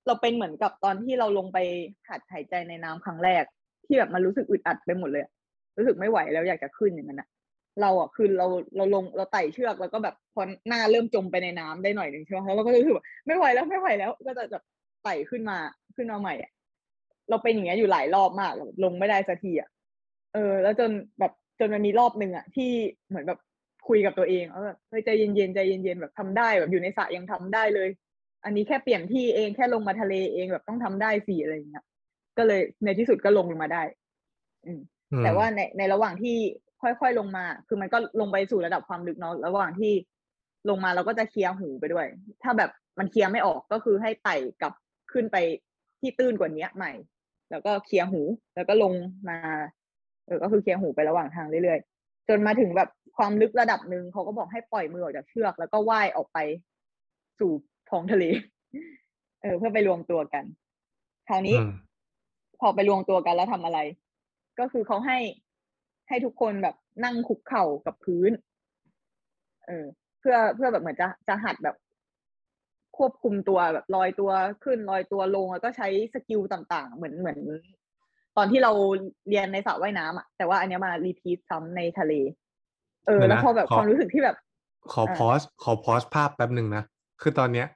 [0.07, 1.59] เราเป็นเหมือนกับตอนที่เราลงไป
[2.09, 3.45] หัดหายใจในน้ำครั้งแรก
[3.87, 5.25] ที่แบบมันรู้สึกอึดอัดไปหมดเลย
[5.79, 7.29] รู้สึกไม่ไหวแล้วอยากจะขึ้นอย่างนั้นอะ
[7.83, 8.47] เราอะคือเรา
[8.77, 14.63] เราลงเราไต่เชือกแล้วก็แบบพอหน้าเริ่มจมไปในน้ำได้หน่อยหนึ่งใช่ไหมแล้วเราก็รู้สึกว่าไม่ไหวแล้วไม่ไหวแล้ว ก็จะแบบ
[15.05, 15.59] ไต่ขึ้นมา
[15.97, 16.51] ขึ้นมาใหม่อะ
[17.31, 19.69] เราเป็นอย่างเงี้ยอยู่หลายรอบมากแบบลงไม่ได้สักทีอะ
[20.35, 22.71] เออ แล้วจนแบบจนมันมีรอบหนึ่งอะที่
[23.09, 23.39] เหมือนแบบ
[23.89, 27.89] คุยกับตัวเองว่าแบบเฮ้ยใจเย็นๆใจเย็นๆแบบทำได้แบบอยู่ในสระยังทำได้เลย
[28.45, 31.85] อันนี้แค่เปลี่ยนที่เองแค่ลงมาทะเลเองแบบต้องทำได้สิอะไรอย่างเงี้ย
[32.39, 33.83] ก็เลยในที่สุดก็ลงมาได้
[34.67, 34.81] อืม
[35.13, 36.37] อืมแต่ว่าในในระหว่างที่
[36.83, 39.93] ค่อยๆลงมา คือมันก็ลงไปสู่ระดับความลึกเนาะระหว่างที่
[40.69, 42.07] ลงมาเราก็จะเคลียร์หูไปด้วย
[42.43, 44.73] ถ้าแบบมันเคลียร์ไม่ออกก็คือให้ไต่กลับ
[45.13, 45.37] ขึ้นไป
[46.01, 46.93] ที่ตื้นกว่านี้ใหม่
[47.51, 48.23] แล้วก็เคลียร์หู
[48.55, 48.93] แล้วก็ลง
[49.29, 49.39] มา
[50.27, 56.39] เออก็คือเคลียร์หูไประหว่างทางเรื่อยๆ จนมาถึงแบบความลึกระดับหนึ่งเขาก็บอกให้ปล่อยมือออกจากเชือก แล้วก็ว่ายออกไป
[57.39, 57.53] สู่
[57.91, 58.25] ท้องทะเล
[59.43, 60.45] เออ เพื่อไปรวมตัวกัน
[61.29, 61.71] คราวนี้อืม
[62.61, 63.79] พอไปรวมตัวกันแล้วทำอะไร
[64.59, 65.19] ก็คือเขาให้
[66.09, 68.31] ให้ทุกคนแบบนั่งคุกเข่ากับพื้น
[69.67, 69.87] เออ
[70.21, 71.77] เพื่อเพื่อแบบเหมือนจะจะหัดแบบ
[72.97, 74.31] ควบคุมตัวแบบลอยตัว
[74.65, 77.39] ขึ้นลอยตัวลงแล้วก็ใช้ skill ต่างๆ เหมือนเหมือน
[78.37, 78.73] ตอนที่เรา
[79.29, 82.13] เรียนในสระว่ายน้ำอะแต่ว่าอันเนี้ยมา repeat ซ้ำในทะเล
[83.07, 84.37] เออเดี๋ยวนะแล้วพอแบบขอความรู้สึกที่แบบ
[84.93, 86.83] ขออ่า pauseขอ pause ภาพแป๊บหนึ่งนะ
[87.23, 87.67] คือตอนเนี้ย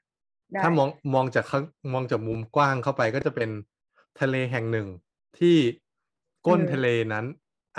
[0.52, 3.50] ได้ถ้ามองมองจากข้างมองจากมุมกว้างเข้าไปก็จะเป็น
[4.20, 4.86] ทะเลแห่งหนึ่ง
[5.38, 5.56] ที่
[6.46, 7.26] ก้นทะเลนั้น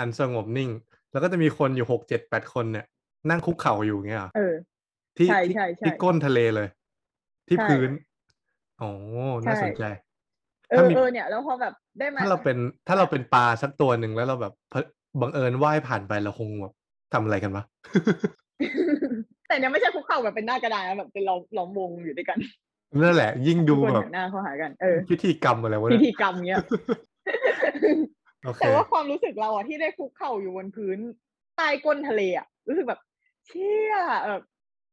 [0.02, 0.70] อันสงบนิ่ง
[1.12, 2.84] แล้วก็จะมีคนอยู่หกเจ็ดแปดคนเนี่ย
[3.30, 4.54] นั่งคุกเข่าอยู่เงี้ยเหรอเออ
[5.16, 6.68] ที่ใช่ที่ใช่ใช่ที่ก้นทะเลเลย
[7.48, 7.90] ที่ใช่พื้น
[8.82, 8.90] อ๋อ
[9.44, 9.84] น่าใช่สนใจ
[10.70, 12.56] เอถ้าอมีเออเนี่ยแล้วพอแบบได้มาถ้าเราเป็น
[12.88, 14.74] ถ้าเราเป็นปลาสักตัวหนึ่งแล้วเราแบบเผ
[15.20, 16.72] บังเอิญว่ายผ่านไปเราคงแบบ
[17.12, 17.64] ทำอะไรกันวะ
[19.48, 22.38] แต่เนี่ยไม่ใช่คุกเข่าแบบเป็นหน้ากระดานนะแบบเป็นล้อมล้อมวงอยู่ด้วยกัน
[23.02, 26.72] นั่นแหละ ยิ่งดูทุกคนแบบหันหน้าเข้าหากันเออพิธีกรรมอะไรวะพิเนี่ยธีกรรมเนี้ยโอเค
[28.60, 30.98] แต่ว่าความรู้สึกเราอะที่ได้คุกเข่าอยู่บนพื้น
[31.56, 33.00] ใต้ก้นทะเลอะรู้สึกแบบ
[33.46, 33.94] เชี่ย
[34.28, 34.42] แบบ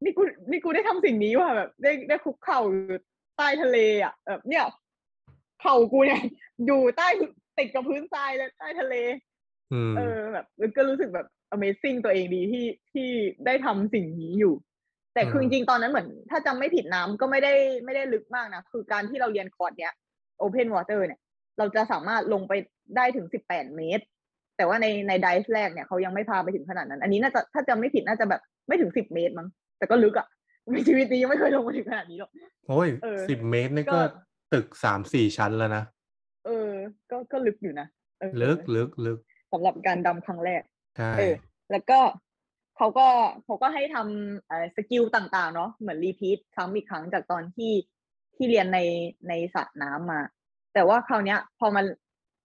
[0.03, 2.99] นี่กูนี่กูได้ทำสิ่งนี้ว่ะแบบ ได้ได้คุกเข่าอยู่
[3.37, 4.65] ใต้ทะเลอะแบบเนี่ย
[5.61, 6.21] เข่ากูเนี่ย
[6.65, 7.07] อยู่ใต้
[7.57, 8.95] ติดกับพื้นทรายเลยใต้ทะเล
[9.73, 10.45] อืมเออแบบ
[10.77, 13.09] ก็รู้สึกแบบ Amazing ตัวเองดีที่ที่
[13.45, 14.53] ได้ทำสิ่งนี้อยู่
[15.13, 17.53] แต่คืออืจมริงๆตอนนั้นเหมือน ถ้าจำไม่ผิดน้ำก็ไม่ได้
[17.85, 19.93] ไม่ได้ลึกมากนะ คือการที่เราเรียนคอร์สเนี้ย
[20.41, 21.19] Open Water เนี่ย
[21.59, 22.53] เราจะสามารถลงไป
[22.95, 24.03] ได้ถึง18เมตร
[24.57, 29.47] แต่ว่าในในไดฟ์แรกเนี่ยเขายังไม่พาไปถึงขนาดนั้น อันนี้น่าจะถ้าจำไม่ผิดน่าจะแบบไม่ถึง10เมตรมั้ง
[29.77, 30.27] แต่ก็ลึกอะ
[30.73, 32.31] ในชีวิตนี้ยังไม่เคยลงมาถึงขนาดนี้หรอก
[32.67, 34.01] โอ้ยเออสิบเมตรนี่ก็ก็
[34.53, 35.83] ตึกสามสี่ชั้นแล้วนะ
[36.45, 36.71] เออ
[37.11, 37.87] ก็ก็ลึกอยู่นะ
[38.19, 39.19] เออลึกลึกลึก
[39.51, 40.61] สำหรับการดำครั้งแรก
[40.97, 41.33] ใช่เออ
[41.71, 41.99] แล้วก็
[42.77, 43.07] เขาก็
[43.43, 47.73] เขาก็ให้ทำเอ่อ skill ต่างๆ เนาะเหมือน repeat ซ้ำอีกครั้งจากตอนที่
[48.35, 48.79] ที่เรียนใน
[49.29, 50.21] ในสระน้ำมา
[50.73, 51.85] แต่ว่าคราวเนี้ย พอมัน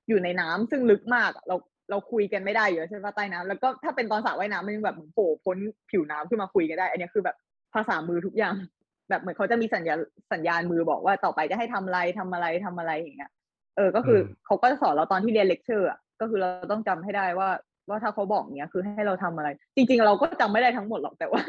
[0.09, 1.57] อยู่ในน้ำซึ่งลึกมากอะเรา
[1.91, 5.57] เราคุยกันไม่ได้อยู่แล้วใช่ปะใต้น้ำแล้วก็ถ้าเป็นตอนสระว่ายน้ำมันยังแบบเหมือนโผล่พ้น
[5.91, 7.37] ผิวน้ำขึ้นมาคุยกันได้ อันเนี้ยคือแบบ
[7.75, 8.55] ภาษามือทุกอย่าง
[9.09, 9.95] แบบเหมือนเขาจะมีสัญญา
[10.33, 13.31] สัญญาณมือบอกว่าต่อไปจะให้ทำอะไรทำอะไรทำอะไรอย่างเงี้ย
[13.77, 17.49] เออ ก็คืออเขาก็จะสอนเราตอนที่เรียนเลคเชอร์อะก็คือเราต้องจำให้ได้ว่า
[17.89, 21.41] ว่าถ้าเขาบอกเนี้ยคือให้เราทำอะไร จริง ๆ เราก็จำไม่ได้ทั้งหมดหรอกแต่ว่า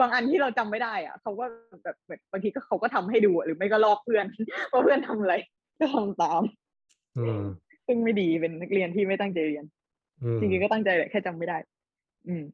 [0.00, 1.44] บางอันที่เราจำไม่ได้อะเขาก็
[1.82, 4.26] แบบแบบบางทีก็เขาก็ทำให้ดูอะหรือไม่ก็ลอกเพื่อน
[4.72, 5.34] ว่าเพื่อนทำอะไร
[5.78, 6.42] ก็ทำตาม
[7.18, 7.42] อืม
[7.86, 9.64] ซึ่งไม่ดีเป็นนักเรียนที่ไม่ตั้งใจเรียน
[10.22, 11.56] อืมจริงๆก็ตั้งใจแหละแค่จำไม่ได้
[12.28, 12.44] อืม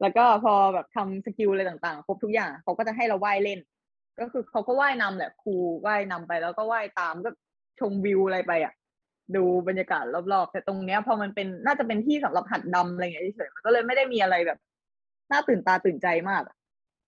[0.00, 3.58] แล้วก็พอแบบทำสกิลอะไรต่างๆ ครบทุกอย่างเขาก็จะให้เราว่ายเล่น
[4.20, 5.54] ก็คือเขาก็ว่ายนำแหละครู
[5.86, 7.30] ว่ายนำไปแล้วก็ว่ายตามก็
[7.80, 8.72] ชมวิวอะไรไปอะ
[9.36, 14.58] ดูบรรยากาศรอบๆ แต่ตรงเนี้ยพอมันเป็นน่าจะเป็นที่สำหรับหัดดำอะไรอย่างเงี้ยเฉยๆมันก็เลยไม่ได้มีอะไรแบบ
[15.30, 16.56] น่าตื่นตาตื่นใจมากอะ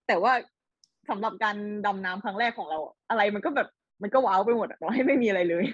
[0.08, 0.32] แต่ว่า
[1.10, 1.56] สำหรับการ
[1.86, 3.68] ดำน้ำครั้งแรกของเรา อะอะไรมันก็แบบ
[4.02, 5.64] มันก็ว้าวไปหมดอะต่อให้ไม่มีอะไรเลย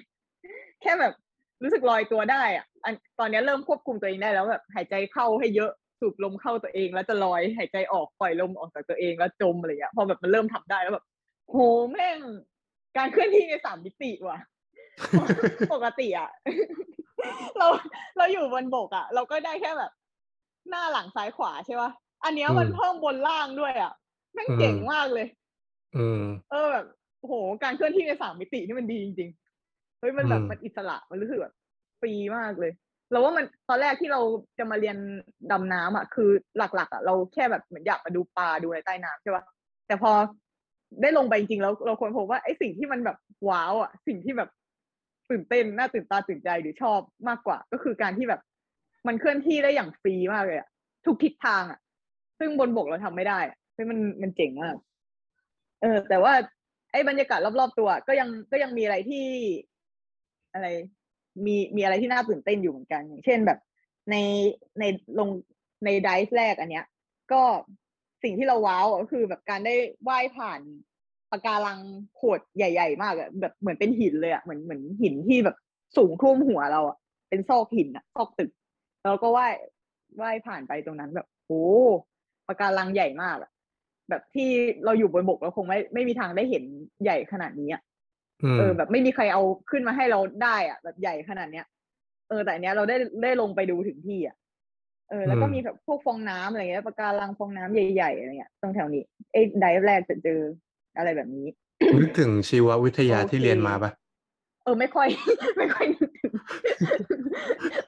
[0.83, 1.15] แค่แบบ
[1.63, 5.71] รู้สึกลอยตัวได้อะอันตอนเนี้ยเริ่มควบคุมตัวเองได้แล้วแบบหายใจเข้าให้เยอะ
[6.01, 11.05] สูบลมเข้าตัวเอง แล้วจะลอยหายใจออกปล่อยลมออกจากตัวเองแล้วจมอะไรอย่างเงี้ยพอแบบมันเริ่มทำได้แล้วแบบ
[11.51, 11.57] โห
[11.93, 12.19] แม่ง
[12.97, 14.39] การเคลื่อนที่ในสามมิติว่ะ
[15.73, 16.31] ปกติอะ
[17.59, 17.67] เรา
[18.17, 19.93] เราอยู่บนบกอะ เราก็ได้แค่แบบ
[20.69, 21.91] หน้าหลังซ้ายขวาใช่ป่ะ
[22.25, 23.93] อันเนี้ยมันอืมเพิ่มบนล่างด้วยอะ
[24.35, 25.27] แม่งเจ๋งอืมมากเลย
[25.97, 26.87] อืมเออแบบ
[27.25, 31.55] โอ้โห การเคลื่อนที่ในสามมิตินี่มันดีจริงๆเฮ้ยมันแบบอืมมันอิสระมันรู้สึกแบบ
[32.01, 32.73] ฟรีมากเลย
[33.11, 34.21] เราว่ามันตอนแรกที่เรา
[34.59, 34.97] จะมาเรียน
[35.51, 39.45] ดำน้ำอะคือหลัก ๆ อะ เราแค่แบบเหมือนอยากมาดูปลาดูอะไรใต้น้ำใช่ป่ะ
[39.87, 40.13] แต่พอ
[41.03, 43.19] ได้ลงไปจริงๆแล้วเราควรพบว่าไอ้สิ่งที่มันแบบ
[43.49, 44.51] ว้าวอะ สิ่งที่แบบ
[45.31, 48.41] ตื่นเต้นน่าตื่นตาตื่นใจหรือชอบมากกว่า ก็คือการที่แบบ
[49.07, 50.69] มันเคลื่อนที่ได้อย่างฟรีมากเลยอะ
[51.07, 51.79] ทุกทิศทางอะ
[52.39, 54.77] ซึ่งบนบกเราทำไม่ได้อะเฮ้ยมันมันเจ๋งมาก
[55.81, 56.33] เออ แต่ว่า
[56.95, 59.27] ไอ้บรรยากาศรอบๆตัว ก็ยังก็ยังมีอะไรที่
[60.55, 60.67] อะไร
[61.47, 63.59] มีมีอะไรที่น่าตื่นเต้นอยู่เหมือนกันอย่างเช่นแบบ
[64.11, 64.17] ใน
[64.81, 64.85] ใน
[65.19, 65.29] ลง
[65.85, 66.87] ในไดฟ์แรกอันเนี้ย
[67.33, 67.43] ก็
[68.23, 69.75] สิ่งที่เราว้าวก็คือแบบการได้
[70.09, 70.61] ว่ายผ่าน
[71.31, 71.79] ปะการัง
[72.15, 75.57] โขดใหญ่ ๆ มากอะแบบเหมือนเป็นหินเลยอะเหมือนเหมือนหินที่แบบ
[75.97, 76.97] สูงท่วมหัวเราอะ
[77.29, 78.51] เป็นซอกหินอะซอกตึก
[79.03, 79.55] แล้วก็ว่าย
[80.21, 81.65] ว่ายผ่านไปตรงนั้นแบบโอ้
[82.47, 83.51] ปะการังใหญ่มากอะ
[84.11, 84.49] แบบที่
[84.85, 86.65] เราอยู่บนบกเราคงไม่ไม่มีทางได้เห็น
[87.03, 87.83] ใหญ่ขนาดนี้อะ
[88.43, 91.67] อืมเออ แบบไม่มีใครเอาขึ้นมาให้เราได้อะแบบใหญ่ขนาดเนี้ย
[92.29, 94.37] เออแต่อันเนี้ยเราได้ได้ลงไปดูถึงที่อะ
[95.11, 99.03] เออแล้วก็อืมมีแบบพวกฟองน้ำอะไรเงี้ยปะการังฟองน้ำใหญ่ๆอะไรเงี้ยตรงแถวนี้
[99.33, 100.41] ไอ้ไดฟ์แรกจะเจอ
[100.97, 101.47] อะไรแบบนี้
[102.01, 103.91] นึกถึงชีววิทยาโอเคที่เรียนมาปะ
[104.65, 105.09] เออไม่ค่อย
[105.59, 106.33] ไม่ค่อยนึกถึง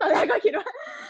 [0.01, 0.67] ตอนแรกก็คิดว่า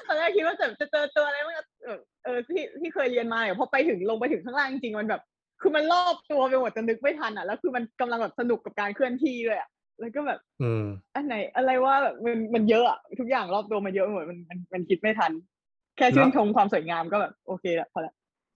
[0.06, 1.54] ตอนแรกคิดว่าจะจะเจอตัวอะไรบ้าง
[1.86, 5.22] เออเออที่ที่เคยเรียนมาเนี่ยพอไปถึงลงไปถึงข้างล่างจริงๆมันแบบ
[5.60, 9.68] คือมันรอบตัวไปหมดจนนึกไม่ทันอะแล้วคือมันกำลังแบบสนุกกับการเคลื่อนที่ด้วยอะ
[10.00, 10.84] แล้วก็แบบอืม
[11.14, 15.32] อันไหน อะไรว่าแบบมันมันเยอะอะทุกอย่างรอบตัวมันเยอะไปหมดมันมันมันคิดไม่ทัน
[15.96, 18.12] แค่ชื่นแล้วชมความสวยงามก็แบบโอเคละพอละ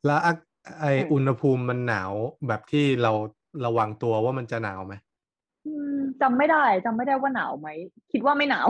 [0.06, 0.32] แล้วอะ
[0.80, 2.12] ไออืมอุณหภูมิมันหนาว
[2.48, 3.12] แบบที่เรา
[3.66, 4.94] ระวังตัวว่ามันจะหนาวไหม
[5.66, 7.68] อืมจำไม่ได้จำไม่ได้ว่าหนาวไหม
[8.12, 8.66] คิดว่าไม่หนาว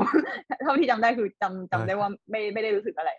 [0.63, 3.11] เท่าที่จำได้คือจำจำได้ว่าไม่ไม่ได้รู้สึกอะไร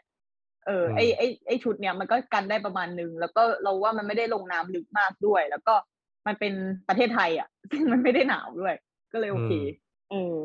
[0.67, 5.73] เอออมไอไอไอชุดเนี้ยมันก็กันได้ประมาณนึง แล้วก็เราว่ามันไม่ได้ลงน้ำลึกมากด้วย แล้วก็
[6.27, 6.53] มันเป็น
[6.89, 8.75] ประเทศไทยอะ ซึ่งมันไม่ได้หนาวด้วย
[9.13, 9.51] ก็เลยโอเค
[10.11, 10.35] เออ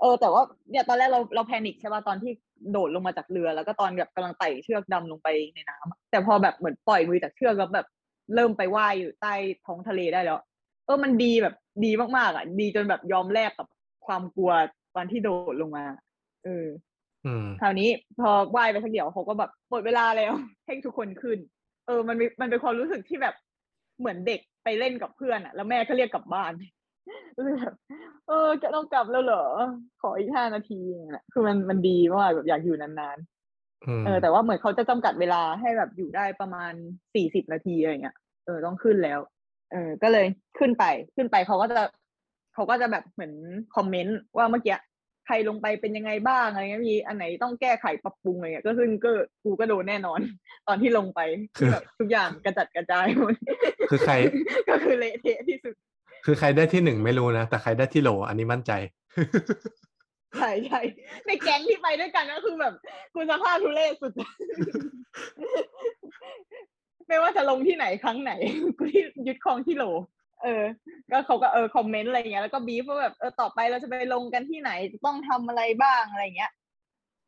[0.00, 2.32] เออแต่ว่าเนี่ยตอนแรกเราเราแพนิคใช่ป่ะตอนที่
[2.72, 7.86] โดดลงมาจากเรือ แล้วก็ตอนแบบกำลังไต่เชือกดำลงไปในน้ำอะแต่พอแบบเหมือนปล่อยมือจากเชือกแล้วแบบ
[8.34, 9.34] เริ่มไปว่ายอยู่ใต้
[9.66, 10.38] ท้องทะเลได้แล้ว
[10.84, 11.54] เออมันดีแบบ
[11.84, 13.68] ดีมากๆอะ ดีจนแบบยอมแลกกับ
[14.06, 14.52] ความกลัว
[14.96, 15.84] ตอนที่โดดลงมา
[16.44, 16.68] เอออืม
[17.60, 17.88] คราวนี้
[18.20, 20.32] พอว่ายไปสักเดี๋ยวเขาก็แบบหมดเวลาแล้ว
[20.66, 21.38] ให้ทุกคนขึ้น
[21.86, 23.34] เออ มันมีมันเป็นความรู้สึกที่แบบ
[23.98, 26.52] เหมือนเด็กไปเล่นกับเพื่อนอะ แล้วแม่ก็เรียกกลับบ้าน
[27.36, 27.74] ก็เลยแบบ
[28.28, 29.44] เออจะต้องกลับแล้วเหรอ
[30.00, 33.18] ขออีกห้านาทีอย่างเงี้ยคือมันมันดีมากแบบอยากอยู่นาน
[33.86, 36.72] อืมๆเออ แต่ว่าเหมือนเขาจะจำกัดเวลาให้แบบอยู่ได้ประมาณ
[37.14, 39.18] สี่สิบนาทีอะไรเงี้ยเออต้องขึ้นแล้ว
[39.72, 40.26] เออ ก็เลย
[40.58, 40.84] ขึ้นไป
[41.16, 41.82] ขึ้นไปเขาก็จะ
[42.54, 43.32] เขาก็จะแบบเหมือน
[43.76, 44.89] คอมเมนต์ว่าเมื่อกี้ใค
[45.30, 49.10] รลงไปเป็นยังไงบ้างอะไรเงี้ยมีอันไหนต้องแก้ไขปรับปรุงอะไรเงี้ยก็ซึ่งก็
[49.44, 50.20] กูก็โดนแน่นอน
[50.68, 51.20] ตอนที่ลงไป
[51.56, 53.34] ที่แบบทุกอย่างกระจัดกระจายหมด
[53.90, 54.14] คือใคร
[54.68, 55.74] ก็คือเละเทะที่สุด
[56.26, 58.72] คือใครได้ที่หนึ่งไม่รู้นะแต่ใครได้ที่โหลอันนี้มั่นใจ
[60.36, 60.80] ใช่ใช่
[61.26, 62.74] ในแก๊งที่ไปด้วยกันก็คือแบบ
[63.14, 64.12] กูสภาพทุเรศสุด
[67.06, 68.32] ไม่ว่าจะลงที่ไหนครั้งไหน
[68.78, 69.84] กูที่ยึดครองที่โหล
[70.42, 70.62] เออ
[71.10, 76.50] ก็เขาก็เออคอมเมนต์อะไรเงี้ยแล้วก็บีฟว่าแบบเออต่อไปเราจะไปลงกันที่ไหนจะต้องทำอะไรบ้างอะไรเงี้ย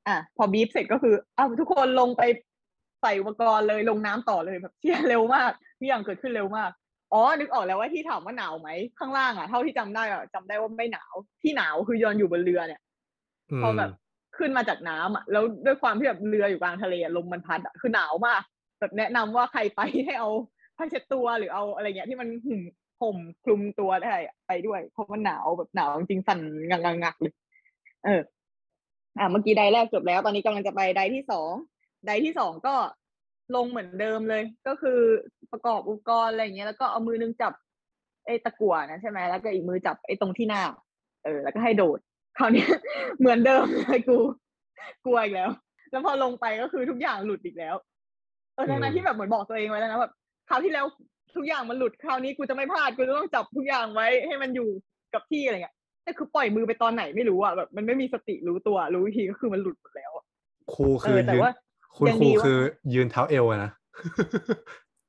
[0.08, 2.22] อะพอบีฟเสร็จก็คือเอาทุกคนลงไป
[3.02, 6.70] ใส่อุปกรณ์เลยลงน้ำต่อเลยแบบเชี่ยเร็วมากทุกอย่างเกิดขึ้นเร็วมาก
[7.12, 12.80] อ๋อ นึกออกแล้วว่าที่ถามว่าหนาวไหมข้างล่างอะเท่าที่จำได้อะจำได้ว่าไม่หนาวที่หนาวคือยอนอยู่บนเรือเนี่ย
[13.50, 13.90] อืพอมแบบ
[14.38, 18.42] ขึ้นมาจากน้ำอะแล้วด้วยความที่แบบเรืออยู่กลางทะเลอะลมมันพัดอะคือหนาวมาก
[18.80, 20.30] แบบแนะนำว่าใครไปให้เอา
[20.76, 22.28] ผ้าเช็ดตัวหรือเอาอะไรเงี้ยที่มัน
[23.02, 27.34] ห่มห่มคลุมตัวได้อะไปด้วย เพราะมันหนาวแบบหนาวจริงๆสั่นงักงักๆเลย
[28.04, 28.22] เออ
[29.18, 31.52] อ่าเมื่อกี้ไดแรกจบแล้ว ตอนนี้กำลังจะไปไดที่สอง
[32.06, 32.74] ไดที่สองก็
[33.56, 35.00] ลงเหมือนเดิมเลย ก็คือ
[35.52, 37.52] ประกอบอุปกรณ์อะไรอย่างเงี้ยแล้วก็เอามือนึงจับ
[38.26, 40.62] ไอ้ตะกั่วนะใช่ไหมแล้วก็อีกมือจับไอ้ตรงที่หน้า
[41.24, 41.98] เออ แล้วก็ให้โดด
[42.38, 42.68] คราวเนี้ย
[43.18, 44.18] เหมือนเดิมเลยกู
[45.04, 45.50] กลัวอีกแล้ว
[45.90, 47.74] แล้วพอลงไปก็คือทุกอย่างหลุดอีกแล้ว
[48.54, 50.12] เออทั้งนั้นอืมที่แบบเหมือนบอกตัวเองไว้แล้วนะแบบ
[50.48, 50.86] คราวที่แล้ว
[51.36, 54.68] ทุกอย่างมันหลุดคราวนี้กูจะไม่พลาดกูจะต้องจับทุกอย่างไว้ให้มันอยู่
[55.14, 60.24] กับที่อะไรเงี้ยแต่คือปล่อยมือไปตอนไหนไม่รู้อะแบบมันไม่มีสติรู้ตัวรู้อีกทีก็คือมันหลุดหมดแล้วอะ
[60.72, 61.52] ครูเอคืออแต่ยืนว่า
[61.96, 62.58] คุณยังครูดีว่าคือ
[62.94, 63.70] ยืนเท้าเอวอะนะ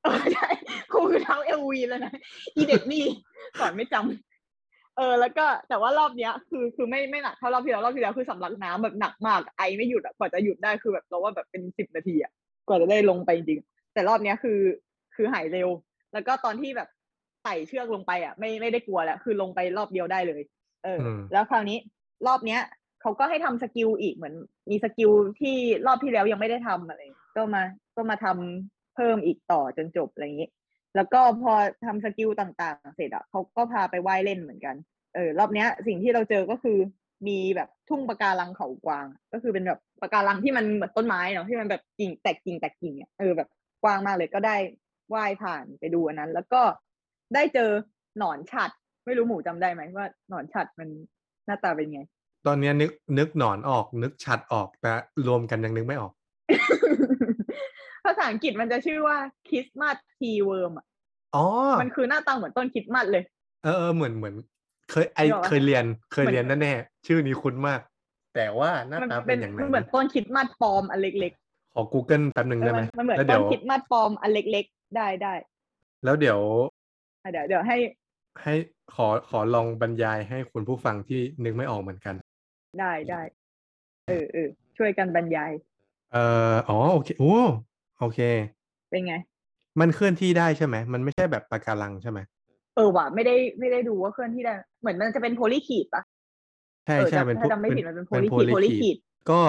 [0.04, 0.48] เออใช่
[0.92, 2.12] ครูคือเท้าเอลวีแล้วนะ
[2.56, 3.04] อีเด็กนี่
[3.58, 12.32] สอนไม่จำเออ แล้วก็แต่ว่ารอบเนี้ย คือคือไม่ไม่หนักเท่ารอบที่แล้วรอบที่แล้วคือสำลักน้ำแบบหนักมากไอไม่หยุดอะกว่าจะหยุดได้คือแบบเราว่าแบบเป็นสิบนาทีอะ
[12.66, 14.58] กว่าจะได้ลงไปจริงๆแต่รอบเนี้ยคือ
[15.14, 15.68] คือหายเร็ว
[16.14, 16.88] แล้วก็ตอนที่แบบ
[17.44, 20.42] ไต่เชือกลงไปอะไม่ไม่ได้กลัวแล้วคือลงไปรอบเดียวได้เลย
[20.84, 21.78] เอออมแล้วคราวนี้
[22.26, 22.60] รอบเนี้ย
[23.02, 24.34] เขาก็ให้ทำ skill อีกเหมือน
[24.70, 25.10] มี skill
[25.40, 25.56] ที่
[25.86, 27.00] รอบที่แล้วยังไม่ได้ทำอะไร
[27.36, 27.62] ก็มา
[27.96, 30.48] ก็มาทำเพิ่มอีกต่อจนจบอะไรอย่างนี้
[30.96, 31.52] แล้วก็พอ
[31.86, 34.76] ทำ skill ต่างๆ เสร็จอะเขาก็พาไปว่ายเล่นเหมือนกัน
[35.14, 36.78] เออรอบเนี้ย สิ่งที่เราเจอก็คือ
[37.28, 43.48] มีแบบทุ่งปะการังเขากวาง ก็คือเป็นแบบปะการังที่มันเหมือนต้นไม้เนาะที่มันแบบกิ่งแตกกิ่งแตกกิ่งอะเออแบบ
[43.82, 44.56] กว้างมากเลยก็ได้
[45.14, 46.62] ว่ายผ่านไปดูอันนั้น แล้วก็
[47.34, 47.70] ได้เจอ
[48.18, 48.70] หนอนฉัด
[49.04, 50.88] ไม่รู้หมูจำได้ไหมว่าหนอนฉัดมัน
[51.46, 52.02] หน้าตาเป็นไง
[52.46, 54.92] ตอนเนี้ยนึกนึกหนอนออกนึกชัดออกแต่
[55.26, 56.12] รวมกันยังนึกไม่ออก
[58.04, 59.16] ภาษาอังกฤษมันจะชื่อว่า
[59.48, 60.86] คริสต์มาสทีเวิร์มอะ
[61.36, 61.44] อ๋อ
[61.80, 63.24] มันคือหน้าตาเหมือนต้นคริสต์มาสเลย
[63.64, 64.34] เออเออเหมือนเหมือน
[64.90, 67.80] เคยไอนึกออกปะเคยเรียนเคยเหมือนเรียนแน่ๆชื่อนี้คุ้นมาก
[68.34, 71.34] แต่ว่าหน้ามันตาเป็เป็นนอย่างไรมันเหมือนต้นคริสต์มาสปลอมอันเล็ก
[71.76, 75.34] ขอ Google แป๊บหนึ่งๆเอได้อไหมมันมันเหมือนแล้วต้เดี๋นยวคริสต์มาสปลอมอันเล็กๆ ได้ได้
[76.04, 76.40] แล้วเดี๋ยว
[77.22, 77.76] อะเดี๋ยวเดี๋ยวให้
[78.42, 78.54] ให้
[78.94, 82.14] ขอขอลองบรรยายให้คุณผู้ฟังที่นึกไม่ออกเหมือนกัน
[82.80, 83.20] ได้ได้
[84.08, 85.52] เออเออช่วยกันบรรยาย
[86.12, 87.34] เอ่ออ๋อโอเคโอ้
[88.00, 88.20] โอเค
[88.90, 89.14] เป็นไง
[89.80, 92.18] มันเคลื่อนที่ได้ใช่ไหมมันไม่ใช่แบบปะการังใช่ไหม
[92.76, 96.02] เออว่ะไม่ได้ไม่ได้ดูว่าเคลื่อนที่ได้ เหมือนมันจะเป็นโพลีคีดปะ
[96.86, 98.96] ใช่เออใช่จำเป็นถ้าจำไม่ผิดมันเป็นโพลีคีดโพลีคีด
[99.30, 99.40] ก็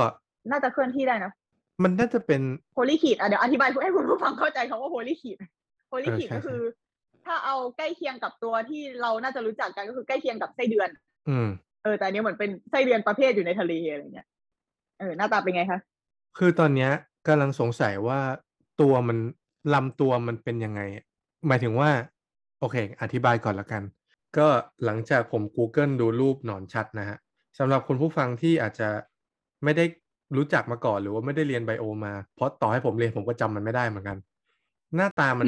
[0.51, 1.31] น่าจะเคลื่อนที่ได้นะ
[1.84, 2.41] มันน่าจะเป็น
[2.73, 5.38] polychaete อะเดี๋ยวอธิบายให้คุณผู้ฟังเข้าใจคำว่า polychaete
[5.88, 6.61] polychaete เออใช่ก็คือ
[7.26, 10.89] ถ้าเอาใกล้เคียงกับตัวที่เราน่าจะรู้จักกันก็คือใกล้เคียงกับไส้เดือน
[11.30, 11.47] อืม
[11.84, 14.28] เออแต่อันนี้เหมือนเป็นไส้เดือนประเภทอยู่ในทะเลอะไรเงี้ย
[14.99, 15.80] เออหน้าตาเป็นไงคะ
[16.38, 16.91] คือตอนเนี้ย
[17.28, 18.19] กำลังสงสัยว่า
[18.82, 19.17] ตัวมัน
[19.73, 20.82] ลำตัวมันเป็นยังไง
[21.47, 21.89] หมายถึงว่า
[22.59, 23.84] โอเค อธิบายก่อนละกัน
[24.38, 24.47] ก็
[24.86, 27.17] หลังจากผม Google ดูรูปหนอนชัดนะฮะ
[27.57, 28.89] สำหรับคุณผู้ฟังที่อาจจะ
[29.63, 29.86] ไม่ได้
[30.38, 34.17] รู้จักมาก่อนหรือว่าไม่ได้เรียนไบโอมา เพราะต่อให้ผมเรียนผมก็จำมันไม่ได้เหมือนกัน
[34.95, 35.47] หน้าตามัน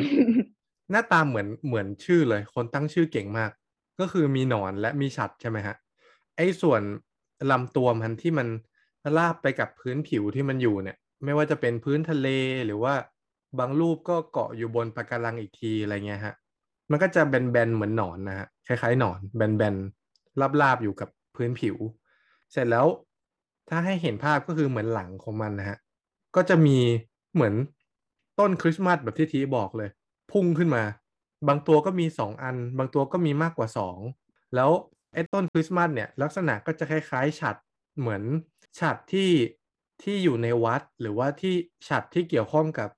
[0.91, 3.51] หน้าตาเหมือนเหมือนชื่อเลย คนตั้งชื่อเก่งมาก
[3.99, 5.75] ก็คือมีหนอนและมีฉัดใช่ไหมฮะ
[6.38, 6.81] ไอ้ส่วน
[7.51, 8.47] ลำตัวมันที่มัน
[9.17, 12.27] ราบไปกับพื้นผิวที่มันอยู่เนี่ย ไม่ว่าจะเป็นพื้นทะเล
[12.65, 12.93] หรือว่า
[13.59, 16.35] บางรูปก็เกาะอยู่บนปะการังอีกทีอะไรเงี้ยฮะ
[16.91, 21.75] มันก็จะแบนๆเหมือนหนอนนะฮะคล้ายๆหนอน แบนๆลาบๆอยู่กับพื้นผิว
[22.51, 22.85] เสร็จแล้ว
[23.70, 25.78] ถ้าให้เห็นภาพก็คือเหมือนหลังของมันนะฮะ
[26.36, 26.78] ก็จะมี
[27.34, 27.53] เหมือน
[28.39, 29.89] ต้นคริสต์มาสแบบที่ทีบอกเลย
[30.32, 30.84] พุ่งขึ้นมา
[31.47, 33.97] บางตัวก็มีสองอัน บางตัวก็มีมากกว่าสอง
[34.55, 34.70] แล้ว
[35.13, 37.55] ไอ้ต้นคริสต์มาสเนี่ยลักษณะก็จะคล้ายๆฉัด
[37.99, 38.24] เหมือน
[38.80, 39.32] ฉัดที่
[40.03, 41.55] ที่อยู่ในวัดหรือว่าที่
[41.88, 42.89] ฉัดที่เกี่ยวข้องกับ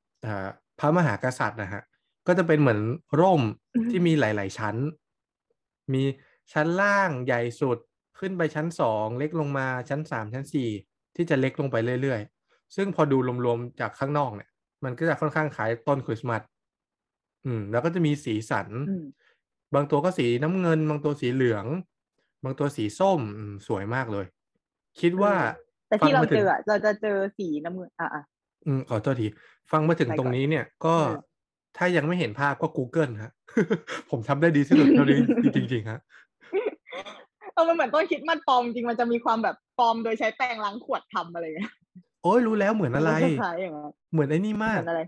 [0.79, 1.81] พระมหากษัตริย์นะฮะ
[2.27, 2.81] ก็จะเป็นเหมือน
[3.19, 3.41] ร่ม
[3.89, 4.75] ที่มีหลาย ๆ ชั้น
[5.93, 6.03] มี
[6.53, 7.77] ชั้นล่างใหญ่สุด
[8.19, 10.69] ขึ้นไปชั้นสองเล็กลงมาชั้นสามชั้นสี่
[11.15, 14.49] ที่จะเล็กลงไปเรื่อยๆ ซึ่งพอดูรวมๆจากข้างนอกเนี่ย
[14.83, 16.41] มันก็จะค่อนข้างคล้ายต้นคริสต์มาส
[17.45, 19.03] อืม แล้วก็จะมีสีสันอืม
[19.75, 21.65] บางตัวก็สีน้ำเงิน บางตัวสีเหลือง
[22.43, 24.25] บางตัวสีส้มอืมสวยมากเลย
[24.99, 25.33] คิดว่า
[25.87, 28.23] แต่ที่เราฟังมถึเจงออะเราจะเจอสีน้ำเงินอะอะ
[28.65, 29.27] อืมขอโทษที
[29.71, 31.19] ฟังมาถึงไปตรงก่อนนี้เนี่ยก็เออ
[31.77, 33.31] ถ้ายังไม่เห็นภาพก็ Google ฮะ
[34.09, 35.19] ผมทำได้ดีที่สุดเท่านี้
[35.53, 35.99] จริงๆฮะ
[37.53, 41.73] เออมันเหมือนต้นคริดมัดปลอมจริงมันจะมีความแบบปลอมโดยใช้แป้งล้างขวดทำอะไรเงี้ย
[42.23, 45.01] โอ้ยรู้แล้วเหมือนอะไรคล้ายๆอย่างนั้นเหมือนไอ้นี่เหมากมือนอะไร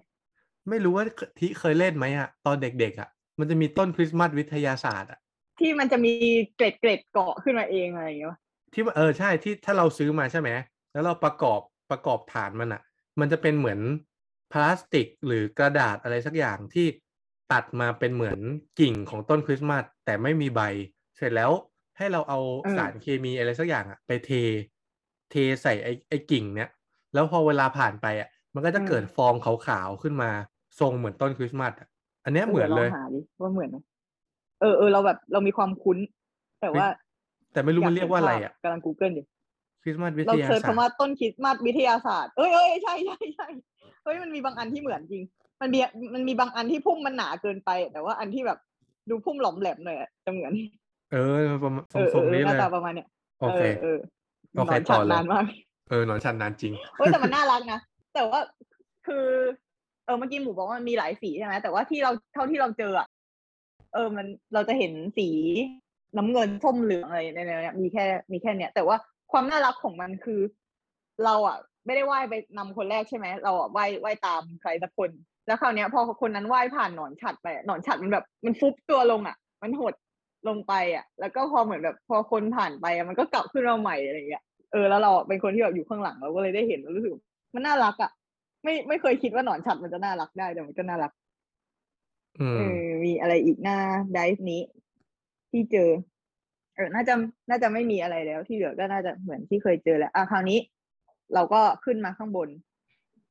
[0.70, 1.06] ไม่รู้ว่า
[1.40, 3.10] ที่เคยเล่นไหมอะตอนเด็กๆอะ
[3.40, 5.20] มันจะมีต้นคริสต์มาสวิทยาศาสตร์อะ
[5.60, 6.12] ที่มันจะมี
[6.56, 8.38] เกร็ดเกร็ดๆเกาะขึ้นมาเองอะไรอย่างเงี้ย
[8.74, 10.50] ที่ว่าเออใช่ที่ถ้าเราซื้อมาใช่ไหม
[10.94, 11.60] แล้วเราประกอบ
[11.92, 12.82] ประกอบฐานมันอะ
[13.20, 13.80] มันจะเป็นเหมือน
[14.52, 16.88] พลาสติกหรือกระดาษอะไรสักอย่างที่
[17.52, 18.40] ตัดมาเป็นเหมือน
[18.80, 20.62] กิ่งของต้นคริสต์มาสแต่ไม่มีใบ
[21.18, 21.52] เสร็จแล้ว
[22.02, 24.32] ให้เราเอาอืมสารเคมีอะไรสักอย่างอะไปเท
[25.32, 26.70] เทใส่ไอ้ไอ้กิ่งเนี้ย
[27.14, 30.30] แล้วพอเวลาผ่านไปอะมันก็จะเกิดฟองขาวๆขึ้นมา
[30.80, 31.88] ทรงเหมือนต้นคริสต์มาสอะ
[32.26, 33.78] อันเนี้ยเหมือนเลยดี๋วงหาดิว่าเหมือนไหม
[34.62, 35.98] เออเออเราแบบเรามีความคุ้น
[36.62, 36.88] แต่ว่า
[37.54, 39.26] แต่ไม่รู้มันเรียกว่าอะไรอะกำลัง Google อยู่
[39.84, 43.48] คริสต์มาสวิเราทยาเซิร์ชศาสตคำว่าร์ต้นคริสต์มาสวิทยาศาสตร์เอ้ยเอ้ยใช่ใช่ใช่
[44.04, 45.24] เฮ้ยมันมีบางอันที่เหมือนจริง
[45.62, 45.80] มันมี
[46.14, 48.60] มันมีบางอันที่พุ่มมันหนาเกินไป แต่ว่าอันที่แบบ
[49.10, 50.54] ดูพุ่มหลอมแหลมหน่อยอะจะเหมือน
[51.12, 53.08] เออประมาณเออทรงๆเอนี้อหเลน้ายตาประมาณเนี้ย
[53.42, 53.98] โอเค เออ
[54.56, 55.46] โอเคหนนต่ฉัอดเลย นานมาก
[55.90, 57.80] เออหนอนชันนานจริงเฮ้ยแต่มันน่ารักนะ
[58.14, 58.40] แต่ว่า
[59.08, 59.26] คือ
[60.06, 63.08] เออเมื่อกี้หมูบอกว่ามันมีหลายสีใช่ไหมแต่ว่าที่เราเท่าที่เราเจออะ
[63.94, 65.28] เออมันเราจะเห็นสี
[66.18, 68.96] น้ำเงินส้มเหลืองอะไรในเนี้ยมีแค่มีแค่เนี้ยแต่ว่า
[69.32, 70.40] ความน่ารักของมันคือ
[71.26, 75.10] เราอะไม่ได้ว่ายไปนำคนแรกใช่ไหมเราอะว่ายว่ายตามใครสักคน
[75.48, 79.94] แล้วคราวเนี้ย พอคนนั้นว่ายผ่านหนอนฉัดไปอะหนอนฉัดมันแบบ มันฟุบตัวลงอะมันหด
[80.48, 87.14] ลงไปอะ แล้วก็พอเหมือนแบบพอคนผ่านไปอะมันก็กลับขึ้นมาใหม่อะไรอย่างเงี้ยเออแล้วเราอะเป็นคนที่แบบอยู่ข้างหลังเราก็เลยได้เห็นแล้วรู้สึก
[87.54, 88.12] มันน่ารักอะ
[88.64, 91.12] ไม่ไม่เคยคิดว่าหนอนฉัดมันจะน่ารักได้แต่มันก็น่ารัก
[92.40, 93.78] อืมเออมีอะไรอีกหน้า
[94.14, 94.62] ไดฟ์นี้
[95.52, 95.90] ที่เจอ
[96.76, 97.14] เออน่าจะ
[97.50, 100.60] น่าจะไม่มีอะไรแล้ว ที่เหลือก็น่าจะเหมือนที่เคยเจอแล้วอะคราวนี้
[101.34, 102.50] เราก็ขึ้นมาข้างบน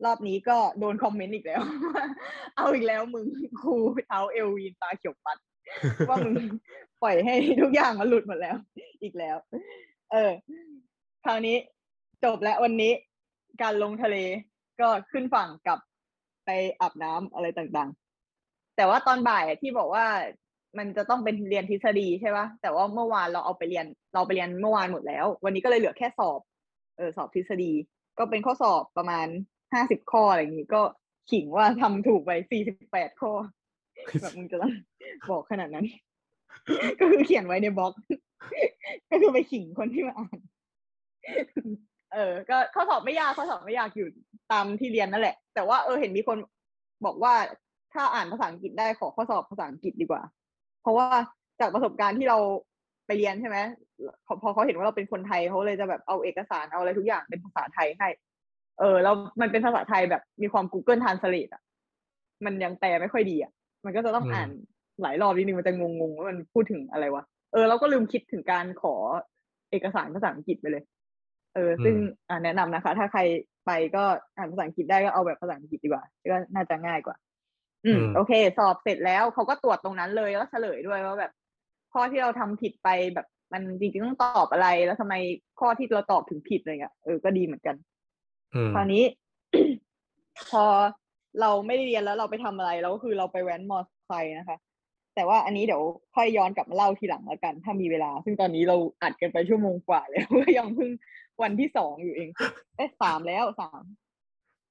[0.04, 1.60] รอบนี้ก็โดนคอมเมนต์อีกแล้ว
[2.56, 3.26] เอาอีกแล้วมึง
[3.62, 3.74] ครู
[4.06, 5.38] เท้าเอลวีนตาเขียวปัด
[6.08, 6.34] ว่ามึง
[7.02, 8.56] ปล่อยให้ทุกอย่างมันหลุดหมดแล้ว
[9.02, 9.36] อีกแล้ว
[10.12, 10.30] เออ
[11.24, 11.56] คราวนี้
[12.24, 12.92] จบแล้ววันนี้
[13.62, 14.16] การลงทะเล
[14.80, 15.78] ก็ขึ้นฝั่งกับ
[16.44, 16.50] ไป
[16.80, 20.06] อาบน้ำอะไรต่างๆ แต่ว่าตอนบ่ายที่บอกว่า
[20.78, 26.40] มันจะต้องเป็นเรียนทฤษฎีใช่ปะแต่ว่าเมื่อวานเราเอาไปเรียน เราไปเรียนเมื่อวานหมดแล้ว วันนี้ก็เลยเหลือแค่สอบ
[26.96, 27.72] เออสอบทฤษฎี
[28.18, 29.26] ก็เป็นข้อสอบประมาณ
[29.72, 30.82] ห้าสิบข้ออะไรอย่างนี้ก็
[31.30, 33.32] ขิงว่าทำถูกไปสี่สิบแปดข้อ
[34.20, 34.72] แบบมึงจะต้อง
[35.30, 35.86] บอกขนาดนั้น
[37.00, 37.92] ก็คือเขียนไว้ในบล็อก
[39.10, 40.38] ก็คือไปขิงคนที่มาอ่าน
[42.14, 44.08] เออ ก็ข้อสอบไม่ยากข้อสอบไม่ยากอยู่
[44.52, 46.36] ตามที่เรียนนั่นแหละ แต่ว่าเออเห็นมีคน
[47.06, 47.34] บอกว่า
[47.92, 50.22] ถ้าอ่านภาษาอังกฤษได้ขอข้อสอบภาษาอังกฤษดีกว่า
[50.82, 51.06] เพราะว่า
[51.60, 52.38] จากประสบการณ์ที่เรา
[53.06, 53.58] ไปเรียนใช่ไหม
[54.42, 58.08] พอเขาเห็นว่าเราเป็นคนไทยเขาเลยจะแบบเอาเอกสารเอาอะไรทุกอย่างเป็นภาษาไทยให้
[58.80, 61.62] เออแล้วมันเป็นภาษาไทยแบบมีความ Google Translate อะ
[62.44, 63.52] มันยังแปลไม่ค่อยดีอะ
[63.84, 64.48] มันก็จะต้องอ่าน
[65.02, 68.94] หลายรอบนิดนึงมันจะงงๆว่ามันพูดถึงอะไรวะเออเราก็ลืมคิดถึงการขอ
[69.70, 70.84] เอกสารภาษาอังกฤษไปเลย
[71.54, 71.94] เออ ซึ่ง
[72.28, 73.20] อ่าแนะนำนะคะ ถ้าใคร
[73.66, 74.04] ไปก็
[74.36, 77.16] อ่านภาษาอังกฤษได้ก็เอาแบบภาษาอังกฤษดีกว่าก็น่าจะง่ายกว่า
[77.84, 81.32] อืมอืมโอเค สอบเสร็จแล้วเขาก็ตรวจตรงนั้นเลยแล้วเฉลยด้วยว่าแบบ
[81.92, 85.14] ข้อที่เราทำผิดไปแบบมันจริงๆต้องตอบอะไรแล้วทำไม
[85.60, 87.76] ข้อที่เราตอบถึงผิดอะไรเงี้ยเออก็ดีเหมือนกัน
[88.54, 89.04] อืมคราวนี้
[90.50, 90.64] พอ
[91.40, 94.58] เราไม่ได้เรียนแล้วเราไปทำอะไรแล้วก็คือเราไปแว้นมอเตอร์ไซค์นะคะ
[95.14, 95.82] แต่ว่าอันนี้เดี๋ยว
[96.14, 100.90] ค่อยย้อนกลับมาเล่าทีหลังแล้วกัน ถ้ามีเวลา ซึ่งตอนนี้เราอัดกันไปชั่วโมงกว่าแล้วก็ยังเพิ่ง
[101.42, 102.28] วันที่สองอยู่เอง
[102.76, 103.82] เอ๊ะสามแล้วสาม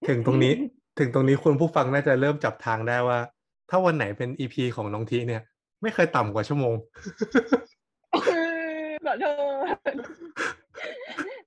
[0.08, 0.54] ถึงตรงนี้
[1.00, 3.20] ถึงตรงนี้คุณผู้ฟังน่าจะเริ่มจับทางได้ว่า
[3.70, 5.42] ถ้าวันไหนเป็นอีพีของน้องทีเนี่ย
[5.82, 6.76] ไม่เคยต่ำกว่าชั่วโมง
[9.06, 9.26] ขอโท
[9.74, 9.76] ษ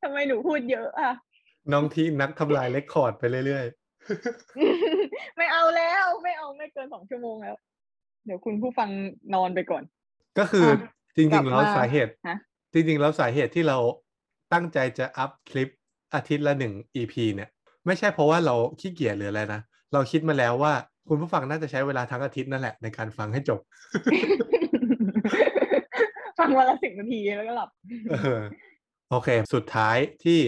[0.02, 1.12] ทำไมหนูพูดเยอะอะ
[1.72, 3.64] น้องทีนักทำลายเรคคอร์ดไปเรื่อย
[5.36, 7.56] ไม่เอาแล้ว ไม่เอาไม่เกินสองชั่วโมงแล้ว
[8.24, 8.88] เดี๋ยวคุณผู้ฟัง
[9.34, 10.76] นอนไปก่อนๆก็คืออะ
[11.16, 12.38] จกลัริบงๆแล้วมาสาเหตุฮะ
[12.72, 13.78] จริงๆแล้วสาเหตุที่เรา
[14.52, 15.68] ตั้งใจจะอัพคลิป
[16.14, 17.50] อาทิตย์ละหนึ่ง EP เนี่ย
[17.86, 19.60] ไม่ใช่เพราะว่าเราขี้เกียจหรืออะไรนะ
[19.92, 20.72] เราคิดมาแล้วว่า
[21.08, 23.60] คุณผู้ฟังน่าจะใช้เวลาทั้งอาทิตย์นั่นแหละในการฟังให้จบ
[26.38, 27.68] ฟังวันละสิบนาทีแล้วก็หลับ
[28.10, 28.40] เออ
[29.10, 30.38] โอเค สุดท้ายที่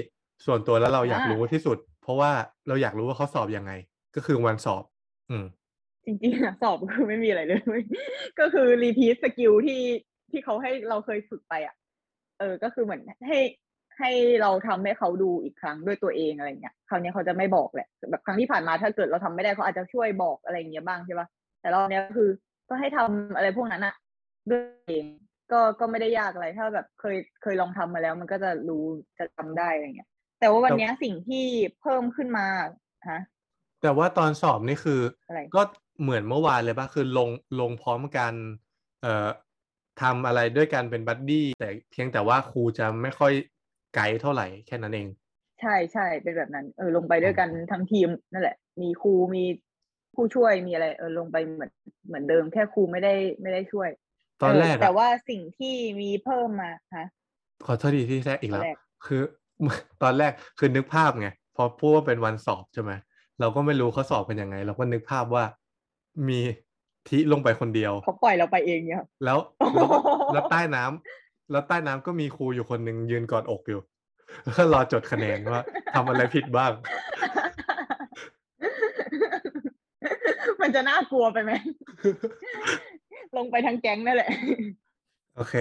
[0.46, 2.32] ส่วนตัวแล้วเราอยากอ่ารู้รู้ที่สุด เพราะว่า
[2.68, 3.72] เราอยากรู้ว่าเขาสอบยังไง
[4.16, 4.82] ก็คือวันสอบ
[5.30, 5.44] อืม
[6.06, 7.84] จริงๆอะสอบคือไม่มีอะไรเลยเว้ย
[8.40, 9.82] ก็คือ repeat skill ที่
[10.30, 11.74] ที่เขาให้เราเคยฝึกไปอะ
[12.38, 13.40] เออ ก็คือเหมือนให้
[13.98, 14.10] ให้
[14.42, 21.28] เราทำให้เขาดูอีกครั้งด้วยตัวเองอะไรเงี้ยคราวเนี้ยเขาจะไม่บอกแหละแบบครั้งที่ผ่านมาถ้าเกิดเราทำไม่ได้เขาอาจจะช่วยบอกอะไรอย่างเงี้ยบ้างใช่ปะ
[21.60, 22.28] แต่รอบเนี้ยคือ
[22.68, 23.94] ก็ให้ทำอะไรพวกนั้นอะ
[24.50, 25.04] ด้วยตัวเอง
[25.52, 28.84] ก็ก็ไม่ได้ยากอะไรถ้าแบบเคยเคยลองทำมาแล้ว มันก็จะรู้
[29.18, 30.08] จะทำได้อะไรเงี้ย
[30.40, 31.46] แต่ว่าวันเนี้ยสิ่งที่
[31.80, 32.46] เพิ่มขึ้นมา
[33.10, 33.20] ฮะ
[33.82, 35.62] แต่ว่าตอนสอบนี่คือออะไรก็
[36.02, 37.30] เหมือนเมื่อวานเลยปะคือลง
[37.60, 38.32] ลงพร้อมกัน
[39.02, 39.28] เอ่อ
[40.02, 43.32] ทำอะไรด้วยกันเป็นบัดดี้แต่เพียงแต่ว่าครูจะไม่ค่อย
[43.94, 45.08] ไกด์เท่าไหร่แค่นั้นเอง
[45.60, 49.44] ใช่ใช่เป็นแบบนั้นเออลงไปด้วยกันทั้งทีมนั่นแหละ มีครูมี
[50.14, 51.72] ผู้ช่วยมีอะไรเออลงไปเหมือน
[52.06, 53.88] เหมือนเดิมแค่ครูไม่ได้ไม่ได้ช่วย
[54.42, 57.06] ตอนเแรกแต่อะว่าสิ่งที่มีเพิ่มมาฮะ
[57.66, 58.76] ขอโทษทีที่แทรกอีกแล้วตอนแรก
[59.06, 59.22] คือ
[60.02, 62.92] ตอนแรกคือนึกภาพไงพอพูดว่าเป็นวันสอบใช่ไหม
[63.40, 65.44] เราก็ไม่รู้เขาสอบเป็นยังไง เราก็นึกภาพว่า
[66.28, 66.40] มี
[67.08, 69.38] ทิลงไปคนเดียวเขาปล่อยเราไปเองเนี่ยครับแล้ว
[69.74, 69.96] แล้วก็
[70.32, 73.80] แล้วใต้น้ำแล้วใต้น้ำก็มีครูอยู่คนหนึ่งยืนกอดอกอยู่
[74.42, 75.62] แล้วก็รอจดคะแนนว่า
[75.94, 76.72] ทำอะไรผิดบ้าง
[80.60, 81.52] มันจะน่ากลัวไปไหม
[83.36, 84.30] ลงไปทั้งแก๊งนั่นแหละ
[85.36, 85.54] โอเค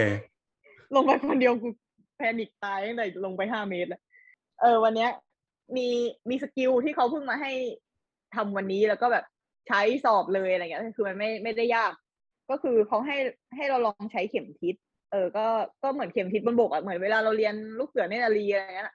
[0.94, 1.68] ลงไปคนเดียวกู
[2.16, 4.02] แพนิคตายตั้งแต่ลงไปห้าเมตรแล้ว
[4.60, 5.10] เออ วันเนี้ย
[5.76, 5.86] มี
[6.28, 7.52] มีสกิลที่เขาเพิ่งมาให้
[8.34, 9.24] ทำวันนี้แล้วก็แบบ
[9.68, 11.92] ใช้สอบเลยอะไรเงี้ยคือมันไม่ไม่ได้ยาก
[12.50, 13.16] ก็คือเขาให้
[13.56, 14.74] ให้เราลองใช้เข็มทิศ
[15.10, 15.46] เออ ก็
[15.82, 18.92] ก็เหมือนเข็มทิศบนบกอะเหมือนเวลาเราเรียนลูกเสือเนตรนารีอะไรเงี้ย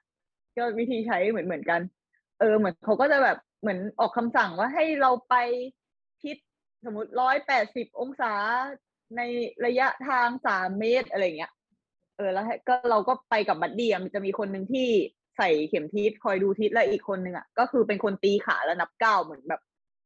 [0.56, 1.80] ก็วิธีใช้เหมือนเหมือนกัน
[2.40, 5.34] เออ เหมือนเขาก็จะแบบเหมือนออกคำสั่งว่าให้เราไป
[6.22, 6.36] ทิศ
[6.84, 8.32] สมมติร้อยแปดสิบองศา
[9.16, 9.20] ใน
[9.66, 11.52] ระยะทางสามเมตรอะไรเงี้ย
[12.16, 14.88] เออ แล้วก็เราก็ไปกับบัดดี้อะมันจะมีคนหนึ่งที่
[15.38, 19.60] ใส่เข็มทิศคอยดูทิศแล้วอีกคนหนึ่งอะก็คือเป็นคนตีขาแล้วนับเก้าเหมือนแบบ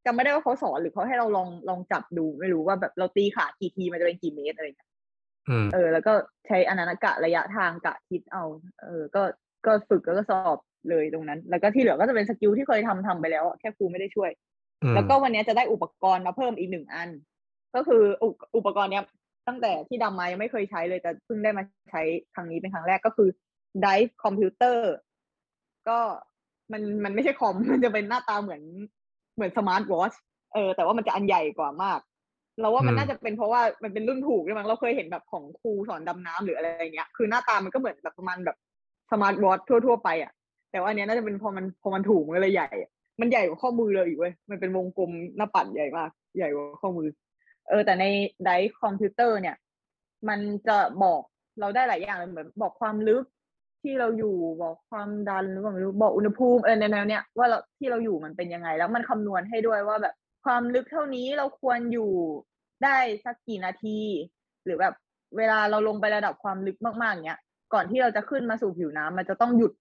[0.05, 4.89] จำไม่ได้ว่าเขาสอนหรือเขาให้เราลองลองจับดูไม่รู้ว่าแบบเราตีขากี่ทีมันจะเป็นกี่เมตรอะไรเงี้ย
[5.49, 6.13] อืมเออ แล้วก็
[6.47, 8.43] ใช้อันนั้นกะระยะทางกะทิศเอา
[8.81, 9.21] เออ ก็
[9.65, 10.59] ก็ฝึกแล้วก็สอบ
[10.89, 14.31] เลยตรงนั้น แล้วก็ที่เหลือก็จะเป็น skill ที่เคยทำทำไปแล้วอะแค่ครูไม่ได้ช่วย
[14.83, 17.09] อืมแล้วก็วันนี้จะได้อุปกรณ์มาเพิ่มอีกหนึ่งอัน
[17.75, 19.03] ก็คืออุปอุปกรณ์เนี้ย
[19.47, 22.01] ตั้งแต่ที่ดำมายังไม่เคยใช้เลยแต่เพิ่งได้มาใช้
[22.35, 23.29] ครั้งนี้เป็นครั้งแรกก็คือ
[23.85, 24.77] Dive Computer
[25.89, 25.99] ก็
[26.71, 28.61] มันมันไม่ใช่คอมมันจะเป็นหน้าตาเหมือน
[29.35, 30.13] เหมือนสมาร์ทวอช
[30.53, 31.99] เออแต่ว่ามันจะอันใหญ่กว่ามาก
[32.61, 38.57] เราว่ามันอืมน่าจะเป็นเพราะว่ามันเป็นรุ่นถูกด้วยมั้งเราเคยเห็นแบบของครูสอนดำน้ำหรืออะไรอย่างเงี้ยคือหน้าตามันก็เหมือนแบบประมาณแบบ
[39.11, 40.31] สมาร์ทวอททั่วๆไปอะ
[40.71, 47.07] แต่ว่าอันเนี้ยน่าจะเป็นพอมันพอมันถูกมันก็เลยใหญ่อะมันใหญ่กว่าข้อมือเลยอีกเว้ยมันเป็นวงกลมหน้าปัดใหญ่มาก ใหญ่กว่าข้อมือ
[47.69, 48.05] เออ แต่ใน
[48.45, 48.49] ได
[48.81, 49.55] คอมพิวเตอร์เนี่ย
[50.29, 51.21] มันจะบอก
[51.59, 53.23] เราได้หลายอย่างเลยเหมือนบอกความลึก
[53.85, 62.11] ที่เราอยู่บอกความดันหรือว่าไม่รู้บอกอุณหภูมิออในแนวเนี้ยว่าเราที่เราอยู่มันเป็นยังไง แล้วมันคำนวณให้ด้วยว่าแบบความลึกเท่านี้เราควรอยู่
[62.83, 63.99] ได้สักกี่นาที
[64.65, 64.93] หรือแบบ
[65.37, 67.39] เวลาเราลงไประดับความลึกมากๆเนี้ย
[67.73, 69.71] ก่อนที่เราจะขึ้นมาสู่ผิวน้ำมันจะต้องหยุด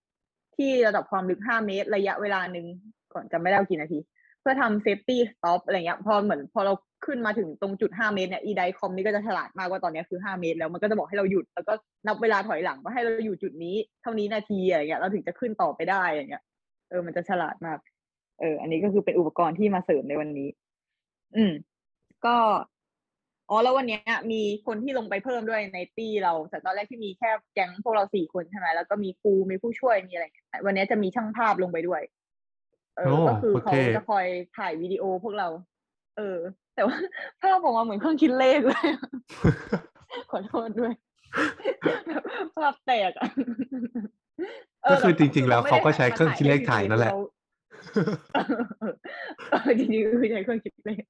[0.56, 2.66] ที่ระดับความลึก5เมตร ระยะเวลาหนึ่ง
[3.12, 3.98] ก่อนจะไม่ได้กี่นาที
[4.40, 6.72] เพื่อทำ safety stop อะไรเงี้ยพอเหมือนพอเรา
[7.06, 11.72] ขึ้นมาถึงตรงจุด 5 เมตรเนี่ยอี dive com นี่ก็จะฉลาดมากว่าตอนเนี้ยคือ 5 เมตร แล้วมันก็จะบอกให้เราหยุด แล้วก็
[12.06, 16.43] นับเวลาถอยหลังว่าให้เราอยู่จุดนี้ เท่านี้นาทีอะไรเงี้ยเราถึงจะขึ้นต่อไปได้อย่างเงี้ย
[16.90, 17.78] เออมันจะฉลาดมาก
[18.40, 20.48] เออ อันนี้ก็คือเป็นอุปกรณ์ที่มาเสริมในวันนี้
[21.36, 21.52] อืม
[22.26, 22.36] ก็
[23.51, 24.02] อ๋อแล้ววันเนี้ย
[24.32, 32.02] มีคนที่ลงไปเพิ่มด้วยในตี้เราแต่ตอนแรกที่มีแค่แก๊งพวกเราสี่คนใช่ไหมแล้วก็มีครูมีผู้ช่วยมีอะไรอย่างเงี้ยวันเนี้ยจะมีช่างภาพลงไปด้วย
[32.97, 34.26] เออโอ้ก็คือโอเขาเคจะคอย
[34.56, 35.48] ถ่ายวิดีโอพวกเรา
[36.16, 36.39] เออ
[36.74, 36.96] แต่ว่า
[37.40, 38.88] ภาพออกมาเหมือนเครื่องคิดเลขเลย
[40.30, 40.92] ขอโทษด้วย
[42.09, 42.22] แบบ
[42.56, 43.28] ภาพแตกอะ
[44.82, 47.20] เก็คือแบบจริง ๆ แล้วไม่เขาได้ก็ใช้เครื่องคิดเลขถ่ายนั่นแหละเรา
[49.51, 51.02] เออจริงๆคือใช้เครื่องคิดเลข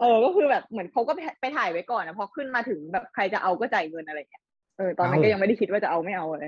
[0.00, 4.44] เออ ก็คือแบบเหมือนเขาก็ไปไปถ่ายไว้ก่อนนะพอขึ้นมาถึงแบบใครจะเอาก็จ่ายเงินอะไรเงี้ย
[4.78, 6.46] เออ ตอนนั้นก็เอ้ายัยังไม่ได้คิดว่าจะเอาไม่เอาอะไร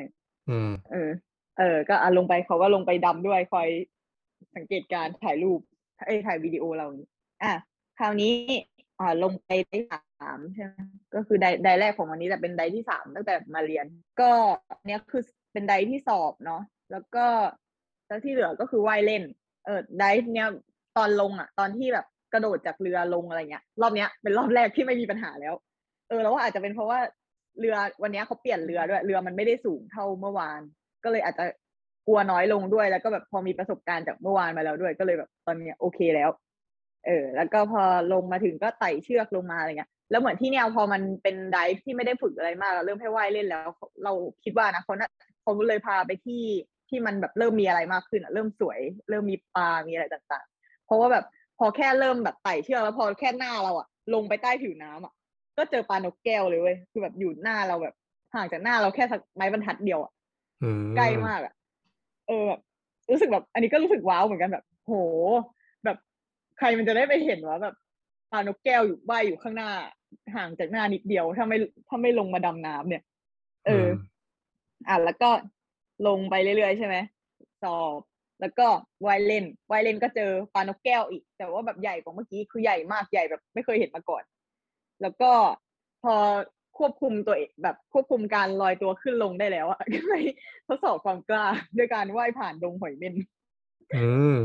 [0.51, 1.11] อืม เออ
[1.59, 3.69] เออ ก็อะลงไปเขาก็ลงไปดำด้วยคอย
[4.57, 5.61] สังเกตการณ์ถ่ายรูป
[6.07, 7.09] เอ้ยถ่ายวิดีโอเรานี้
[7.43, 7.53] อะ
[7.99, 8.33] คราวนี้
[9.01, 9.79] อ่าลงไปได้
[10.21, 10.75] สามใช่ไหม
[11.15, 13.87] ก็คือไดไดแรกของวันนี้แต่เป็นไดที่สามตั้งแต่มาเรียน
[14.21, 14.31] ก็
[14.87, 15.23] เนี้ยคือ
[15.53, 16.63] เป็นไดที่สอบเนาะ
[16.93, 17.27] แล้วก็
[18.07, 19.23] แล้วที่เหลือก็คือว่ายเล่น
[19.65, 20.05] เออได
[20.35, 20.49] เนี้ย
[20.97, 25.55] ตอนลงอะ ตอนที่แบบกระโดดจากเรือลงอะไรเงี้ย รอบเนี้ยเป็นรอบแรกที่ไม่มีปัญหาแล้ว
[26.09, 26.99] เออแล้วว่าอาจจะเป็นเพราะว่า
[27.59, 30.61] เรือวันเนี้ยเขาเปลี่ยนเรือด้วย เรือมันไม่ได้สูงเท่าเมื่อวาน
[31.05, 31.45] ก็เลยอาจจะ
[32.07, 36.31] กลัวน้อยลงด้วยแล้วก็แบบพอมีประสบการณ์จากเมื่อวานมาแล้วด้วย ก็เลยแบบตอนเนี้ยโอเคแล้ว
[37.07, 37.83] เออแล้วก็พอ
[38.13, 43.69] ลงมาถึงก็ไต่เชือกลงมาอะไรเงี้ยแล้วเหมือนที่แนวพอมันเป็นไดฟ์ที่ไม่ได้ฝึกอะไรมากอะเริ่มให้ว่ายเล่นแล้ว
[44.05, 44.13] เรา
[44.45, 45.09] คิดว่านะเขาน่า
[45.43, 46.43] เขาเลยพาไปที่
[46.89, 51.25] ที่มันแบบเริ่มมีอะไรมากขึ้นอะเริ่มสวย เริ่มมีปลา มีอะไรต่างๆ เพราะว่าแบบ
[51.59, 55.13] พอแค่เริ่มแบบไต่เชือกแล้วพอแค่หน้าเราอะลงไปใต้ผิวน้ำอะ
[55.57, 57.95] ก็เจอปลานกแก้วเลยเว้ยคือแบบอยู่หน้าเราแบบ
[58.35, 60.13] ห่างจากหน้าเราแค่สักไม้บรรทัดเดียวอะ
[60.63, 61.53] อืมใกล้มากอะ
[62.29, 62.61] เออแบบ
[63.11, 64.93] รู้สึกแบบ อันนี้ก็รู้สึกว้าวเหมือนกันแบบ โห
[65.33, 65.47] แบบ
[66.59, 67.75] ใครมันจะได้ไปเห็นว่าแบบ
[68.31, 69.71] ปลานกแก้วอยู่ว่ายอยู่ข้างหน้า
[70.35, 71.59] ห่างจากหน้านิดเดียวถ้าไม่
[71.89, 73.03] ถ้าไม่ลงมาดำน้ำเนี่ย
[73.67, 73.95] เอออม
[74.89, 75.31] อะแล้วก็
[76.07, 76.97] ลงไปเรื่อยๆใช่ไหม
[77.63, 78.01] สอบ
[78.41, 78.67] แล้วก็
[79.07, 84.23] ว่ายเล่นว่ายเล่นก็เจอปลานกแก้วอีก แต่ว่าแบบใหญ่กว่าเมื่อกี้คือใหญ่มากใหญ่แบบ ไม่เคยเห็นมาก่อน
[85.03, 85.31] แล้วก็
[86.03, 86.15] พอ
[86.79, 90.25] ควบคุมตัวเองแบบควบคุมการลอยตัวขึ้นลงได้แล้วอะก็เลย
[90.67, 93.15] ทดสอบความกล้าด้วยการว่ายผ่านดงหอยเม่น
[93.97, 94.37] อืม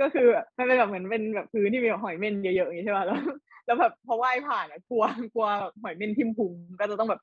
[0.00, 3.18] ก็คือแบบมันเป็นแบบเหมือนเป็นแบบพื้นที่มีหอยเม่นเยอะๆอย่างนี้ใช่ป่ะแล้ว
[3.66, 5.04] แล้วแบบพอว่ายผ่านอะกลัว
[5.34, 7.20] กลัวแบบหอยเม่นทิ่มพุงก็จะต้องแบบ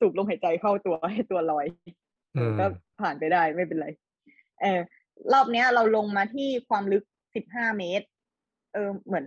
[0.00, 1.66] สูบลมหายใจเข้าตัวให้ตัวลอย
[2.36, 2.66] อืมก็
[3.00, 3.88] ผ่านไปได้ไม่เป็นไร
[4.60, 4.80] เออ
[5.32, 7.04] รอบเนี้ยเราลงมาที่ความลึก
[7.40, 8.06] 15เมตร
[8.72, 9.24] เออเหมือน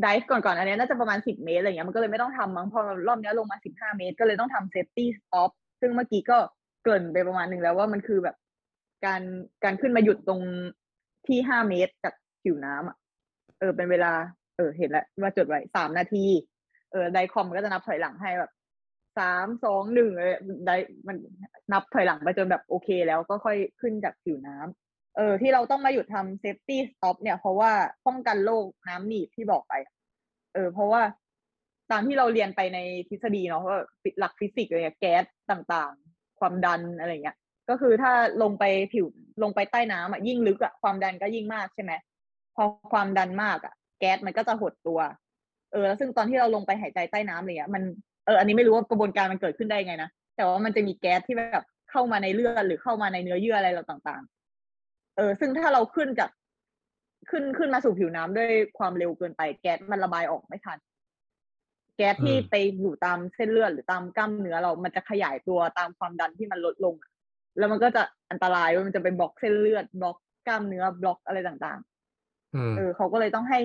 [0.00, 5.50] ไดฟ์ก่อนๆอันเนี้ยน่าจะประมาณ10เมตรอะไรเงี้ยมันก็เลยไม่ต้องทำมั้งพอรอบเนี้ยลงมา15เมตร ก็เลยต้องทำ safety stop
[5.80, 6.38] ซึ่งเมื่อกี้ก็
[6.82, 8.36] เกริ่นไปประมาณหนึ่งแล้วว่ามันคือแบบ
[9.06, 9.22] การ
[9.64, 10.40] การขึ้นมาหยุดตรง
[11.28, 12.96] ที่5เมตรจากผิวน้ำอะ
[13.58, 14.12] เออเป็นเวลา
[14.56, 16.24] เออ เห็นแล้วว่าจดไว้สามนาที
[16.92, 18.52] เออ dive com มันก็จะนับถอยหลังให้แบบ
[19.18, 20.32] สามสองหนึ่งเลย
[20.66, 20.70] ได
[21.06, 21.16] มัน
[21.72, 27.70] นับถอยหลังไปจนแบบโอเค แล้วก็ค่อยขึ้นจากผิวน้ำเออ ที่เราต้องมาหยุดทำ safety stop เนี่ย เพราะว่า
[28.06, 29.74] ป้องกันโรคน้ำหนีบที่บอกไป
[30.54, 31.02] เออ เพราะว่า
[31.90, 32.78] ตามที่เราเรียนไปใน
[33.08, 33.78] ทฤษฎีเนาะว่า
[34.18, 37.36] หลักฟิสิกส์อะไรเงี้ยแก๊สต่างๆ ความดันอะไรเงี้ย
[37.68, 38.12] ก็คือถ้า
[38.42, 39.06] ลงไปผิว
[39.42, 41.92] ลงไปใต้น้ำอะยิ่งลึกอะความดันก็ยิ่งมากใช่ไหม
[42.56, 45.00] พอความดันมากอะ แก๊สมันก็จะหดตัว
[45.72, 47.82] เออแล้วซึ่งตอนที่เราลงไปหายใจใต้น้ำอะไรเงี้ยมัน
[48.26, 56.30] เอออันนี้ไม่รู้ว่ากระบวนการมันเกิดขึ้นได้ไงนะแต่ว่ามันจะมีแก๊สที่แบบเข้ามาในเลือดหรือเข้ามาในเนื้อเยื่ออะไรเราต่างๆ เออ ซึ่งถ้าเราขึ้นจาก
[57.30, 60.78] ขึ้นขึ้นมาสู่ผิวน้ำด้วยความเร็วเกินไป แก๊สมันระบายออกไม่ทัน
[61.96, 67.10] แก๊สที่อืมไปอยู่ตามเส้นเลือดหรือตามกล้ามเนื้อเรามันจะขยายตัวตามความดันที่มันลดลงอะ
[67.58, 70.16] แล้วมันก็จะอันตรายเว้ยมันจะไปบล็อกเส้นเลือดบล็อก
[70.46, 73.60] กล้ามเนื้อบล็อกอะไรต่างๆอืมเออเขาก็เลยต้องให้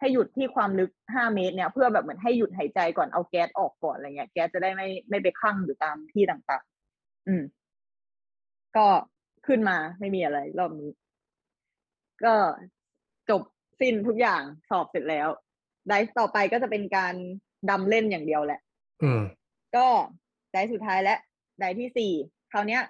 [0.00, 7.42] ให้หยุดที่ความลึกห้าเมตรเนี่ย เพื่อแบบเหมือนให้หยุดหายใจก่อนเอาแก๊สออกก่อนอะไรเงี้ยแก๊สจะได้ไม่ไม่ไปคั่งอยู่ตามที่ต่างๆ อืม
[8.76, 8.86] ก็
[9.46, 10.90] ขึ้นมาไม่มีอะไร รอบนี้
[12.24, 12.34] ก็
[13.30, 13.42] จบ
[13.80, 15.28] สิ้นทุกอย่างสอบเสร็จแล้ว
[15.88, 17.14] ไดฟ์ต่อไปก็จะเป็นการ
[17.70, 18.60] ดำเล่นอย่างเดียวแหละ
[19.02, 19.22] อืม
[19.76, 19.86] ก็
[20.52, 21.16] ไดฟ์สุดท้ายและ
[21.58, 22.12] ไดฟ์ที่สี่
[22.52, 22.82] คราวเนี้ย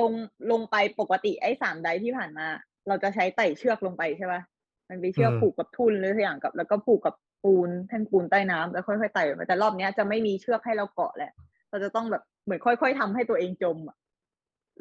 [0.00, 0.12] ลง
[0.50, 2.46] ลงไปปกติไอ้สามไดฟ์ที่ผ่านมา
[2.88, 4.40] เราจะใช้ไต่เชือกลงไปใช่ปะ
[4.88, 7.14] มันเป็นเชือกอืมผูกกับทุ่นหรือสักอย่างกับ แล้วก็ผูกกับ
[7.44, 11.32] ปูนแท่งปูนใต้น้ำแล้วค่อยๆไต่ไปแต่รอบเนี้ยจะไม่มีเชือกให้เราเกาะแหละ
[11.70, 13.96] เราจะต้องแบบเหมือนค่อย ๆทำให้ตัวเองจมอะ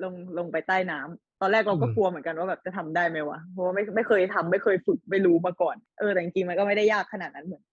[0.03, 7.63] ลงลงไปใต้น้ำตอนแรกเราก็อืมกลัวเหมือนกันว่าแบบจะทำได้ไหมวะเพราะว่าไม่ไม่เคยทำไม่เคยฝึกไม่รู้มาก่อนเออแต่จริงๆมันก็ไม่ได้ยากขนาดนั้นเหมือน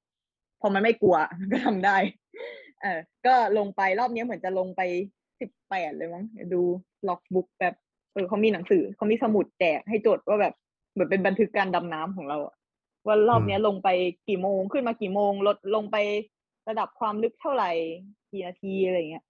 [0.61, 1.97] พอมันไม่กลัวมันก็ทำได้
[2.83, 4.83] เออก็ลงไปรอบนี้เหมือนจะลงไป
[5.41, 6.63] สิบแปดเลยมั้งเดี๋ยวดู
[7.09, 7.75] ล็อกบุ๊กแบบ
[8.13, 10.55] เออเขามีหนังสือเขามีสมุดแจกให้จดว่าแบบ
[10.93, 12.55] เหมือนเป็นบันทึกการดำน้ำของเราอะ
[13.07, 13.89] ว่ารอบเนี้ยลงไป
[14.29, 15.97] กี่โมงขึ้นมากี่โมงลดลงไป
[16.69, 17.71] ระดับความลึกเท่าไหร่
[18.33, 19.25] กี่นาทีอะไรเงี้ย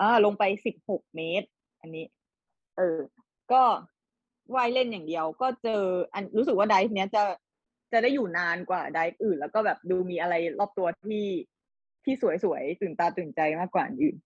[0.00, 1.48] อ่าลงไปสิบหกเมตร
[1.80, 2.04] อันนี้
[2.76, 2.98] เออ
[3.52, 3.62] ก็
[4.54, 5.82] ว่ายเล่นอย่างเดียว ก็เจอ
[6.14, 7.22] อันรู้สึกว่าไดฟ์เนี้ยจะ
[7.92, 11.26] จะได้อยู่นานกว่าไดฟ์อื่น แล้วก็แบบดูมีอะไรรอบตัวที่
[12.04, 12.14] ที่
[12.44, 14.16] สวยๆตื่นตาตื่นใจมากกว่าอันอื่น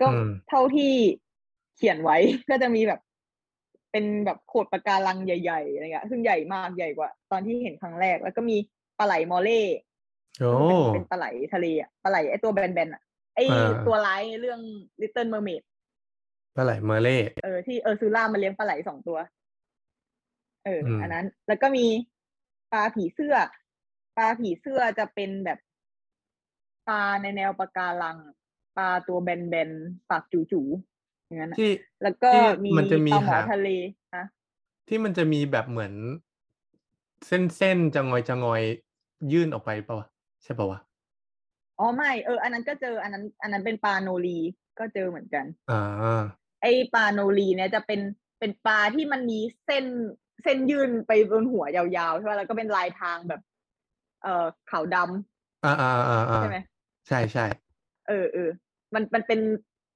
[0.00, 0.92] ก็อืมเท่าที่
[1.76, 2.16] เขียนไว้
[2.50, 3.00] ก็จะมีแบบ
[3.90, 8.56] เป็นแบบโขดปะการังใหญ่ๆอะไรเงี้ยซึ่งใหญ่มากใหญ่กว่า ตอนที่เห็นครั้งแรก แล้วก็มี
[8.98, 9.62] ปลาไหลมอเล่
[10.40, 13.02] โอ้เป็นเป็นปลาไหลทะเลอะปลาไหลไอตัวแบนๆอะ
[13.34, 14.60] ไออ่าตัวร้ายในเรื่อง
[15.00, 15.62] Little Mermaid
[16.56, 19.18] ปลาไหลเมอร์เล่เออที่เออร์ซูล่ามันเลี้ยงปลาไหลสองตัว
[20.64, 21.86] เอออมอันนั้น แล้วก็มี
[22.72, 23.34] ปลาผีเสื้อ
[24.16, 25.58] ปลาผีเสื้อจะเป็นแบบ
[26.88, 28.16] ปลาในแนวปะการัง
[28.76, 31.70] ปลาตัวแบนๆปากจู๋ๆอย่างนั้นอะที่
[32.02, 33.68] แล้วก็ที่มีมันจะมีปลาหมอหางทะเล
[34.16, 34.24] นะ
[34.88, 35.92] ที่มันจะมีแบบเหมือน
[37.26, 38.62] เส้นเส้นๆจะงอยจะงอย
[39.32, 40.08] ยื่นออกไปปะวะ
[40.44, 40.80] ใช่ปะวะ
[41.78, 44.38] อ๋อไม่เอออันนั้นก็เจออันนั้น อันนั้นเป็นปลาโนรี
[44.78, 46.22] ก็เจอเหมือนกันอ่า
[46.62, 48.00] ไอปลาโนรีเนี่ยจะเป็น
[48.38, 49.84] เป็นปลาที่มันมีเส้น
[50.42, 53.40] เส้นยื่นไปบนหัวยาวๆใช่ไหมแล้วก็เป็นลายทางแบบ
[54.22, 56.58] เอ่อขาวดำอ่าอ่าอ่าอ่าใช่ไหม
[57.08, 57.46] ใช่ใช่
[58.08, 58.50] เออเออ
[58.96, 59.40] มันมันเป็น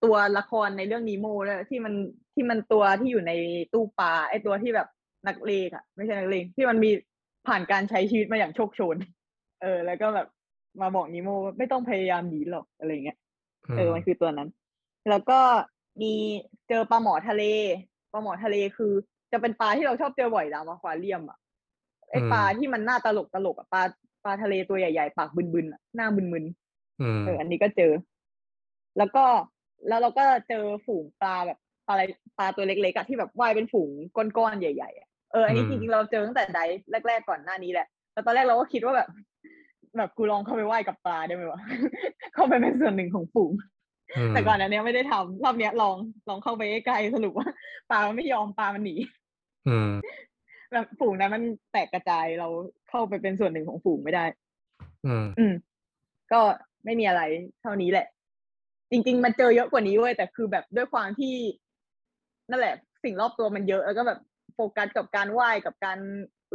[0.04, 1.94] ตัวละครในเรื่องนีโม่ด้วยที่มัน
[2.34, 3.32] ที่มันตัวที่อยู่ใน
[3.72, 4.88] ตู้ปลาไอตัวที่แบบ
[5.26, 6.90] นักเลงอะไม่ใช่นักเลงที่มันมี
[7.46, 8.96] ผ่านการใช้ชีวิตมาอย่างโชคโชน
[9.62, 10.28] เออ แล้วก็แบบ
[10.80, 13.18] มาบอกนีโม่ว่าไม่ต้องพยายามหนีหรอกอะไรเงี้ย
[13.72, 14.48] มเออมันคือตัวนั้น
[15.10, 15.40] แล้วก็
[16.02, 16.12] มี
[16.68, 17.42] เจอปลาหมอทะเล
[18.12, 18.92] ปลาหมอทะเลคือ
[19.32, 21.38] จะเป็นปลาที่เราชอบเจอบ่อยตามอควาเรียมอะ
[22.10, 23.82] ไอปลาที่มันหน้าตลกตลกอะปลา
[24.24, 27.92] ปลาทะเลตัวใหญ่ๆปากบึนๆอะหน้าบึนๆอืมเอออันนี้ก็เจอ
[28.98, 29.24] แล้วก็
[29.88, 32.02] แล้วเราก็เจอฝูงปลาแบบปลาอะไร
[32.38, 39.08] ปลาตัวเล็กๆอะที่แบบว่ายเป็นฝูงก้อนๆใหญ่ๆอะเอออันนี้อืมจริงๆเราเจอตั้งแต่ไดฟ์แรก ๆก่อนหน้านี้แหละแต่ตอนแรกเราก็คิดว่าแบบ
[39.96, 41.60] แบบกูลองเข้าไปว่ายกับปลาได้ไหมวะ
[42.34, 43.52] เข้าไปเป็นส่วนหนึ่งของฝูง
[44.30, 45.96] มแต่ก่อนอันเนี้ยไม่ได้ทำรอบเนี้ยลอง
[46.28, 47.48] ลองเข้าไปใกล้ๆสรุปว่า
[47.90, 48.94] ปลามันไม่ยอมปลามันหนี
[49.68, 49.90] อืม
[50.72, 51.42] แบบฝูงนั้นมัน
[51.72, 52.48] แตกกระจายเรา
[52.88, 54.24] เข้าไปเป็นส่วนหนึ่งของฝูงไม่ได้
[55.06, 55.54] อืมอืม
[56.32, 56.40] ก็
[56.84, 57.22] ไม่มีอะไร
[57.62, 58.06] เท่านี้แหละ
[58.90, 61.34] จริง ๆ มันเจอเยอะกว่านี้เว้ยแต่คือแบบด้วยความที่
[62.50, 64.20] นั่นแหละ สิ่งรอบตัวมันเยอะแล้วก็แบบ
[64.54, 65.98] โฟกัสกับการว่ายกับการ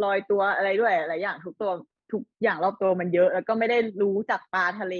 [0.03, 1.72] ลอยตัวอะไรด้วยหลายอย่างทุกตัว
[2.12, 4.95] ทุกอย่างรอบตัวมันเยอะ แล้วก็ไม่ได้รู้จักปลาทะเล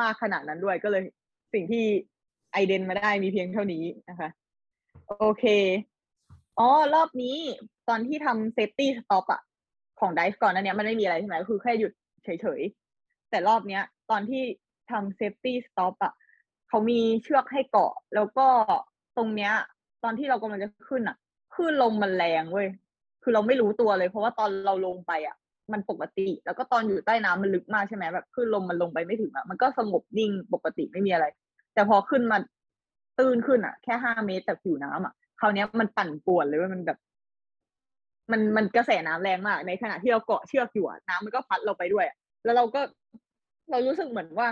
[0.00, 1.02] มากขนาดนั้นด้วยก็เลย
[1.54, 1.84] สิ่งที่
[2.52, 4.28] ไอเดนมาได้มีเพียงเท่านี้นะคะ
[5.18, 5.44] โอเค
[6.58, 7.36] อ๋อรอบนี้
[7.88, 9.40] ตอนที่ทำ safety stop อะ
[10.00, 11.92] ของ dive ก่อนอันเนี้ยมันไม่มีอะไรใช่ไหมก็คือแค่หยุด
[12.24, 14.42] เฉยๆ แต่รอบเนี้ย ตอนที่
[14.90, 16.12] ทำ safety stop อะ
[16.74, 18.46] เขามีเชือกให้เกาะ แล้วก็
[19.16, 19.52] ตรงเนี้ย
[20.04, 21.16] ตอนที่เรากำลังจะขึ้นอะ
[21.54, 22.68] คลื่นลมมันแรงเว้ย
[23.22, 25.36] คือเราไม่รู้ตัวเลย เพราะว่าตอนเราลงไปอะ
[25.72, 31.26] มันปกติ แล้วก็ตอนอยู่ใต้น้ำมันลึกมากใช่ไหมแบบคลื่นลมมันลงไปไม่ถึงอะมันก็สงบนิ่งปกติไม่มีอะไร
[31.74, 32.38] แต่พอขึ้นมา
[33.18, 36.98] ตื้นขึ้นอะ แค่ห้าเมตรจากผิวน้ำอะคราวเนี้ยมันปั่นป่วนเลยว่ามันแบบ
[38.32, 42.06] มันมันกระแสน้ำแรงมาก ในขณะที่เราเกาะเชือกอยู่น้ำมันก็พัดเราไปด้วย
[42.44, 42.80] แล้วเราก็
[43.70, 44.48] เรารู้สึกเหมือนว่า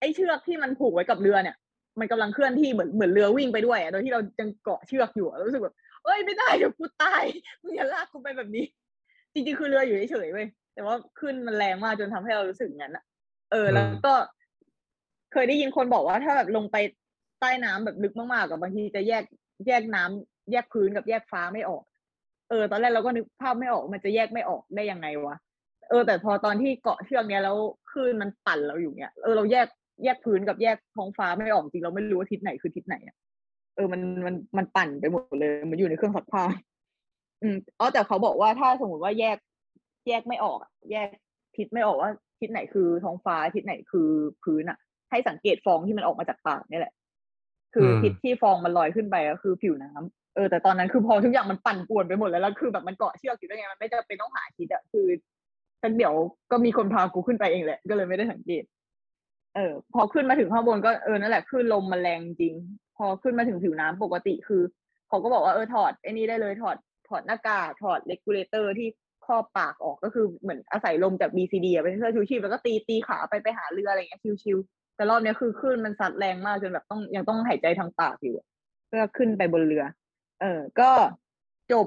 [0.00, 1.56] ไอ้เชือกที่มันผูกไว้กับเรือเนี่ย
[2.00, 7.24] มันกำลังเคลื่อนที่เหมือนเหมือนเรือวิ่งไปด้วยอะโดยที่เรายังเกาะเชือกอยู่อะรู้สึกแบบเอ้ยไม่ได้เดี๋ยวกูตาย
[7.62, 8.64] มึงอย่าลากกูไปแบบนี้
[9.32, 13.04] จริงๆคือเรืออยู่เฉยๆเว้ยแต่ว่าขึ้นมันแรงมากจนทำให้เรารู้สึกอย่างนั้นอะ
[13.52, 14.14] เออแล้วก็
[15.32, 16.76] เคยได้ยินคนบอกว่าถ้าแบบลงไป
[17.40, 19.24] ใต้น้ำแบบลึกมากๆกับบางทีจะแยก
[19.66, 21.82] แยกน้ำแยกพื้นกับแยกฟ้าไม่ออก
[22.50, 25.36] เออ ตอนแรกเราก็นึกภาพไม่ออกมันจะแยกไม่ออกได้ยังไงวะ
[25.90, 27.56] เออแต่พอตอนที่เกาะเชือกเนี้ยแล้ว
[27.90, 29.66] คลื่นมันปั่นเราอยู่เนี้ยเออเราแยก
[30.04, 33.16] แยกพื้นกับแยกท้องฟ้าไม่ออกจริงเราไม่รู้ว่าทิศไหนคือทิศไหนอะ
[33.76, 36.44] เออมันมันมันปั่นไปหมดเลยเหมันอยู่ในเครื่องซักผ้า
[37.42, 39.38] อืมอ๋อแต่เขาบอกว่าถ้าสมมติว่าแยก
[40.08, 41.08] แยกไม่ออกอะแยก
[41.56, 42.10] ทิศไม่ออกว่า
[42.40, 44.08] ทิศไหนคือท้องฟ้าทิศไหนคือ
[44.44, 44.78] พื้นอะ
[45.10, 46.94] ให้สังเกตฟองที่มันออกมาจากปากนี่แหละ
[47.74, 55.06] คืออมทิศที่ฟองมันลอยขึ้นไปก็คือผิวน้ำเออแต่ตอนนั้นคือพอทุกอย่างมันปั่นป่วนไปหมดแล้วแล้วคือแบบมันเกาะเชือกอยู่ได้ไงมันไม่จำเป็นต้องหาทิศอะคือ
[55.82, 56.14] ฉันเดี๋ยว
[56.50, 58.64] ก็มีคนพากูขึ้นไปเองแหละ ก็เลยไม่ได้สังเกต
[59.58, 62.54] เออพอขึ้นมาถึงข้างบนก็เออนั่นแหละคลื่นลมมันแรงจริง
[62.96, 64.62] พอขึ้นมาถึงผิวน้ำปกติคือ
[65.08, 66.76] เขาก็บอกว่าเออถอดไอ้นี่ได้เลยถอด
[67.08, 68.88] ถอดหน้ากากถอด regulator ที่
[69.26, 78.34] ครอบปากออกก็คือเหมือนอาศัยลมจาก BCD อะเป็นเสื้อชูชีพแล้วก็ตีตีขาไปไปหาเรืออะไรเงี้ย chill ๆแต่รอบนี้คือคลื่นมันซัดแรงมากจนแบบต้องยังต้องหายใจทางปากอยู่
[78.88, 79.84] เพื่อขึ้นไปบนเรือ
[80.40, 80.90] เออก็
[81.72, 81.86] จบ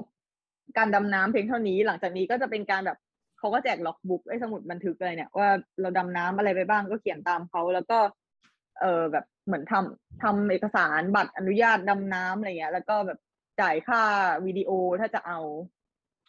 [0.78, 2.98] การดำน้ำเพียงเท่านี้หลังจากนี้ก็จะเป็นการแบบ
[3.42, 5.48] เขาก็แจก logbook ไอ้สมุดบันทึกอะไรเนี่ยว่า
[5.80, 7.98] เราดำน้ำอะไรไปบ้างก็เขียนตามเขาแล้วก็
[8.80, 13.18] เออแบบเหมือนทำทำเอกสารบัตรอนุญาตดำน้ำอะไรเงี้ย แล้วก็แบบ
[13.60, 14.02] จ่ายค่า
[14.46, 14.70] วิดีโอ
[15.00, 15.38] ถ้าจะเอา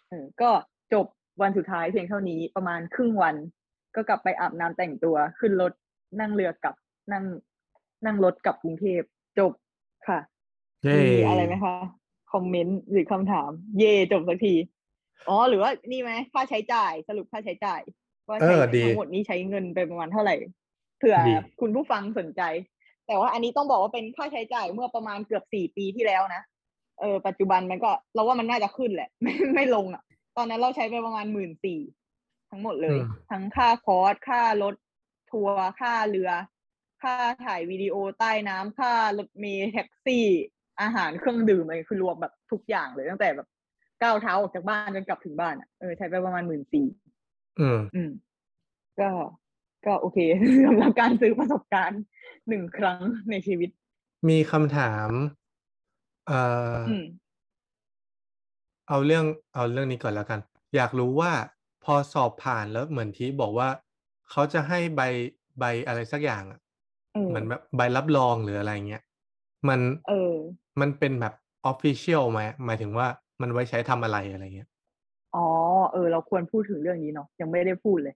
[0.09, 0.49] เออก็
[0.93, 1.05] จบ
[1.41, 3.35] วันสุดท้ายเพียงเท่านี้ประมาณครึ่งวัน
[3.95, 5.73] ก็กลับไปอาบน้ำแต่งตัวขึ้นรถ
[6.19, 6.75] นั่งเรือกลับ
[7.11, 7.23] นั่ง
[8.05, 9.01] นั่งรถกลับกรุงเทพ
[9.39, 9.51] จบ
[10.07, 10.19] ค่ะ
[10.83, 11.75] เย้มีอะไรไหมคะ
[12.31, 13.49] คอมเมนต์หรือคำถาม
[13.79, 14.53] เย่จบสักที
[15.29, 17.81] อ๋อหรือว่านี่ไหมค่าใช้จ่ายสรุปค่าใช้จ่าย
[18.27, 20.35] ว่าเอใช้อดีทั้งหมดนี้ใช้เงินไปประมาณเท่าไหร่
[20.99, 22.41] เผื่อดีคุณผู้ฟังสนใจ
[23.07, 26.43] แต่ว่าอันนี้ต้องบอกว่าเป็นค่าใช้จ่ายเมื่อประมาณเกือบสี่ปีที่แล้วนะ
[26.99, 30.03] เออปัจจุบันมันก็เราว่ามันน่าจะขึ้นแหละ ไม่ไม่ลงอะ
[30.37, 31.79] ตอนนั้นเราใช้ไปประมาณหมื่นสี่
[32.49, 34.75] ทั้งหมดเลยอืมทั้งค่าคอร์สค่ารถ
[35.31, 36.31] ทัวร์ค่าเรือ
[37.03, 40.25] ค่าถ่ายวิดีโอใต้น้ำค่ารถเมล์แท็กซี่
[40.81, 43.47] อาหารเครื่องดื่มอะไรคือรวมแบบทุกอย่างเลยตั้งแต่แบบ
[44.01, 46.85] ก้าวเท้าออกจากบ้านจนกลับถึงบ้านอะเออใช้ไปประมาณหมื่นสี่
[47.59, 48.11] อืมอืม
[48.99, 49.09] ก็
[49.85, 50.17] ก็โอเค
[50.65, 52.01] สำหรับการซื้อประสบการณ์
[52.49, 52.99] หนึ่งครั้ง
[53.29, 53.69] ในชีวิต
[54.29, 55.09] มีคำถาม
[56.27, 56.41] เอ่
[56.71, 57.05] อออืม
[58.89, 59.25] เอาเรื่อง
[59.55, 60.39] เอาเรื่องนี้ก่อนแล้วกัน
[60.75, 61.31] อยากรู้ว่า
[61.83, 63.69] พอสอบผ่านแล้วเหมือนที่บอกว่า
[64.31, 65.01] เขาจะให้ใบ
[65.59, 66.59] ใบอะไรสักอย่างอะ
[67.13, 69.03] เออเหมือนแบบใบรับรองหรืออะไรเงี้ย
[69.67, 70.33] มันเออ
[70.79, 71.33] มันเป็นแบบ
[71.65, 73.07] ออฟฟิเชียลไหมหมายถึงว่า
[73.43, 74.69] มันไว้ใช้ทำอะไรอะไรเงี้ย
[75.35, 75.47] อ๋อ
[75.93, 78.15] เออ เราควรพูดถึงเรื่องนี้เนาะยังไม่ได้พูดเลย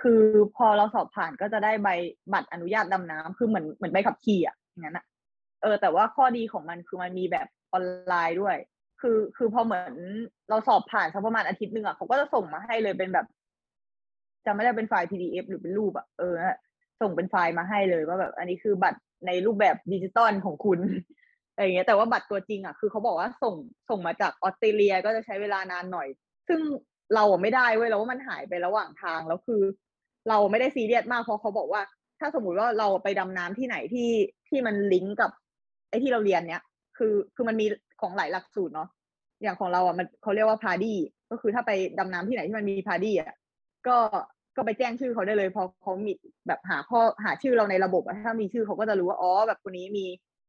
[0.00, 0.22] คือ
[0.56, 1.88] พอเราสอบผ่านก็จะได้ใบ
[2.32, 5.04] บัตรอนุญาตดำน้ำคือเหมือนเหมือนใบขับขี่อะอย่างนั้นอะ
[5.62, 8.56] เออ แต่ว่าข้อดีของมันคือมันมีแบบออนไลน์ด้วย
[9.00, 9.94] คือคือพอเหมือน
[10.50, 13.26] เราสอบผ่านสักประมาณอาทิตย์หนึ่งอะเขาก็จะส่งมาให้เลยเป็นแบบ
[14.46, 16.34] จำไม่ได้เป็นไฟล์ PDF หรือเป็นรูปอะเออ
[17.00, 20.78] ส่งเป็นไฟล์มาให้เลยว่าแบบ อันนี้คือบัตรในรูปแบบดิจิตอลของคุณ
[21.56, 23.54] อะไรอย่างเงี้ยแต่ว่าบัตรตัวจริงอะคือเขาบอกว่าส่ง
[23.90, 26.08] ส่งมาจากออสเตรเลียก็จะใช้เวลานานหน่อย
[26.48, 26.60] ซึ่ง
[27.14, 29.62] เราไม่ได้เว้ยเราว่ามันหายไประหว่างทางแล้วคือ
[30.28, 31.82] เราไม่ได้ซีเรียสมากเพราะเขาบอกว่า
[32.20, 34.10] ถ้าสมมุติว่าเราไปดำน้ำที่ไหนที่
[34.48, 35.30] ที่มันลิงก์กับ
[35.90, 36.62] ไอ้ที่เราเรียนเนี้ย
[36.98, 37.66] คือคือมันมี
[38.00, 38.88] ของหลายหลักสูตรเนาะ
[39.42, 40.98] อย่างของเราอะมันเขาเรียกว่า PADI
[41.30, 43.34] ก็คือถ้าไปดำน้ำที่ไหนที่มันมี PADI อะ
[43.86, 43.96] ก็
[44.56, 46.12] ก็ไปแจ้งชื่อเขาได้เลยพอเขามี
[46.46, 50.06] แบบหาข้อหาชื่อเราในระบบถ้ามีชื่อเขาก็จะรู้ว่าอ๋อแบบคนนี้มี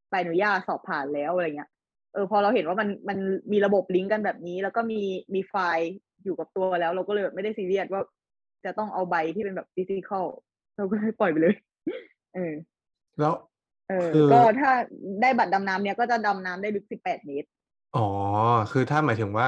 [0.09, 1.69] ใบอนุญาตสอบผ่านแล้วอะไรเงี้ย
[2.13, 3.17] เออพอเราเห็นว่ามันมัน
[3.51, 5.01] มีระบบลิงก์กันแบบนี้ แล้วก็มี
[5.33, 5.91] มีไฟล์
[6.23, 8.01] อยู่กับตัวแล้ว เราก็เลยแบบไม่ได้ซีเรียสว่า
[8.65, 10.25] จะต้องเอาใบที่เป็นแบบฟิสิกอล
[10.75, 11.55] เราก็เลยปล่อยไปเลย
[12.35, 12.53] เออ
[13.19, 13.33] แล้ว
[13.89, 14.71] เออคือก็ถ้า
[15.21, 17.47] ได้บัตรดำน้ำเนี้ยก็จะดำน้ำได้ลึก18เมตร
[17.95, 18.07] อ๋อ
[18.71, 19.47] คือถ้าหมายถึงว่า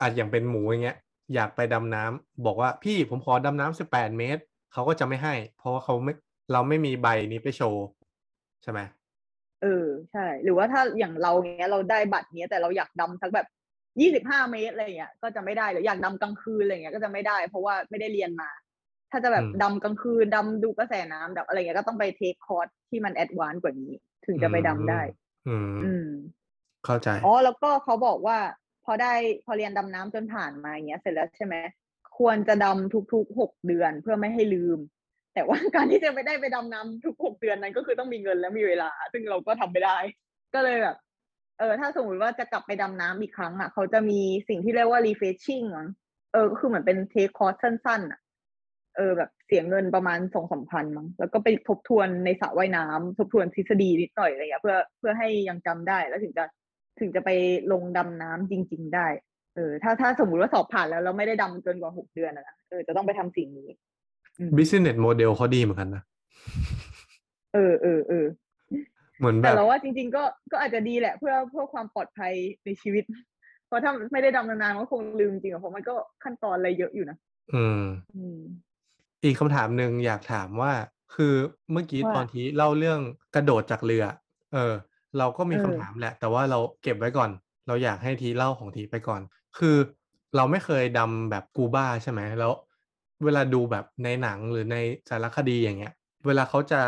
[0.00, 0.98] อาจอย่างเป็นหมูอย่างเงี้ย
[1.34, 4.42] อยากไปดำน้ำบอกว่าพี่ผมขอดำน้ำสิบแปดเมตร
[4.72, 6.12] เขาก็จะไม่ให้ เพราะว่าเขาไม่
[6.52, 7.84] เราไม่มีใบนี้ไปโชว์
[8.62, 8.80] ใช่ไหม
[9.62, 13.46] เออใช่ หรือว่าถ้าอย่างเราเนี้ยเราได้บัตรเนี้ยแต่เราอยากดำสักแบบ
[14.00, 18.50] 25เมตรอะไรเงี้ยก็จะไม่ได้หรืออยากดำกลางคืนอะไรเงี้ยก็จะไม่ได้ เพราะว่าไม่ได้เรียนมา
[19.10, 23.92] ถ้าจะแบบอืมดำกลางคืนดำดูกระแสน้ำดำอะไรเงี้ยก็ต้องไป take course ที่มัน advance กว่านี้
[24.26, 25.00] ถึงจะไปดำได้
[25.48, 26.08] อืมอืม
[26.84, 28.38] เข้าใจอ๋อแล้วก็เขาบอกว่า
[28.84, 29.12] พอได้
[29.44, 31.54] พอเรียนดำน้ำจนผ่านมาอย่างเงี้ยเสร็จแล้วใช่ไหม
[32.18, 34.78] ควรจะดำทุกๆหกเดือนเพื่อไม่ให้ลืม
[35.38, 39.98] แต่ว่าการที่จะไปได้ไปดำน้ำทุกหกเดือนนั้นก็คือต้องมีเงินและมีเวลา ซึ่งเราก็ทำไม่ได้
[40.54, 40.96] ก็เลยแบบ
[41.58, 45.88] เออถ้าสมมติว่าจะกลับไปดำน้ำอีกครั้งอะเขาจะมีสิ่งที่เรียกว่า refreshing มั้ง
[46.32, 48.20] เออก็คือเหมือนเป็นเทคคอร์สสั้นๆอะ
[48.96, 56.44] เออแบบเสียเงินประมาณสองสามพันมั้งแล้วก็ไปทบทวนในสระว่ายน้ำทบทวนทฤษฎีนิดหน่อยอะไรเงี้ยเพื่อเพื่อให้ยังจำได้แล้วถึงจะ
[57.00, 57.30] ถึงจะไป
[57.72, 59.06] ลงดำน้ำจริง ๆ ได้
[59.54, 63.68] เออ ถ้าถ้าสมมุติว่าสอบผ่านแล้วเราไม่ได้ดำเกินกว่าหกเดือนนะเออจะต้องไปทำสิ่งนี้
[64.56, 66.02] business model เขาดีเหมือนกันนะ
[67.54, 68.26] เออเออเออ
[69.18, 72.32] เหมือนแบแต่บเราว่าจริง ๆ ก็ก็อาจจะดีแหละ เพื่อเพื่อความปลอดภัย
[72.64, 73.04] ในชีวิต
[73.66, 75.94] เพราะถ้าไม่ได้ดำนานๆก็คงลืมจริงอะเพราะมันก็
[76.24, 77.16] ขั้นตอนอะไรเยอะอยู่นะ
[77.54, 77.82] อืม
[78.16, 78.40] อืม
[79.24, 80.72] อีกคำถามหนึ่งอยากถามว่า
[81.14, 81.34] คือ
[81.72, 83.00] เมื่อกี้ว่าตอนที่เล่าเรื่อง
[83.34, 84.04] กระโดดจากเรือ
[84.54, 84.74] เออ
[85.18, 87.30] เราก็มีเออคำถามแหละ แต่ว่าเราเก็บไว้ก่อน
[87.66, 89.20] เราอยากให้ทีเล่าของทีไปก่อน
[89.58, 89.76] คือ
[90.36, 92.52] เราไม่เคยดำแบบกูบ้าใช่ไหมแล้ว
[93.24, 94.76] เวลาดูแบบในหนังหรือใน
[95.08, 95.92] สารคดีอย่างเงี้ย
[96.26, 96.80] เวลาเขาจะ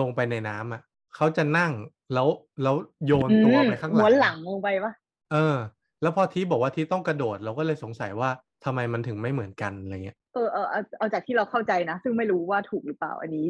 [0.00, 0.82] ลงไปในน้ำอะ
[1.16, 1.72] เขาจะนั่ง
[2.14, 2.28] แล้ว
[2.62, 2.76] แล้ว
[3.06, 4.92] โยนตัวไปข้างหลังม้วนหลังลงไปปะ
[5.32, 5.56] เออ
[6.02, 8.30] แล้วพอทีบอกว่าทีต้องกระโดดเราก็เลยสงสัยว่า
[8.64, 13.46] ทำไมมันถึงไม่เหมือนกันอะไรเงี้ยเออเออเอาเอาจากที่เราเข้าใจนะ ซึ่งไม่รู้ว่าถูกหรือเปล่าอันนี้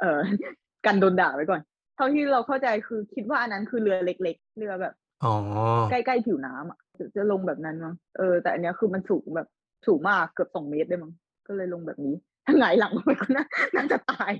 [0.00, 0.18] เออ
[0.86, 1.60] กันโดนด่าไว้ก่อน
[1.96, 4.94] เท่าที่เราเข้าใจคือคิดว่าอันนั้นคือเรือเล็ก ๆ เรือแบบ
[5.24, 5.34] อ๋อ
[5.90, 9.48] ใกล้ๆผิวน้ำอะจะจะลงแบบนั้นมั้งเออแต่อันเนี้ยคือมันสูงแบบ
[9.86, 11.12] สูงมากเกือบสองเมตรได้มั้ง
[11.46, 12.14] ก็เลยลงแบบนี้
[12.46, 13.44] ถ้าหงายหลังลงไปก็น่า
[13.76, 14.32] น่าจะตาย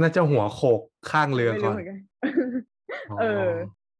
[0.00, 0.80] น่าจะหัวโขก
[1.10, 1.98] ข้างเรือไม่ก่รู้อนเหมือนกัน
[3.10, 3.50] อ๋อเออ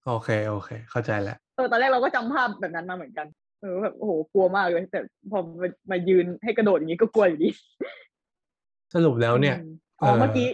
[0.07, 3.27] โอเค โอเค เข้าใจแล้วเออตอนแรกเราก็จำภาพแบบนั้นมาเหมือนกัน
[3.61, 7.49] เออแบบโอ้โหกลัวมากเลย แต่พอมามายืนให้กระโดดอย่างนี้ก็กลัวอยู่ดี
[8.95, 10.49] สรุปแล้วเนี่ยอืมอ๋อเมื่อกี้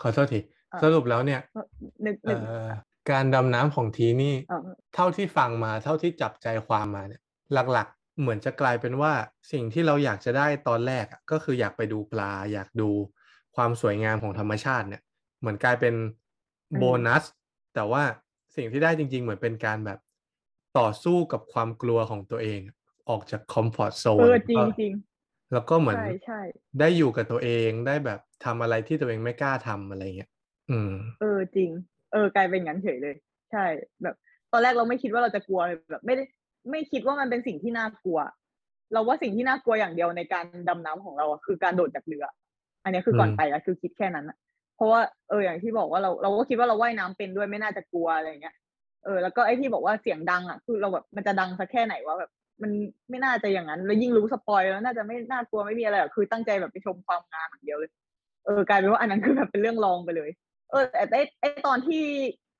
[0.00, 0.40] ขอโทษที
[0.72, 1.40] อะสรุปแล้วเนี่ย
[2.06, 2.68] นึกเอ่นึกอ
[3.10, 4.60] การดำน้ำของทีนี่เออ
[4.94, 7.22] เท่าที่ฟังมา เท่าที่จับใจความมาเนี่ย
[7.52, 9.12] หลักๆ เหมือนจะกลายเป็นว่า
[9.52, 12.90] สิ่งที่เราอยากจะได้ตอนแรกอะก็คืออยากไปดูปลา อยากดู
[13.56, 15.02] ความสวยงามของธรรมชาติเนี่ย
[15.40, 15.94] เหมือนกลายเป็น
[16.78, 17.24] โบนัส
[17.74, 18.02] แต่ว่า
[18.56, 19.98] สิ่งที่ได้จริง ๆ เหมือนเป็นการแบบ
[20.78, 22.60] ต่อสู้กับความกลัวของตัวเอง
[23.08, 24.92] ออกจากคอมฟอร์ z โซนเออจริงจริง
[25.52, 26.40] แล้วก็เหมือนใช่ใช่
[26.80, 30.30] ได้อยู่กับตัวเองได้แบบทำอะไรที่ตัวเองไม่กล้าทำอะไรเงี้ย
[30.70, 31.70] อืม เออจริง
[32.12, 33.16] เออกลายเป็นงั้นเฉยเลย
[33.52, 33.64] ใช่
[34.02, 34.14] แบบ
[34.52, 36.24] ตอนแรกเราไม่คิดว่าเราจะกลัวเลยแบบ ไม่ได้
[36.70, 38.18] ไม่คิดว่ามันเป็นสิ่งที่น่ากลัว
[38.92, 42.24] เราว่าสิ่งที่น่ากลัวอย่างเดียวในการดำน้ำของเราคือการโดดจากเรือ
[42.84, 44.36] อันนี้คือก่อนไปอะคือคิดแค่นั้นอะ
[44.76, 48.54] เพราะว่าเอออย่างที่บอกว่าเราเราก็คิดว่าเราว่ายน้ำเป็นด้วยไม่น่าจะกลัวอะไรเงี้ย
[49.04, 52.30] เออแล้วก็ไอ้ที่บอกว่าเสียงดังอะคือเราแบบมันจะดังสักแค่ไหนวะแบบ
[52.62, 52.70] มัน
[53.10, 57.90] ไม่น่าจะอย่างนั้นแล้วยิ่งรู้สปอยแล้วน่าจะไม่น่ากลัวไม่มีอะไรหรอกคือตั้งใจแบบไปชมความงามอย่างเดียวเลย
[58.44, 60.30] เออกลายเป็นว่าอันนั้นคือแบบเป็นเรื่องรองไปเลย
[60.70, 62.02] เออแต่ไอ้ไอ้ตอนที่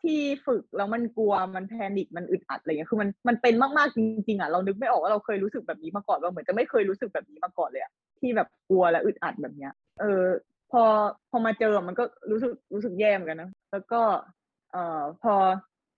[0.07, 10.25] ที่ฝึกแล้วมันกลัวมันแพนิคมันอึดอัดอะไรเงี้ยคือมันมันเป็นมากๆจริงๆอะเรานึกไม่ออกว่าเราเคยรู้สึกแบบนี้มาก่อนว่าเหมือนจะไม่เคยรู้สึกแบบนี้มาก่อนเลยอะที่แบบกลัวและอึดอัดแบบเนี้ย เออ
[10.71, 10.83] พอ
[11.31, 14.01] พอมาเจอมันก็รู้สึกรู้สึกแย่เหมือนกันนะแล้วก็
[14.73, 15.35] เอ่อพอ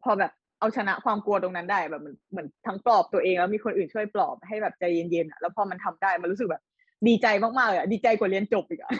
[0.02, 6.62] พอแบบเอาชนะความกลัวตรงนั้นได้แบบเหมือนเหมือนทั้งปลอบตัวเองแล้วมีคนอื่นช่วยปลอบให้แบบใจเย็นๆอะแล้วพอมันทำได้มันรู้สึกแบบ
[7.06, 8.90] ดีใจมากๆเลยอะดีใจกว่าเรียนจบอีกอะ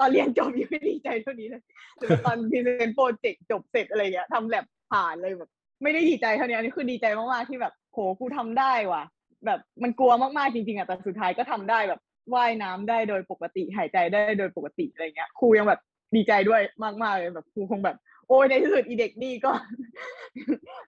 [0.00, 1.62] ตอนเรียนจบยังไม่ดีใจเท่านี้เลย
[1.98, 5.50] หรือว่าตอนพรีเซนโปรเจกต์จบเสร็จอะไรเงี้ยทำแลบผ่านเลยแบบ
[5.82, 9.02] ไม่ได้ดีใจเท่านี้อันนี้คือดีใจมากๆที่แบบโหกูทำได้ว่ะ
[9.46, 12.00] แบบมันกลัวมากๆจริงๆอะแต่สุดท้ายก็ทำได้แบบ
[12.34, 15.80] ว่ายน้ำได้โดยปกติหายใจได้โดยปกติอะไรเงี้ยครูยังแบบ
[16.14, 17.96] ดีใจด้วยมากๆเลยแบบครูคงแบบ
[18.28, 19.52] โอ้ยในที่สุดอีเด็กนี่ก็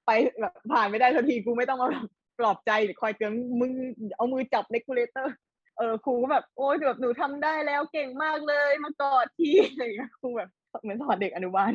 [0.06, 0.10] ไป
[0.40, 2.06] แบบผ่านไม่ได้สักทีกูไม่ต้องมาแบบ
[2.39, 3.72] ปลอบใจหรือคอยเตือนมึง
[4.16, 5.35] เอามือจับเลกูเลเตอร์
[5.78, 10.48] เออครูก็แบบโอ้ยแบบหนูทำได้แล้วเก่งมากเลยมากอดทีอะไรอย่างเงี้ยครูแบบ
[10.82, 11.70] เหมือนสอนเด็กอนุบาล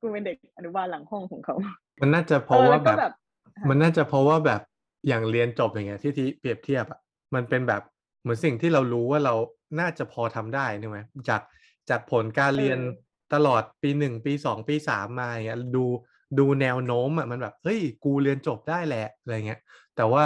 [0.00, 1.54] กูเป็นเด็กอนุบาลหลังห้องของเขา
[2.00, 3.12] มันน่าจะเพเอราะอว่าแล้วก็แบบแบบ
[3.68, 4.60] มันน่าจะเพราะว่าแบบ
[5.08, 7.00] อย่างเรียนจบอย่างเงี้ยที่ที่เปรียบเทียบอะ
[7.34, 7.82] มันเป็นแบบ
[8.22, 9.34] เหมือนสิ่งที่เรารู้ว่าเรา
[9.80, 10.98] น่าจะพอทำได้ใช่ไหม
[11.28, 11.42] จาก
[11.90, 15.84] จากผลการเรียนเออตลอดปีหนึ่งปีสองปีสามมาอย่างเงี้ยดู
[16.38, 19.60] ดูแนวโน้มอะมันแบบเฮ้ย กูเรียนจบได้แหละอะไรเงี้ย
[19.96, 20.24] แต่ว่า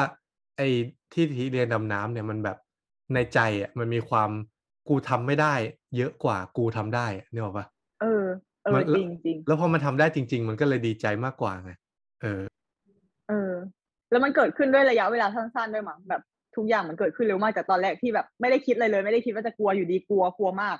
[0.57, 0.69] ไอ้
[1.13, 2.57] ที่ที่เรียนดำน้ำเนี่ยมันแบบ
[3.15, 4.31] ในใจอะมันมีความ
[4.89, 5.55] กูทำไม่ได้
[5.97, 7.67] เยอะกว่ากูทำได้อะนึกออกปะ
[8.03, 8.25] เออ
[8.65, 11.73] เอมัอนจริงจริงแล้วพอมันทำได้จริง ๆ มันก็เลยดีใจมากกว่าไง
[12.23, 12.43] เออ
[13.29, 13.53] เออ
[14.11, 16.23] แล้วมันเกิดขึ้นด้วยระยะเวลาสั้นๆด้วยมั้งแบบ
[16.57, 20.77] ทุกอย่างมันเกิดขึ้นเร็วมากจากตอนแรกที่แบบไม่ได้คิดอะไรเลย ไม่ได้คิดว่าจะกลัวอยู่ดีกลัวกลัวมาก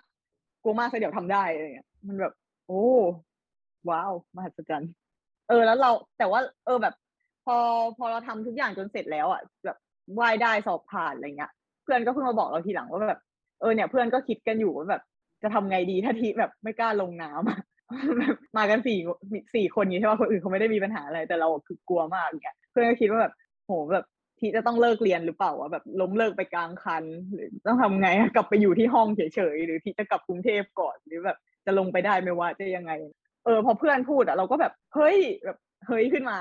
[0.63, 2.33] กลัวมากซะเดี๋ยวทำได้อะไรเงี้ยมันแบบ
[2.67, 2.85] โอ้
[3.91, 4.91] ว้าวมหัศจรรย์
[5.49, 6.95] เออ แล้วเราแต่ว่า เออแบบ
[7.45, 7.57] พอ
[7.99, 9.77] พอเราทำทุกอย่างจนเสร็จแล้วอะแบบ
[10.19, 11.51] ว่ายได้สอบผ่านอะไรเงี้ย
[11.85, 13.21] เพื่อนก็เพิ่งมาบอกเราทีหลังว่าแบบ
[13.61, 15.03] เออเนี่ยเพื่อนก็คิดกันอยู่ว่าแบบ
[15.43, 17.59] จะทำไงดีถ้าทีแบบไม่กล้าลงน้ำอะ
[18.19, 18.99] แบบมากันสี่
[19.55, 23.33] สี่คนนี้ใช่ป่ะคนอื่นเขาไม่ได้มีปัญหาอะไรแต่เราคือกลัวมากอย่างเงี้ย เพื่อนก็คิดว่าแบบ
[23.67, 24.05] โหแบบ
[24.39, 32.93] ทีจะต้องเลิกเรียนหรือเปล่าวะแบบล้มเลิกไปกลางคัน หรือต้องทำไงกลับไปอยู่ที่ห้องเฉยๆหรือที่จะกลับกรุงเทพก่อนหรือแบบจะลงไปได้ไหมว่าจะยังไง
[33.45, 36.39] เออพอเพื่อนพูดอะเราก็แบบเฮ้ยแบบเฮ้ยขึ้นมา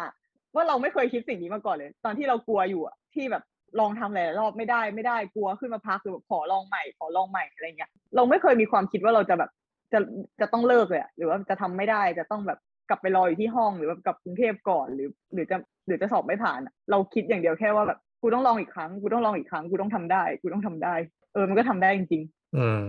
[0.56, 3.44] ว่าเราไม่เคยคิดสิ่งนี้มาก่อนเลย ตอนที่เรากลัวอยู่อะที่แบบ
[3.80, 9.52] ลองทำหลายๆรอบไม่ได้ไม่ได้กลัวขึ้นมาพักคือแบบขอลองใหม่ขอลองใหม่อะไรเงี้ยเราไม่เคยมีความคิดว่าเราจะแบบ
[9.94, 10.00] จะ
[10.40, 12.60] จะต้องเลิกเลยอะหรือว่าจะทำไม่ได้จะต้องแบบ
[12.90, 15.58] กลับไปรออยู่ที่ห้องหรือแบบกลับกรุงเทพก่อนหรือ หรือจะ
[15.88, 20.96] หรือจะสอบไม่ผ่านอะเราคิดอย่างเดียวแค่ว่าแบบกูต้องลองอีกครั้งกูต้องลองอีกครั้งกูต้องทำได้กูต้องทำได้
[21.34, 22.24] เออมันก็ทำได้จริง
[22.58, 22.80] อืม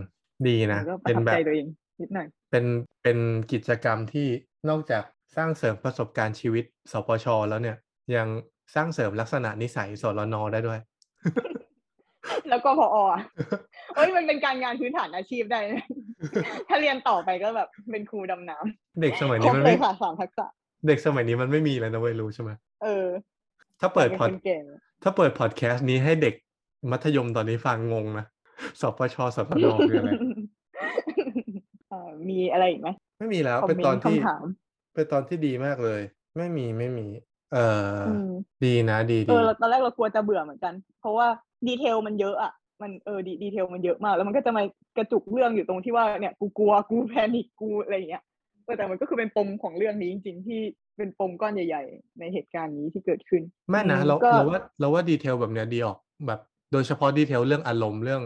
[0.49, 1.67] ดีๆนะมันก็ปเป็ระนทับแบใจบตัวเอง
[2.01, 2.65] นิดหน่อยเป็น
[3.03, 3.19] เป็น
[3.53, 4.29] กิจกรรมที่
[4.69, 5.03] นอกจาก
[5.37, 7.77] สร้างเสริมประสบการณ์ชีวิตสปชแล้วเนี่ย
[8.17, 8.29] ยัง
[8.75, 10.81] สร้างเสริมลักษณะนิสัยสรนได้ด้วย
[12.49, 13.21] แล้วก็พออะ
[13.95, 15.85] เอ้ยมันเป็นการงานพื้นฐานอาชีพได้นะ
[16.69, 18.59] ถ้าเรียนต่อไปก็แบบเป็นครูดำน้
[19.01, 20.47] เด็กสมัยำครนี้บมันเลไม่ยค่ะสามทักษะ
[20.87, 22.51] เด็กสมัยนี้มันไม่มีแล้วนะเว้ยรู้ใช่ไหม
[22.83, 23.07] เออ
[23.81, 24.63] ถ้าเปิดเป็นพอคดนเก่ง
[25.03, 26.35] ถ้าเปิดพอดแคสต์นี้ให้เด็ก
[26.91, 28.27] มัธยมตอนนี้ฟังงงนะ
[28.81, 30.11] สปชสรนคืออะไร
[31.91, 32.89] เอ่อมีอะไรอีกไหม
[33.19, 34.45] ไม่มีแล้วคอมเป็นเมตอนนต์ที่คำถาม
[34.95, 36.01] เป็นตอนที่ดีมากเลย
[36.37, 37.07] ไม่มีไม่มี
[37.53, 37.65] เอ่
[38.03, 38.35] ออม
[38.65, 41.27] ดีนะดีเอดีอเราตอนแรกเรากลัวจะเบื่อเหมือนกัน เพราะว่า
[41.67, 42.53] ดีเทลมันเยอะอะ
[42.83, 44.63] มันเออดีดีเทลมันเยอะมาก แล้วมันก็จะมา
[44.97, 48.23] กระจุกเรื่องอยู่ตรงที่ว่าเนี่ยกูกลัวกูแพนิคกูอะไรอย่างเงี้ย
[48.65, 50.61] เออแต่มันก็คือเป็นปมของเรื่องนี้จริงๆที่
[50.97, 56.41] เป็นปมก้อนใหญ่ ๆ ในเหตุการณ์นี้ที่เกิดขึ้นไม่นะอืมเราก็เราว่าเราว่าดีเทลแบบเนี้ยดีออกแบบ
[56.73, 58.23] โดยเฉพาะดีเทลเรื่องอารมณ์เรื่อง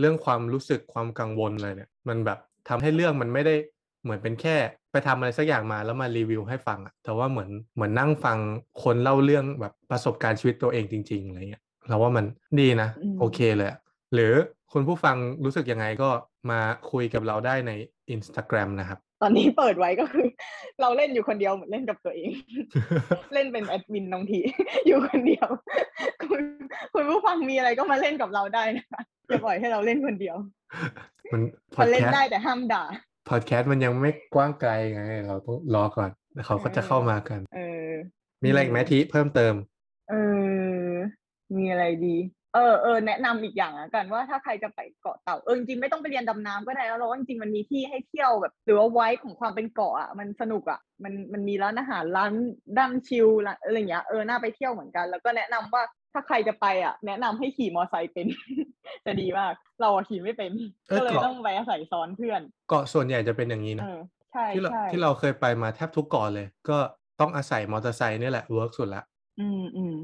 [0.00, 2.38] เรื่องความรู้สึกความกังวลอะไรเนี่ย มันแบบ
[2.68, 3.54] ทำให้เรื่องมันไม่ได้
[4.02, 4.56] เหมือนเป็นแค่
[4.92, 8.38] ไปทำอะไรสักอย่างมาแล้วมารีวิวให้ฟังอะแต่ว่าเหมือนเหมือนนั่งฟัง
[8.82, 12.24] คนเล่าเรื่องแบบประสบการณ์ชีวิตตัวเองจริงๆอะไรเงี้ยเราว่ามัน
[12.60, 13.78] ดีนะอืมโอเคเลยอะ
[14.14, 14.32] หรือ
[14.72, 16.10] คุณผู้ฟังรู้สึกยังไงก็
[16.50, 16.60] มา
[16.90, 17.72] คุยกับเราได้ใน
[18.14, 20.26] Instagram นะครับ ตอนนี้เปิดไว้ก็คือ
[20.80, 22.30] เราเล่นอยู่คนเดียวเหมือนเล่นกับตัวเอง
[23.34, 24.40] เล่นเป็นแอดมินบางที
[24.86, 25.48] อยู่คนเดียว
[26.22, 26.42] คุณ
[26.94, 30.36] คุณผู้ฟังมีอะไรก็มาเล่นกับเราได้นะคะอย่าปล่อยให้เราเล่นคนเดียว
[31.32, 31.42] มัน
[31.74, 32.84] พอมาดเล่นแคสได้ต์แต่ห้ามด่า
[33.30, 37.90] พอดแคสต์มันยังไม่กว้างไกลไงเราต้องรอก่อนแล้วเขาก็จะเข้ามากัน เออ
[38.42, 39.54] มีอะไรอีกไหมทีเพิ่มเติม
[40.10, 40.14] เอ
[40.90, 40.92] อ
[41.56, 42.16] มีอะไรดี
[42.54, 52.32] เออเออแนะนำอีกอย่างละกันว่าถ้าใครจะไปเกาะเต่าเออจริงๆไม่ต้องไปเรียนดำน้ำก็ได้แล้วเราว่าจริงๆมันมีที่ให้เที่ยวแบบหรือว่าไว้ของความเป็นเกาะอะมันสนุกอะมันมันมีร้านอาหารร้าน
[52.78, 55.82] นั่ง chill ร้านอะไรอย่างเงี้ยเออน่าไปเที่ยวเหมือนกัน แล้วก็แนะนำว่า
[56.12, 58.26] ถ้าใครจะไปอะ แนะนำให้ขี่มอไซค์เป็น
[59.06, 60.50] จะดีมาก เราอะขี่ไม่เป็น
[60.88, 63.98] เว้ยก็เลยเกาะต้องไปอาศัยซ้อนเพื่อน เกาะส่วนใหญ่จะเป็นอย่างนี้เอนะอ
[64.32, 66.78] ใช่ที่เราใช่ที่เราเคยไปมาแทบทุกเกาะเลย ก็
[67.20, 69.02] ต้องอาศัยมอเตอร์ไซค์นี่แหละ work สุดละ
[69.40, 69.94] อืมอืม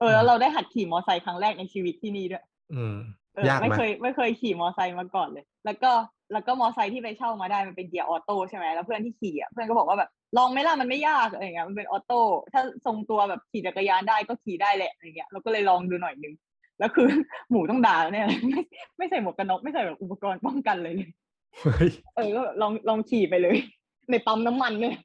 [0.00, 2.44] ออแล้วเราได้หัดขี่มอไซค์ครั้งแรกในชีวิตที่นี่ด้วย
[2.74, 5.90] อืมเออ ยากไม่ไหมเคยไม่เคยขี่มอไซค์มาก่อนเลย แล้วก็
[6.32, 12.20] แล้วก็มอไซค์ที่ไปเช่ามาได้มันเป็นเกียร์ auto ใช่ไหมแล้วเพื่อนที่ขี่อะเพื่อนก็บอกว่าแบบลองไหมล่ะมันไม่ยากอะไรเงี้ยมันเป็นออโต้
[12.52, 16.34] ถ้าทรงตัวแบบขี่จักรยานได้ก็ขี่ได้แหละอะไรเงี้ยเราก็เลยลองดูหน่อยนึง
[16.78, 17.06] แล้วคือ
[17.50, 18.60] หมูต้องด่าแล้วเนี่ยไม่
[18.98, 21.10] ไม่ใส่หมวกกันน็อกไม่ใส่แบบอุปกรณ์ป้องกันเลยเลย
[21.60, 23.56] เฮ้ยเออก็แบบลองลองขี่ไปเลย
[24.10, 24.96] ในปั๊มน้ำมันเนี่ย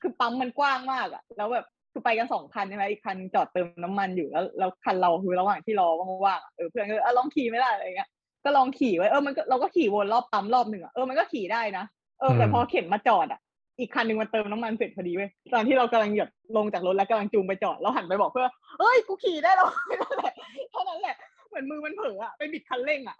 [0.00, 5.88] คือปั๊มมันกว้างมากอะแล้วแบบ คือไปกันสองคันใช่ไหมอีกคันจอดเติมน้ำมันอยู่แล้วแล้วคันเราคือระหว่างที่รอ
[6.24, 8.08] ว่างๆอะเออเพื่อนก็เออลองขี่ไม่ได้อะไรเงี้ย
[8.44, 11.84] ก็ลองขี่ไว้เออมันก็เราก็ขี่วนรอบปั๊มรอบหนึ่งอะเออมันก็ขี่ได้นะ
[12.20, 13.40] เออแต่พอเข็นมาจอดอะ
[13.78, 20.34] อีกคันหนึ่งมันเติมน้ำมันเสร็จพอดีเว้ยตอนที่เรากำลังหยดลงจากรถแล้วกำลังจูงไปจอดเราหันไปบอกเพื่อนเอ้ยกูขี่ได้แล้วนั่นแหละ
[20.70, 21.16] เท่านั้นแหละ
[21.48, 23.16] เหมือนมือมันเผลออะไปบิดคันเร่งอะ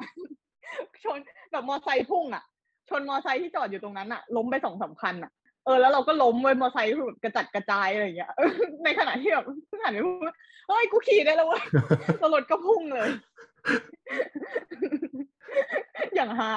[1.04, 1.18] ชน
[1.50, 2.42] แบบมอไซค์พุ่งอะ
[2.90, 5.30] ชนมอไซค์ที่จอดอยู่ตรงนั้นอะล้มไปสองสามคันอะ
[5.66, 8.30] เออแล้วเราก็ล้มเว้ยมอไซค์แบบกระจัดกระจายอะไรอย่างเงี้ย
[8.84, 10.32] ในขณะที่แบบเพิ่งหันไปพูด
[10.68, 11.62] เฮ้ยกูขี่ได้แล้วเว้ย
[12.18, 13.08] แล้วรถก็พุ่งเลย
[16.14, 16.52] อย่างฮา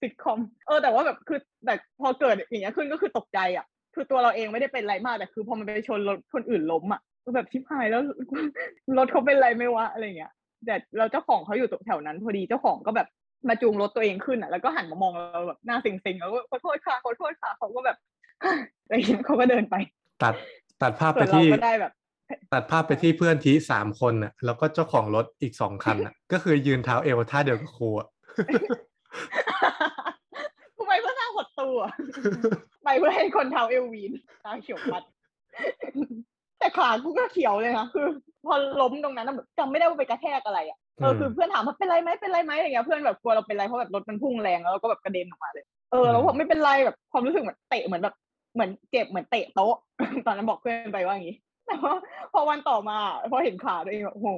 [0.00, 8.02] ซิทคอม เออแต่ว่าแบบคือแต่พอเกิดอย่างเงี้ยขึ้นก็คือตกใจอะ คือตัวเราเองไม่ได้เป็นอะไรมากแต่คือพอมันไปชนรถคนอื่นล้มอะก็แบบชิบหายแล้ว
[8.98, 10.32] รถเขาเป็นไรไหม่วะอะไรเงี้ย
[10.66, 13.08] แต่เราเจ้าของเขาอยู่ตรงแถวนั้นพอดีเจ้าของก็แบบ
[13.48, 17.96] มาจูงรถตัวเองขึ้นอะแล้วก็หันมามองเราแบบหน้าเซ็งๆแล้วก็ขอโทษค่ะขอโทษค่ะเขาก็แบบ
[18.82, 19.74] อะไรเงี้ยเขาก็เดินไป
[20.22, 20.34] ตัด
[20.82, 21.92] ตัดภาพส่ไปวนเราที่ก็ได้แบบ
[22.52, 28.08] ตัดภาพไปที่เพื่อนทีสามคนน่ะ แล้วก็เจ้าของรถอีกสองคันน่ะ ก็คือยืนเท้าเอวท่าเดียวกับครูอะ
[30.76, 31.78] ทำไมเพื่อสร้างหดตัว
[32.84, 34.12] ไปเพื่อให้คนเท้าเอลวีน
[34.44, 35.02] ตาเขียวพัด
[36.58, 38.06] แต่ขากูก็เขียวเลยนะคือ
[38.46, 48.14] พอล้มตรงนั้นนะแบบจำไม่ได้ว่าไปกระแทกอะไรอะเอออืมคือเพื่อนถามว่าเป็นไรไหมเป็นไรไหมอะไรเงี้ยเพื่อนแบบกลัวเราเป็นไรเพราะแบบรถมันพุ่งแรงแล้วเราก็แบบกระเด็นออกมาเลย เออแล้วอืมผมไม่เป็นไรแบบความรู้สึกเหมือนเตะเหมือนแบบ
[48.56, 49.74] เหมือนเจ็บเหมือนเตะโต๊ะ
[50.26, 51.94] ตอนนั้นบอกเพื่อนไปว่าอย่างนี้แต่ว่า
[52.32, 52.98] พอวันต่อมา
[53.30, 54.28] พอเห็นขาตัวเองแบบโอ้โห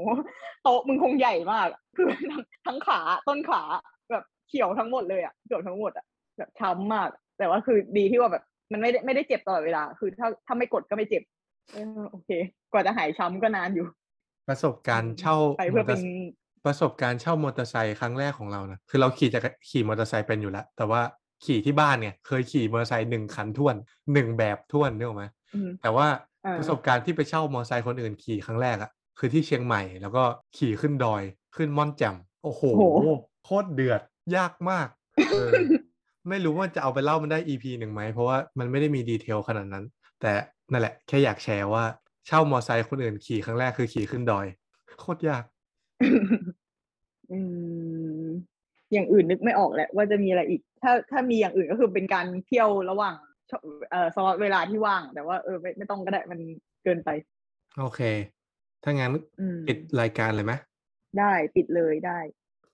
[0.63, 3.63] โต๊ะมึงคงใหญ่มากอะคือทั้งทั้งขาต้นขา
[4.11, 6.05] แบบเขียวทั้งหมดเลยอะเขียวทั้งหมดอะ
[6.39, 7.09] แบบช้ำมาก
[7.39, 11.23] แต่ว่าคือดีที่ว่าแบบมันไม่ได้ไม่ได้เจ็บตลอดเวลา คือถ้าถ้าไม่กดก็ไม่เจ็บ
[11.73, 12.31] เออโอเค
[12.73, 13.87] กว่าจะหายช้ำก็นานอยู่
[14.49, 21.01] ประสบการณ์เช่าไปเพื่อมเป็ตนร์ไซค์ประสบการณ์เช่ามอเตอร์ไซค์ครั้งแรกของเรานะคือเราขี่จะขี่มอเตอร์ไซค์เป็นอยู่แล้วแต่ว่า
[21.45, 23.75] ขี่ที่บ้านเนี่ย เคยขี่มอเตอร์ไซค์หนึ่งคันท่วน
[24.13, 25.25] หนึ่งแบบท่วนนึกออกไหม
[25.55, 26.07] อืมแต่ว่า
[26.45, 30.23] อ่าประสบการณ์ที่ไปเช่ามอเตอร์ไซค์คนอื่นขี่ครั้งแรกอะคือที่เชียงใหม่แล้วก็
[30.57, 31.23] ขี่ขึ้นดอย
[31.57, 33.09] ขึ้นม่อนแจ่มโอ้โหโอ้โห
[33.45, 34.01] โคตรเดือด
[34.37, 34.89] ยากมาก
[35.31, 35.51] เออ
[36.29, 39.85] ไม่รู้ว่าจะเอาไปเล่ามันได้ EP หนึ่งไหม เพราะว่ามันไม่ได้มีดีเทลขนาดนั้น
[40.21, 40.33] แต่
[40.73, 41.85] นั่นแหละ แค่อยากแชร์ว่า
[42.27, 44.47] เช่ามอไซค์คนอื่นขี่ครั้งแรกคือขี่ขึ้นดอย
[45.01, 45.45] โคตรยาก
[47.33, 47.39] อื
[48.08, 48.08] ม
[48.93, 53.15] อย่างอื่นนึกไม่ออกแหละว่าจะมีอะไรอีก ถ้าถ้ามีอย่างอื่นก็คือเป็นการเที่ยวระหว่าง
[53.51, 56.39] ช่วงเอ่อสล็อตเวลาที่ว่าง แต่ว่าเออไม่ไม่ต้องก็ได้มัน
[56.85, 57.11] เกินไป
[57.81, 58.01] โอเค
[58.85, 60.53] ถ้างั้นอืมปิดรายการเลยไหม
[61.19, 62.19] ได้ปิดเลยได้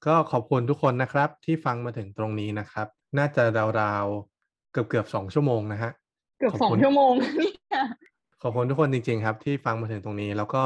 [0.06, 2.86] ก็ขอบคุณทุกคนนะครับ ที่ฟังมาถึงตรงนี้นะครับ
[3.18, 3.42] น่าจะ
[3.82, 5.90] ราวๆเกือบเกือบสองชั่วโมงนะฮะ
[6.38, 7.84] เกือบขอบสองคุณชั่วโมงเนี่ย
[8.42, 10.62] ขอบคุณทุกคนจริง ๆ ครับ ที่ฟังมาถึงตรงนี้ แล้วก็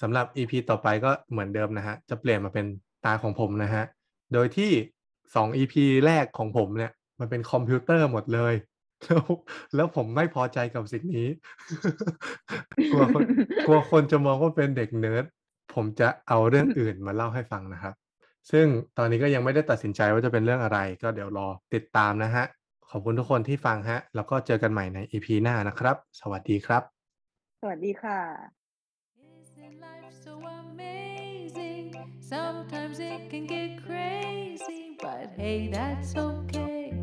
[0.00, 2.66] สำหรับ EP ต่อไปก็เหมือนเดิมนะฮะ จะเปลี่ยนมาเป็น
[3.04, 3.84] ตาของผมนะฮะ
[4.32, 4.70] โดยที่
[5.34, 5.74] สอง EP
[6.06, 8.54] แรกของผมเนี่ย มันเป็นคอมพิวเตอร์หมดเลย
[9.06, 9.24] แล้ว
[9.74, 11.28] แล้วผมไม่พอใจกับสิ่งนี้
[12.90, 13.22] กลัวคน
[13.66, 15.24] กลัวคนจะมองว่าเป็นเด็กเนิร์ด
[15.74, 17.94] ผมจะเอาเรื่องอื่นมาเล่าให้ฟังนะครับ
[18.50, 18.66] ซึ่ง
[18.98, 22.44] ตอนนี้ก็ยังไม่ได้ตัดสินใจว่าจะเป็นเรื่องอะไร ก็เดี๋ยวรอติดตามนะฮะ
[22.90, 26.82] ขอบคุณทุกคนที่ฟังฮะ แล้วก็เจอกันใหม่ใน EP หน้านะครับ สวัสดีครับ
[27.60, 28.61] สวัสดีค่ะ
[32.32, 36.94] Sometimes it can get crazy, but hey, that's okay.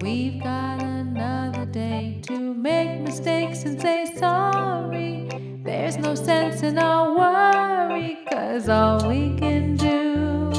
[0.00, 5.28] We've got another day to make mistakes and say sorry.
[5.64, 10.52] There's no sense in our worry, cause all we can do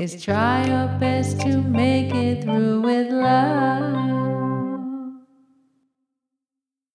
[0.00, 4.53] is try our best to make it through with love.